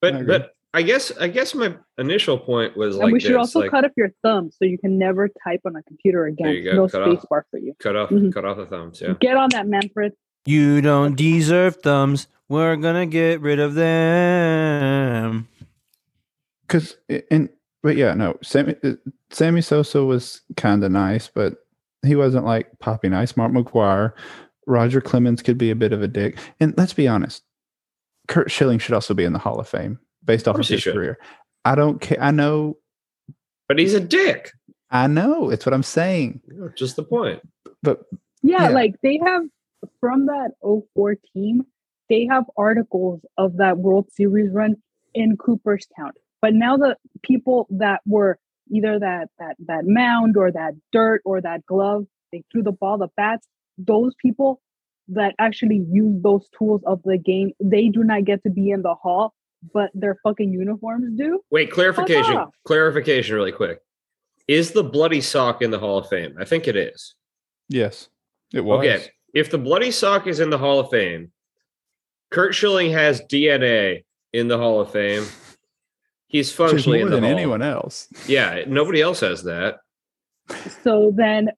But 0.00 0.26
but 0.26 0.52
I 0.76 0.82
guess 0.82 1.10
I 1.18 1.28
guess 1.28 1.54
my 1.54 1.74
initial 1.96 2.36
point 2.38 2.76
was 2.76 2.96
and 2.96 3.04
like 3.04 3.12
we 3.14 3.18
should 3.20 3.30
this, 3.30 3.38
also 3.38 3.60
like, 3.60 3.70
cut 3.70 3.86
off 3.86 3.92
your 3.96 4.10
thumb 4.22 4.50
so 4.50 4.66
you 4.66 4.76
can 4.78 4.98
never 4.98 5.28
type 5.42 5.62
on 5.64 5.74
a 5.74 5.82
computer 5.84 6.26
again. 6.26 6.48
you 6.50 6.64
go, 6.64 6.72
No 6.76 6.82
cut 6.88 7.02
space 7.06 7.18
off. 7.20 7.28
bar 7.30 7.46
for 7.50 7.58
you. 7.58 7.74
cut 7.78 7.96
off 7.96 8.10
Mhm. 8.10 8.32
cut 8.34 8.44
off 8.44 8.58
the 8.58 8.66
thumbs. 8.66 9.00
Yeah. 9.00 9.14
Get 9.18 9.36
on 9.38 9.48
that, 9.52 9.66
Manfred. 9.66 10.12
You 10.44 10.82
don't 10.82 11.16
deserve 11.16 11.76
thumbs. 11.76 12.28
We're 12.50 12.76
gonna 12.76 13.06
get 13.06 13.40
rid 13.40 13.58
of 13.58 13.74
them. 13.74 15.48
because 16.66 16.96
and 17.30 17.48
but 17.82 17.96
yeah, 17.96 18.12
no, 18.14 18.36
Sammy 18.42 18.74
uh, 18.84 18.92
Sammy 19.30 19.62
Sosa 19.62 20.04
was 20.04 20.42
kind 20.58 20.84
of 20.84 20.92
nice, 20.92 21.28
but 21.32 21.56
he 22.04 22.16
wasn't 22.16 22.44
like 22.44 22.78
poppy 22.80 23.08
nice. 23.08 23.34
Mark 23.36 23.50
McGwire, 23.52 24.12
Roger 24.66 25.00
Clemens 25.00 25.42
could 25.42 25.56
be 25.58 25.70
a 25.70 25.74
bit 25.76 25.92
of 25.92 26.02
a 26.02 26.08
dick, 26.08 26.38
and 26.60 26.74
let's 26.76 26.92
be 26.92 27.08
honest, 27.08 27.42
Curt 28.28 28.50
Schilling 28.50 28.78
should 28.78 28.94
also 28.94 29.14
be 29.14 29.24
in 29.24 29.32
the 29.32 29.38
Hall 29.38 29.58
of 29.58 29.68
Fame 29.68 29.98
based 30.26 30.46
off 30.48 30.54
of 30.54 30.58
course 30.58 30.68
he 30.68 30.74
his 30.74 30.84
career. 30.84 31.18
I 31.64 31.74
don't 31.74 32.00
care. 32.00 32.18
I 32.20 32.30
know. 32.30 32.76
But 33.68 33.78
he's 33.78 33.94
a 33.94 34.00
dick. 34.00 34.52
I 34.90 35.06
know. 35.08 35.50
It's 35.50 35.66
what 35.66 35.74
I'm 35.74 35.82
saying. 35.82 36.40
Just 36.76 36.96
the 36.96 37.02
point. 37.02 37.40
But 37.82 38.02
Yeah, 38.42 38.64
Yeah. 38.64 38.68
like 38.68 38.94
they 39.02 39.18
have 39.24 39.42
from 40.00 40.26
that 40.26 40.52
04 40.62 41.16
team, 41.34 41.62
they 42.08 42.26
have 42.26 42.44
articles 42.56 43.24
of 43.36 43.56
that 43.56 43.78
World 43.78 44.10
Series 44.12 44.52
run 44.52 44.76
in 45.14 45.36
Cooperstown. 45.36 46.12
But 46.42 46.54
now 46.54 46.76
the 46.76 46.96
people 47.22 47.66
that 47.70 48.00
were 48.06 48.38
either 48.70 48.98
that 48.98 49.28
that 49.38 49.56
that 49.66 49.86
mound 49.86 50.36
or 50.36 50.52
that 50.52 50.74
dirt 50.92 51.22
or 51.24 51.40
that 51.40 51.64
glove, 51.66 52.04
they 52.32 52.44
threw 52.52 52.62
the 52.62 52.72
ball, 52.72 52.98
the 52.98 53.08
bats, 53.16 53.48
those 53.78 54.14
people 54.22 54.60
that 55.08 55.34
actually 55.38 55.84
use 55.90 56.20
those 56.22 56.48
tools 56.56 56.82
of 56.86 57.00
the 57.04 57.16
game, 57.18 57.52
they 57.60 57.88
do 57.88 58.04
not 58.04 58.24
get 58.24 58.42
to 58.44 58.50
be 58.50 58.70
in 58.70 58.82
the 58.82 58.94
hall, 58.94 59.34
but 59.72 59.90
their 59.94 60.16
fucking 60.22 60.52
uniforms 60.52 61.16
do. 61.18 61.40
Wait, 61.50 61.70
clarification. 61.70 62.44
Clarification 62.64 63.34
really 63.34 63.52
quick. 63.52 63.80
Is 64.48 64.72
the 64.72 64.84
bloody 64.84 65.20
sock 65.20 65.62
in 65.62 65.70
the 65.70 65.78
Hall 65.78 65.98
of 65.98 66.08
Fame? 66.08 66.36
I 66.38 66.44
think 66.44 66.68
it 66.68 66.76
is. 66.76 67.14
yes, 67.68 68.08
it 68.52 68.60
was. 68.60 68.78
Okay. 68.86 69.04
If 69.34 69.50
the 69.50 69.58
bloody 69.58 69.90
sock 69.90 70.26
is 70.26 70.40
in 70.40 70.50
the 70.50 70.58
Hall 70.58 70.78
of 70.80 70.88
Fame, 70.90 71.30
Curt 72.30 72.54
Schilling 72.54 72.90
has 72.92 73.20
DNA 73.22 74.04
in 74.32 74.48
the 74.48 74.56
Hall 74.56 74.80
of 74.80 74.90
Fame. 74.90 75.24
He's 76.28 76.48
Which 76.56 76.70
functionally 76.70 76.98
more 76.98 77.06
in 77.06 77.10
the 77.10 77.16
than 77.16 77.24
Hall. 77.24 77.32
anyone 77.38 77.62
else. 77.62 78.08
Yeah, 78.26 78.64
nobody 78.66 79.00
else 79.02 79.20
has 79.20 79.42
that. 79.44 79.78
So 80.82 81.12
then 81.14 81.50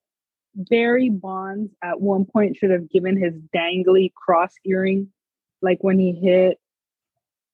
Barry 0.54 1.08
Bonds 1.10 1.72
at 1.82 2.00
one 2.00 2.24
point 2.24 2.56
should 2.56 2.70
have 2.70 2.90
given 2.90 3.16
his 3.16 3.34
dangly 3.54 4.12
cross 4.14 4.52
earring, 4.64 5.08
like 5.62 5.78
when 5.82 5.98
he 5.98 6.12
hit 6.12 6.58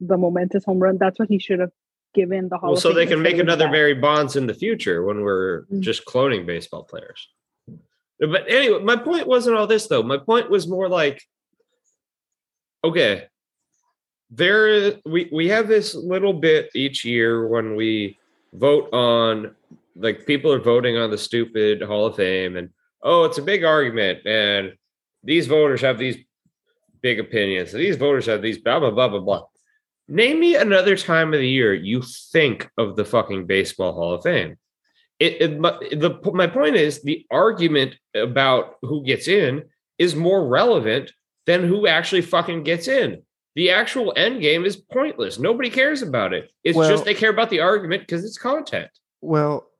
the 0.00 0.16
momentous 0.16 0.64
home 0.64 0.78
run. 0.78 0.98
That's 0.98 1.18
what 1.18 1.28
he 1.28 1.38
should 1.38 1.60
have 1.60 1.72
given 2.14 2.48
the 2.48 2.58
Hall 2.58 2.72
Well, 2.72 2.80
so 2.80 2.92
they 2.92 3.06
can 3.06 3.22
make 3.22 3.38
another 3.38 3.64
that. 3.64 3.72
Barry 3.72 3.94
Bonds 3.94 4.36
in 4.36 4.46
the 4.46 4.54
future 4.54 5.04
when 5.04 5.22
we're 5.22 5.62
Mm. 5.64 5.80
just 5.80 6.04
cloning 6.04 6.46
baseball 6.46 6.84
players. 6.84 7.28
But 8.20 8.48
anyway, 8.48 8.80
my 8.82 8.96
point 8.96 9.26
wasn't 9.26 9.56
all 9.56 9.66
this 9.66 9.88
though. 9.88 10.02
My 10.02 10.18
point 10.18 10.48
was 10.48 10.68
more 10.68 10.88
like, 10.88 11.20
okay, 12.84 13.24
there 14.30 14.94
we 15.04 15.28
we 15.32 15.48
have 15.48 15.68
this 15.68 15.94
little 15.94 16.32
bit 16.32 16.70
each 16.74 17.04
year 17.04 17.46
when 17.48 17.76
we 17.76 18.18
vote 18.52 18.88
on 18.92 19.54
like 19.96 20.26
people 20.26 20.52
are 20.52 20.60
voting 20.60 20.96
on 20.96 21.10
the 21.10 21.18
stupid 21.18 21.82
Hall 21.82 22.06
of 22.06 22.16
Fame 22.16 22.56
and 22.56 22.70
oh, 23.02 23.24
it's 23.24 23.38
a 23.38 23.42
big 23.42 23.64
argument 23.64 24.24
and 24.26 24.74
these 25.22 25.46
voters 25.46 25.80
have 25.80 25.98
these 25.98 26.16
big 27.00 27.18
opinions 27.20 27.74
and 27.74 27.82
these 27.82 27.96
voters 27.96 28.26
have 28.26 28.42
these 28.42 28.58
blah 28.58 28.78
blah 28.80 28.90
blah 28.90 29.08
blah 29.08 29.20
blah. 29.20 29.42
Name 30.08 30.40
me 30.40 30.56
another 30.56 30.96
time 30.96 31.32
of 31.32 31.40
the 31.40 31.48
year 31.48 31.72
you 31.72 32.02
think 32.32 32.68
of 32.76 32.96
the 32.96 33.04
fucking 33.04 33.46
baseball 33.46 33.94
Hall 33.94 34.14
of 34.14 34.22
Fame. 34.22 34.56
It, 35.18 35.40
it 35.40 35.62
the 36.00 36.18
my 36.34 36.46
point 36.46 36.76
is 36.76 37.02
the 37.02 37.24
argument 37.30 37.94
about 38.14 38.74
who 38.82 39.04
gets 39.04 39.28
in 39.28 39.64
is 39.98 40.14
more 40.14 40.46
relevant 40.46 41.12
than 41.46 41.64
who 41.66 41.86
actually 41.86 42.22
fucking 42.22 42.64
gets 42.64 42.88
in. 42.88 43.22
The 43.54 43.70
actual 43.70 44.12
end 44.16 44.40
game 44.42 44.64
is 44.64 44.76
pointless. 44.76 45.38
Nobody 45.38 45.70
cares 45.70 46.02
about 46.02 46.34
it. 46.34 46.50
It's 46.64 46.76
Well- 46.76 46.90
just 46.90 47.04
they 47.04 47.14
care 47.14 47.30
about 47.30 47.50
the 47.50 47.60
argument 47.60 48.02
because 48.02 48.24
it's 48.24 48.36
content, 48.38 48.90
Well, 49.20 49.70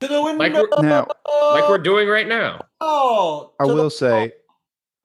To 0.00 0.08
the 0.08 0.22
window. 0.22 0.38
Like 0.38 0.52
we're- 0.52 0.82
now 0.88 1.08
like 1.54 1.68
we're 1.68 1.78
doing 1.78 2.08
right 2.08 2.28
now. 2.28 2.60
Oh, 2.80 3.54
I 3.58 3.64
will 3.64 3.90
say, 3.90 4.32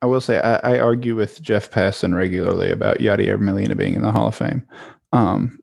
I 0.01 0.05
will 0.05 0.21
say, 0.21 0.39
I, 0.39 0.75
I 0.75 0.79
argue 0.79 1.15
with 1.15 1.41
Jeff 1.41 1.71
Passan 1.71 2.15
regularly 2.15 2.71
about 2.71 2.99
Yadier 2.99 3.39
Molina 3.39 3.75
being 3.75 3.95
in 3.95 4.03
the 4.03 4.11
Hall 4.11 4.27
of 4.27 4.35
Fame. 4.35 4.67
Um, 5.11 5.59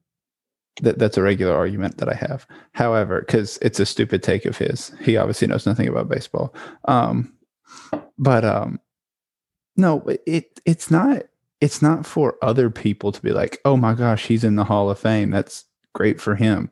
that 0.82 0.98
that's 0.98 1.16
a 1.16 1.22
regular 1.22 1.54
argument 1.54 1.98
that 1.98 2.08
I 2.08 2.14
have. 2.14 2.46
However, 2.72 3.20
because 3.20 3.58
it's 3.62 3.78
a 3.78 3.86
stupid 3.86 4.22
take 4.22 4.44
of 4.44 4.58
his, 4.58 4.92
he 5.00 5.16
obviously 5.16 5.46
knows 5.46 5.66
nothing 5.66 5.88
about 5.88 6.08
baseball. 6.08 6.52
Um, 6.86 7.32
but 8.18 8.44
um, 8.44 8.80
no, 9.76 10.04
it 10.26 10.60
it's 10.64 10.90
not 10.90 11.22
it's 11.60 11.80
not 11.80 12.04
for 12.04 12.36
other 12.42 12.70
people 12.70 13.12
to 13.12 13.22
be 13.22 13.30
like, 13.30 13.60
oh 13.64 13.76
my 13.76 13.94
gosh, 13.94 14.26
he's 14.26 14.44
in 14.44 14.56
the 14.56 14.64
Hall 14.64 14.90
of 14.90 14.98
Fame. 14.98 15.30
That's 15.30 15.64
great 15.92 16.20
for 16.20 16.34
him. 16.34 16.70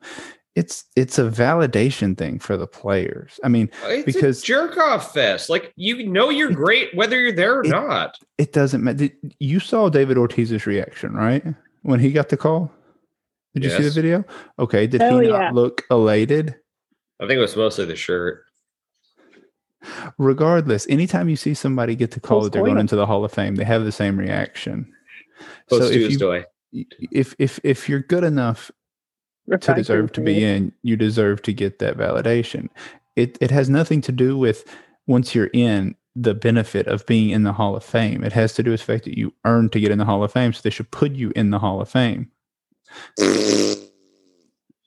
It's 0.55 0.85
it's 0.95 1.17
a 1.17 1.23
validation 1.23 2.15
thing 2.17 2.37
for 2.37 2.57
the 2.57 2.67
players. 2.67 3.39
I 3.43 3.47
mean, 3.47 3.71
uh, 3.83 3.87
It's 3.89 4.05
Because- 4.05 4.43
a 4.43 4.45
jerk 4.45 4.77
off 4.77 5.13
fest. 5.13 5.49
Like 5.49 5.73
you 5.75 6.07
know 6.07 6.29
you're 6.29 6.51
It- 6.51 6.55
great 6.55 6.93
whether 6.95 7.19
you're 7.19 7.31
there 7.31 7.59
or 7.59 7.63
it- 7.65 7.69
not. 7.69 8.19
it 8.37 8.53
doesn't 8.53 8.83
matter. 8.83 9.09
You 9.39 9.59
saw 9.59 9.89
David 9.89 10.17
Ortiz's 10.17 10.67
reaction, 10.67 11.13
right? 11.13 11.43
When 11.81 11.99
he 11.99 12.11
got 12.11 12.29
the 12.29 12.37
call? 12.37 12.71
Did 13.55 13.63
you 13.65 13.69
see 13.71 13.83
the 13.83 13.89
video? 13.89 14.23
Okay. 14.59 14.85
Did 14.87 15.01
Hell 15.01 15.19
he 15.19 15.27
yeah. 15.29 15.37
not 15.39 15.53
look 15.55 15.83
elated? 15.91 16.55
I 17.19 17.27
think 17.27 17.37
it 17.37 17.41
was 17.41 17.55
mostly 17.55 17.85
the 17.85 17.95
shirt. 17.95 18.43
Regardless, 20.17 20.87
anytime 20.87 21.27
you 21.29 21.35
see 21.35 21.53
somebody 21.53 21.95
get 21.95 22.11
the 22.11 22.19
call 22.19 22.41
that 22.41 22.53
they're 22.53 22.61
going 22.61 22.75
Tolstoy. 22.75 22.79
into 22.81 22.95
the 22.95 23.05
Hall 23.05 23.25
of 23.25 23.31
Fame, 23.33 23.55
they 23.55 23.63
have 23.65 23.83
the 23.83 23.91
same 23.91 24.17
reaction. 24.17 24.91
Post 25.69 25.83
so 25.83 25.89
if 25.89 26.11
you, 26.11 26.45
if 27.11 27.35
if 27.37 27.59
if 27.63 27.89
you're 27.89 27.99
good 27.99 28.23
enough 28.23 28.71
to 29.59 29.73
deserve 29.73 30.11
to 30.13 30.21
be 30.21 30.43
in, 30.43 30.71
you 30.83 30.95
deserve 30.95 31.41
to 31.43 31.53
get 31.53 31.79
that 31.79 31.97
validation. 31.97 32.69
It 33.15 33.37
it 33.41 33.51
has 33.51 33.69
nothing 33.69 34.01
to 34.01 34.11
do 34.11 34.37
with 34.37 34.65
once 35.07 35.35
you're 35.35 35.49
in 35.53 35.95
the 36.15 36.33
benefit 36.33 36.87
of 36.87 37.05
being 37.07 37.31
in 37.31 37.43
the 37.43 37.53
Hall 37.53 37.75
of 37.75 37.83
Fame. 37.83 38.23
It 38.23 38.33
has 38.33 38.53
to 38.53 38.63
do 38.63 38.71
with 38.71 38.79
the 38.81 38.85
fact 38.85 39.03
that 39.05 39.17
you 39.17 39.33
earned 39.45 39.71
to 39.73 39.79
get 39.79 39.91
in 39.91 39.97
the 39.97 40.05
Hall 40.05 40.23
of 40.23 40.31
Fame, 40.31 40.53
so 40.53 40.61
they 40.63 40.69
should 40.69 40.91
put 40.91 41.11
you 41.13 41.31
in 41.35 41.49
the 41.49 41.59
Hall 41.59 41.81
of 41.81 41.89
Fame. 41.89 42.31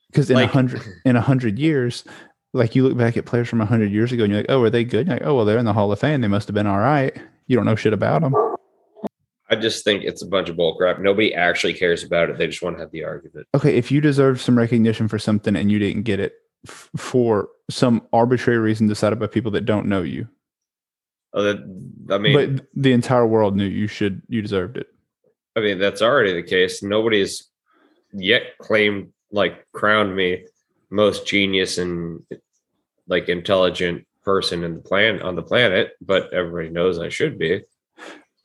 Because 0.09 0.29
in 0.31 0.37
a 0.37 0.41
Like- 0.41 0.51
hundred 0.51 0.81
in 1.05 1.15
a 1.15 1.21
hundred 1.21 1.59
years, 1.59 2.03
like 2.53 2.75
you 2.75 2.83
look 2.87 2.97
back 2.97 3.17
at 3.17 3.25
players 3.25 3.49
from 3.49 3.61
a 3.61 3.65
hundred 3.65 3.91
years 3.91 4.11
ago, 4.11 4.23
and 4.23 4.31
you're 4.31 4.41
like, 4.41 4.49
oh, 4.49 4.63
are 4.63 4.69
they 4.69 4.83
good? 4.83 5.05
You're 5.05 5.17
like, 5.17 5.25
oh, 5.25 5.35
well, 5.35 5.45
they're 5.45 5.57
in 5.57 5.65
the 5.65 5.73
Hall 5.73 5.91
of 5.91 5.99
Fame. 5.99 6.21
They 6.21 6.27
must 6.29 6.47
have 6.47 6.55
been 6.55 6.65
all 6.65 6.79
right. 6.79 7.15
You 7.47 7.55
don't 7.57 7.65
know 7.65 7.75
shit 7.75 7.93
about 7.93 8.21
them. 8.21 8.33
I 9.49 9.55
just 9.55 9.83
think 9.83 10.03
it's 10.03 10.21
a 10.21 10.27
bunch 10.27 10.49
of 10.49 10.57
bullcrap. 10.57 10.99
Nobody 10.99 11.33
actually 11.33 11.73
cares 11.73 12.03
about 12.03 12.29
it. 12.29 12.37
They 12.37 12.47
just 12.47 12.61
want 12.61 12.75
to 12.77 12.81
have 12.81 12.91
the 12.91 13.03
argument. 13.05 13.47
okay, 13.55 13.77
if 13.77 13.91
you 13.91 14.01
deserve 14.01 14.41
some 14.41 14.57
recognition 14.57 15.07
for 15.07 15.17
something 15.19 15.55
and 15.55 15.71
you 15.71 15.79
didn't 15.79 16.03
get 16.03 16.19
it 16.19 16.33
f- 16.67 16.89
for 16.97 17.49
some 17.69 18.05
arbitrary 18.11 18.59
reason 18.59 18.87
decided 18.87 19.19
by 19.19 19.27
people 19.27 19.51
that 19.51 19.65
don't 19.65 19.87
know 19.87 20.01
you, 20.01 20.27
Oh, 21.33 21.43
that, 21.43 21.57
I 22.09 22.17
mean, 22.17 22.55
but 22.57 22.65
the 22.73 22.93
entire 22.93 23.27
world 23.27 23.55
knew 23.55 23.65
you 23.65 23.87
should, 23.87 24.21
you 24.27 24.41
deserved 24.41 24.77
it. 24.77 24.87
I 25.55 25.59
mean 25.59 25.77
that's 25.79 26.01
already 26.01 26.33
the 26.33 26.43
case. 26.43 26.81
Nobody's 26.83 27.49
yet 28.13 28.57
claimed 28.59 29.11
like 29.31 29.65
crowned 29.73 30.15
me 30.15 30.45
most 30.89 31.27
genius 31.27 31.77
and 31.77 32.21
like 33.07 33.27
intelligent 33.27 34.05
person 34.23 34.63
in 34.63 34.75
the 34.75 34.81
plan 34.81 35.21
on 35.21 35.35
the 35.35 35.43
planet, 35.43 35.93
but 36.01 36.33
everybody 36.33 36.69
knows 36.69 36.97
I 36.99 37.09
should 37.09 37.37
be. 37.37 37.61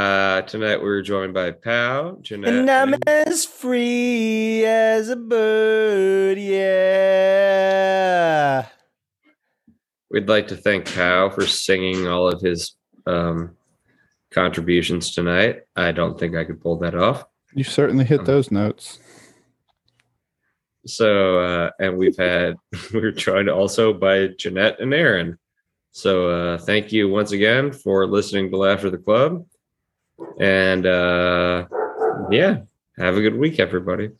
Uh 0.00 0.42
tonight 0.42 0.76
we 0.76 0.84
were 0.84 1.02
joined 1.02 1.34
by 1.34 1.50
Pow, 1.50 2.16
Jeanette. 2.22 2.54
And 2.54 2.70
I'm 2.70 2.94
and- 2.94 3.08
as 3.08 3.44
free 3.44 4.64
as 4.64 5.08
a 5.08 5.16
bird, 5.16 6.38
yeah. 7.40 8.66
We'd 10.08 10.28
like 10.28 10.46
to 10.48 10.56
thank 10.56 10.94
Pow 10.94 11.28
for 11.30 11.44
singing 11.44 12.06
all 12.06 12.28
of 12.28 12.40
his 12.40 12.76
um 13.08 13.56
contributions 14.30 15.12
tonight. 15.12 15.62
I 15.74 15.90
don't 15.90 16.16
think 16.20 16.36
I 16.36 16.44
could 16.44 16.60
pull 16.60 16.78
that 16.78 16.94
off. 16.94 17.24
You 17.52 17.64
certainly 17.64 18.04
hit 18.04 18.20
Um, 18.20 18.26
those 18.26 18.52
notes. 18.52 19.00
So 20.86 21.40
uh 21.40 21.70
and 21.80 21.98
we've 21.98 22.16
had 22.16 22.54
we're 22.94 23.10
joined 23.10 23.50
also 23.50 23.92
by 23.92 24.28
Jeanette 24.38 24.78
and 24.78 24.94
Aaron. 24.94 25.36
So 25.90 26.28
uh 26.30 26.58
thank 26.58 26.92
you 26.92 27.08
once 27.08 27.32
again 27.32 27.72
for 27.72 28.06
listening 28.06 28.52
to 28.52 28.56
Laugh 28.56 28.82
the 28.82 28.96
Club. 28.96 29.46
And 30.38 30.86
uh 30.86 31.66
yeah, 32.30 32.62
have 32.96 33.16
a 33.16 33.20
good 33.20 33.36
week, 33.36 33.58
everybody. 33.58 34.10